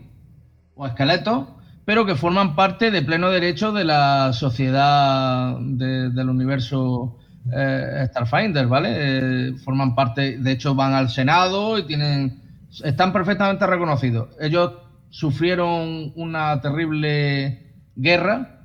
[0.75, 1.47] o esqueletos,
[1.85, 7.19] pero que forman parte de pleno derecho de la sociedad de- del universo
[7.55, 8.89] eh, Starfinder, ¿vale?
[8.97, 12.40] Eh, forman parte, de hecho van al Senado y tienen,
[12.82, 14.31] están perfectamente reconocidos.
[14.40, 14.73] Ellos
[15.11, 18.61] sufrieron una terrible guerra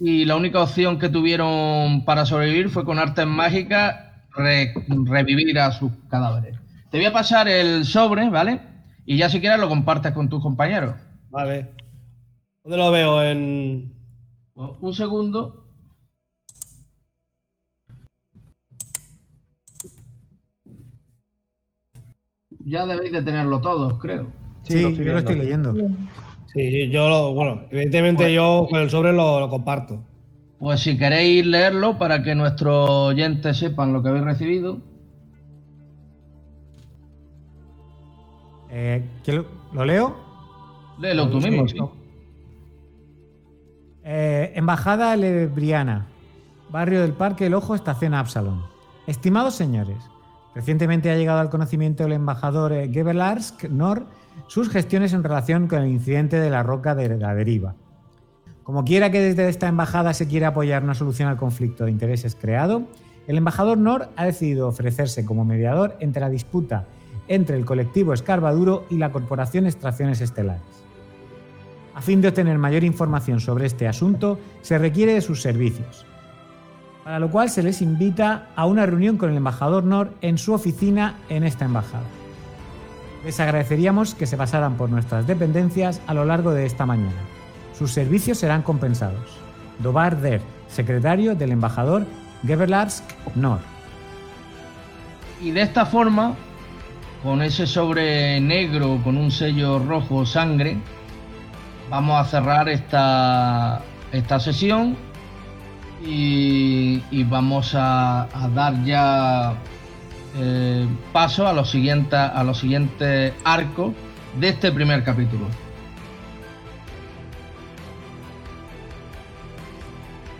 [0.00, 3.94] y la única opción que tuvieron para sobrevivir fue con artes mágicas
[4.34, 4.74] re-
[5.06, 6.56] revivir a sus cadáveres.
[6.90, 8.60] Te voy a pasar el sobre, ¿vale?
[9.06, 10.94] Y ya si quieres lo compartes con tus compañeros.
[11.30, 11.68] Vale.
[12.68, 13.22] ¿Dónde lo veo?
[13.22, 13.94] En.
[14.52, 15.64] Pues, Un segundo.
[22.66, 24.30] Ya debéis de tenerlo todos, creo.
[24.64, 25.74] Sí, lo yo lo estoy leyendo.
[26.52, 27.32] Sí, yo lo.
[27.32, 30.04] Bueno, evidentemente yo con el sobre lo, lo comparto.
[30.58, 34.82] Pues si queréis leerlo para que nuestros oyentes sepan lo que habéis recibido.
[38.68, 40.16] Eh, ¿quién lo, ¿Lo leo?
[40.98, 41.78] Léelo tú mismo, sí.
[44.10, 46.06] Eh, Embajada Lebriana,
[46.70, 48.62] barrio del Parque El Ojo, estación Absalon.
[49.06, 49.98] Estimados señores,
[50.54, 54.06] recientemente ha llegado al conocimiento del embajador eh, Gebelarsk Nor
[54.46, 57.74] sus gestiones en relación con el incidente de la roca de la deriva.
[58.62, 62.34] Como quiera que desde esta embajada se quiera apoyar una solución al conflicto de intereses
[62.34, 62.84] creado,
[63.26, 66.86] el embajador Nor ha decidido ofrecerse como mediador entre la disputa
[67.28, 70.77] entre el colectivo Escarbaduro y la Corporación Extracciones Estelares.
[71.98, 76.06] A fin de obtener mayor información sobre este asunto, se requiere de sus servicios,
[77.02, 80.52] para lo cual se les invita a una reunión con el embajador Nor en su
[80.52, 82.04] oficina en esta embajada.
[83.24, 87.20] Les agradeceríamos que se pasaran por nuestras dependencias a lo largo de esta mañana.
[87.76, 89.36] Sus servicios serán compensados.
[89.80, 92.06] Dobar Der, secretario del embajador
[92.46, 93.02] Geberlarsk
[93.34, 93.58] Nor.
[95.42, 96.36] Y de esta forma,
[97.24, 100.76] con ese sobre negro con un sello rojo sangre,
[101.90, 103.80] vamos a cerrar esta,
[104.12, 104.96] esta sesión
[106.04, 109.54] y, vamos a, a dar ya
[110.36, 113.94] eh, paso a los, siguientes, a los siguientes arcos
[114.38, 115.46] de este primer capítulo.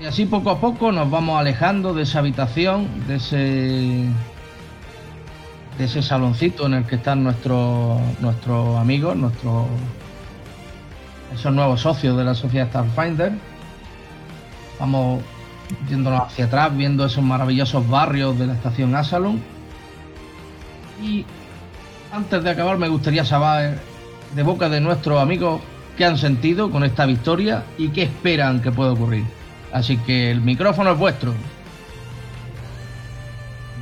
[0.00, 4.08] Y así poco a poco nos vamos alejando de esa habitación, de ese
[5.78, 9.66] de ese saloncito en el que están nuestros nuestros amigos, nuestros
[11.32, 13.32] esos nuevos socios de la sociedad Starfinder.
[14.78, 15.22] Vamos
[15.88, 19.40] yéndonos hacia atrás, viendo esos maravillosos barrios de la estación Asalon.
[21.02, 21.24] Y
[22.12, 23.78] antes de acabar, me gustaría saber
[24.34, 25.60] de boca de nuestros amigos
[25.96, 29.24] qué han sentido con esta victoria y qué esperan que pueda ocurrir.
[29.72, 31.34] Así que el micrófono es vuestro.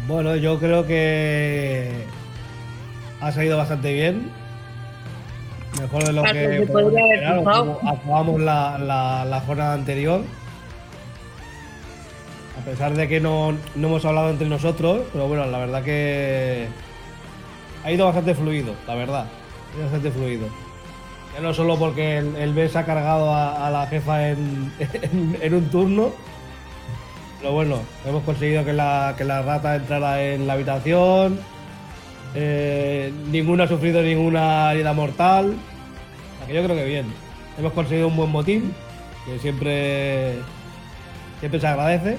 [0.09, 1.91] Bueno, yo creo que
[3.21, 4.31] ha salido bastante bien.
[5.81, 7.25] Mejor de lo Claro, que se podría haber
[7.89, 10.23] acabamos la, la- la jornada anterior.
[12.65, 16.67] pesar de que no, no hemos hablado entre nosotros, pero bueno, la verdad que
[17.85, 19.27] ha ido bastante fluido, la verdad.
[19.27, 20.49] Ha ido bastante fluido.
[21.35, 24.73] Ya no solo porque el, el BES ha cargado a, a la jefa en,
[25.03, 26.11] en- en un turno,
[27.41, 31.39] pero bueno, hemos conseguido que la, que la rata entrara en la habitación.
[32.37, 35.55] Eh, ninguno ha sufrido ninguna herida mortal.
[36.47, 37.07] Que yo creo que bien.
[37.59, 38.73] Hemos conseguido un buen motín,
[39.25, 40.35] que siempre,
[41.41, 42.17] siempre se agradece.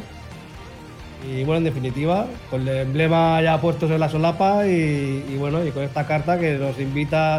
[1.32, 5.66] Y bueno, en definitiva, con el emblema ya puestos en la solapa y, y bueno,
[5.66, 7.38] y con esta carta que nos invita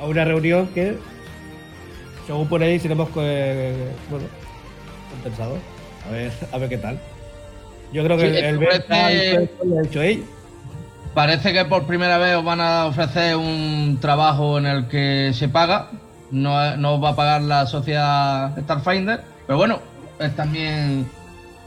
[0.00, 0.96] a una reunión que,
[2.26, 3.74] según por ahí, seremos eh,
[4.10, 4.26] bueno,
[5.12, 5.58] compensados.
[6.08, 6.98] A ver, a ver qué tal.
[7.92, 9.90] Yo creo que Sí, el, el parece- Berta
[11.14, 15.48] Parece que por primera vez os van a ofrecer un trabajo en el que se
[15.48, 15.88] paga.
[16.30, 19.20] No, no os va a pagar la sociedad Starfinder.
[19.46, 19.80] Pero bueno,
[20.20, 21.08] es también.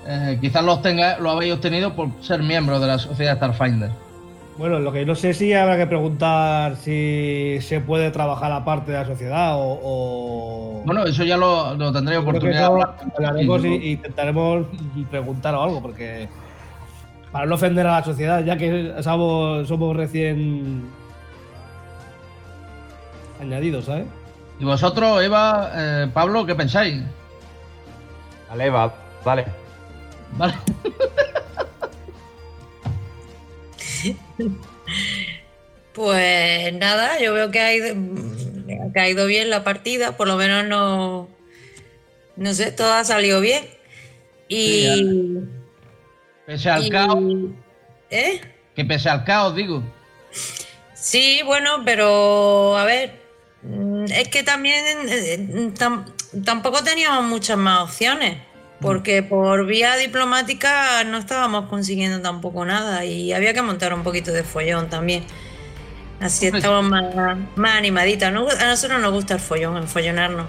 [0.08, 3.92] eh, quizás lo, tenga, lo habéis obtenido por ser miembro de la sociedad Starfinder.
[4.58, 9.00] Bueno, lo que no sé si habrá que preguntar si se puede trabajar aparte de
[9.00, 9.80] la sociedad o.
[9.84, 12.96] o- Bueno, eso ya lo, lo tendré Yo creo que oportunidad de eso hablar.
[13.18, 14.68] hablaremos y intentaremos
[15.10, 16.30] preguntar o algo, porque
[17.34, 20.84] para no ofender a la sociedad, ya que somos, somos recién
[23.42, 24.06] añadidos, ¿sabes?
[24.60, 27.02] Y vosotros, Eva, eh, Pablo, ¿qué pensáis?
[28.50, 28.94] Dale, va,
[29.26, 29.46] dale.
[30.38, 30.54] ¿Vale?
[35.94, 37.94] Pues nada, yo veo que ha ido,
[38.94, 41.30] que ha ido bien la partida, por lo menos no,
[42.36, 43.64] no sé, todo ha salido bien.
[44.50, 45.46] Y,
[46.46, 47.24] Pese al y- caos,
[48.10, 48.42] ¿eh?
[48.76, 49.84] que pese al caos, digo.
[50.94, 53.20] Sí, bueno, pero a ver,
[53.62, 56.06] mm, es que también eh, tam-
[56.44, 58.38] tampoco teníamos muchas más opciones,
[58.82, 64.32] porque por vía diplomática no estábamos consiguiendo tampoco nada y había que montar un poquito
[64.32, 65.24] de follón también.
[66.20, 68.30] Así estamos más, más animaditas.
[68.30, 70.48] A nosotros nos gusta el follón, enfollonarnos.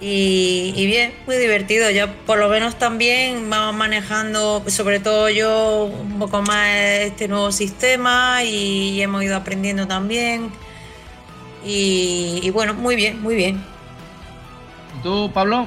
[0.00, 1.90] Y, y bien, muy divertido.
[1.90, 6.68] Ya por lo menos también vamos manejando, sobre todo yo, un poco más
[7.00, 10.50] este nuevo sistema y, hemos ido aprendiendo también.
[11.64, 13.64] Y, y bueno, muy bien, muy bien.
[14.98, 15.66] ¿Y tú, Pablo?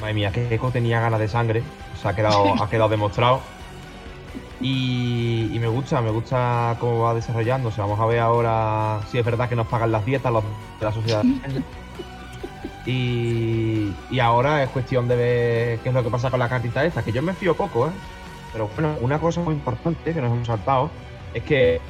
[0.00, 1.62] Madre mía, que Eco tenía ganas de sangre.
[2.00, 3.40] Se ha quedado, ha quedado demostrado.
[4.60, 7.80] Y, y me gusta, me gusta cómo va desarrollándose.
[7.80, 10.92] Vamos a ver ahora si es verdad que nos pagan las dietas los de la
[10.92, 11.24] sociedad.
[12.90, 16.82] Y, y ahora es cuestión de ver qué es lo que pasa con la cartita
[16.86, 17.90] esta, que yo me fío poco, ¿eh?
[18.52, 20.90] Pero bueno, una cosa muy importante que nos hemos saltado
[21.34, 21.80] es que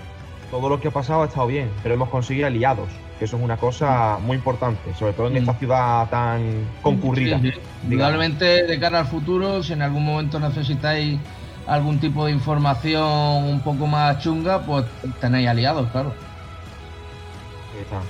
[0.50, 2.88] todo lo que ha pasado ha estado bien, pero hemos conseguido aliados,
[3.18, 5.36] que eso es una cosa muy importante, sobre todo en Mm.
[5.36, 7.38] esta ciudad tan concurrida.
[7.38, 7.58] Sí, sí.
[7.84, 11.20] Indudablemente, de cara al futuro, si en algún momento necesitáis
[11.68, 13.04] algún tipo de información
[13.44, 14.84] un poco más chunga, pues
[15.20, 16.12] tenéis aliados, claro.
[17.72, 18.00] Ahí está.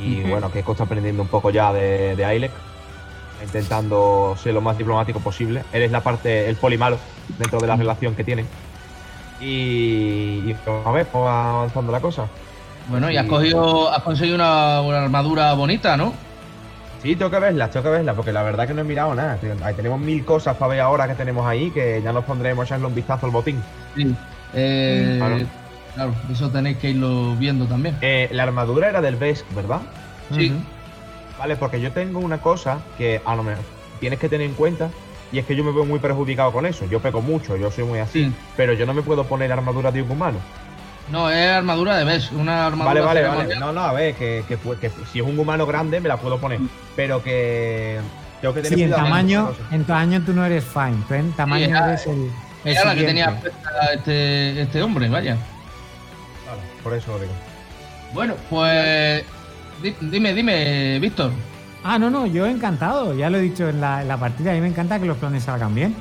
[0.00, 2.50] Y bueno, que está aprendiendo un poco ya de, de Ailek,
[3.42, 5.62] intentando ser lo más diplomático posible.
[5.72, 6.98] Él es la parte, el poli malo
[7.38, 8.46] dentro de la relación que tienen.
[9.40, 9.44] Y,
[10.50, 12.26] y a ver, pues va avanzando la cosa.
[12.88, 16.12] Bueno, y has cogido, has conseguido una, una armadura bonita, ¿no?
[17.02, 19.38] Sí, tengo que verla, tengo que verla, porque la verdad que no he mirado nada.
[19.62, 22.66] Ahí tenemos mil cosas para ver ahora que tenemos ahí, que ya nos pondremos a
[22.66, 23.62] echarle un vistazo al botín.
[23.94, 24.14] Sí.
[24.54, 25.36] Eh, Claro.
[25.94, 27.96] Claro, eso tenéis que irlo viendo también.
[28.00, 29.80] Eh, la armadura era del Vesk, ¿verdad?
[30.34, 30.52] Sí.
[31.38, 33.62] Vale, porque yo tengo una cosa que a lo mejor
[34.00, 34.90] tienes que tener en cuenta
[35.32, 36.86] y es que yo me veo muy perjudicado con eso.
[36.86, 38.32] Yo pego mucho, yo soy muy así, Sí.
[38.56, 40.38] pero yo no me puedo poner armadura de un humano.
[41.10, 43.56] No, es armadura de Bes, una armadura Vale, vale, vale.
[43.60, 46.38] No, no, a ver, que, que, que si es un humano grande me la puedo
[46.38, 46.60] poner,
[46.96, 47.98] pero que
[48.40, 51.66] tengo que tener Sí, en tamaño, en tamaño tú no eres fine, tú en tamaño
[51.66, 52.30] era- eres el.
[52.64, 53.38] el Era la que tenía
[53.94, 55.36] este, este hombre, vaya.
[56.56, 57.32] Vale, por eso lo digo.
[58.12, 59.24] Bueno, pues
[59.82, 61.30] di- dime, dime, Víctor.
[61.82, 64.54] Ah, no, no, yo encantado, ya lo he dicho en la, en la partida, a
[64.54, 65.94] mí me encanta que los clones salgan bien.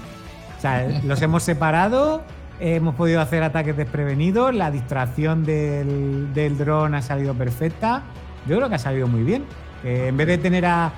[0.57, 2.23] O sea, los hemos separado,
[2.59, 8.03] hemos podido hacer ataques desprevenidos, la distracción del, del dron ha salido perfecta.
[8.47, 9.43] Yo creo que ha salido muy bien.
[9.84, 10.91] Eh, en vez de tener a,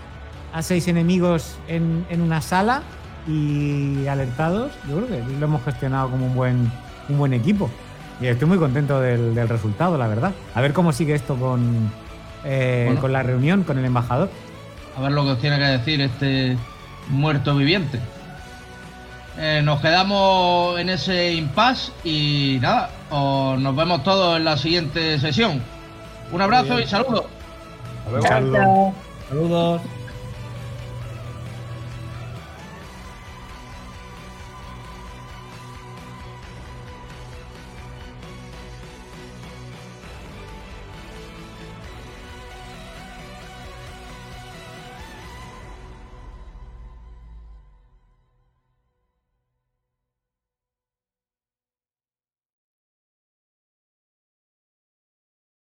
[0.54, 2.84] a seis enemigos en, en una sala
[3.28, 6.72] y alertados, yo creo que lo hemos gestionado como un buen,
[7.10, 7.70] un buen equipo.
[8.22, 10.32] Y estoy muy contento del, del resultado, la verdad.
[10.54, 11.92] A ver cómo sigue esto con,
[12.46, 13.02] eh, Bueno.
[13.02, 14.30] con la reunión, con el embajador.
[14.98, 16.58] A ver lo que os tiene que decir este
[17.10, 18.00] muerto viviente.
[19.38, 25.20] Eh, nos quedamos en ese impasse y nada, os- nos vemos todos en la siguiente
[25.20, 25.62] sesión.
[26.32, 27.26] Un abrazo y saludos.
[29.30, 29.82] Saludos.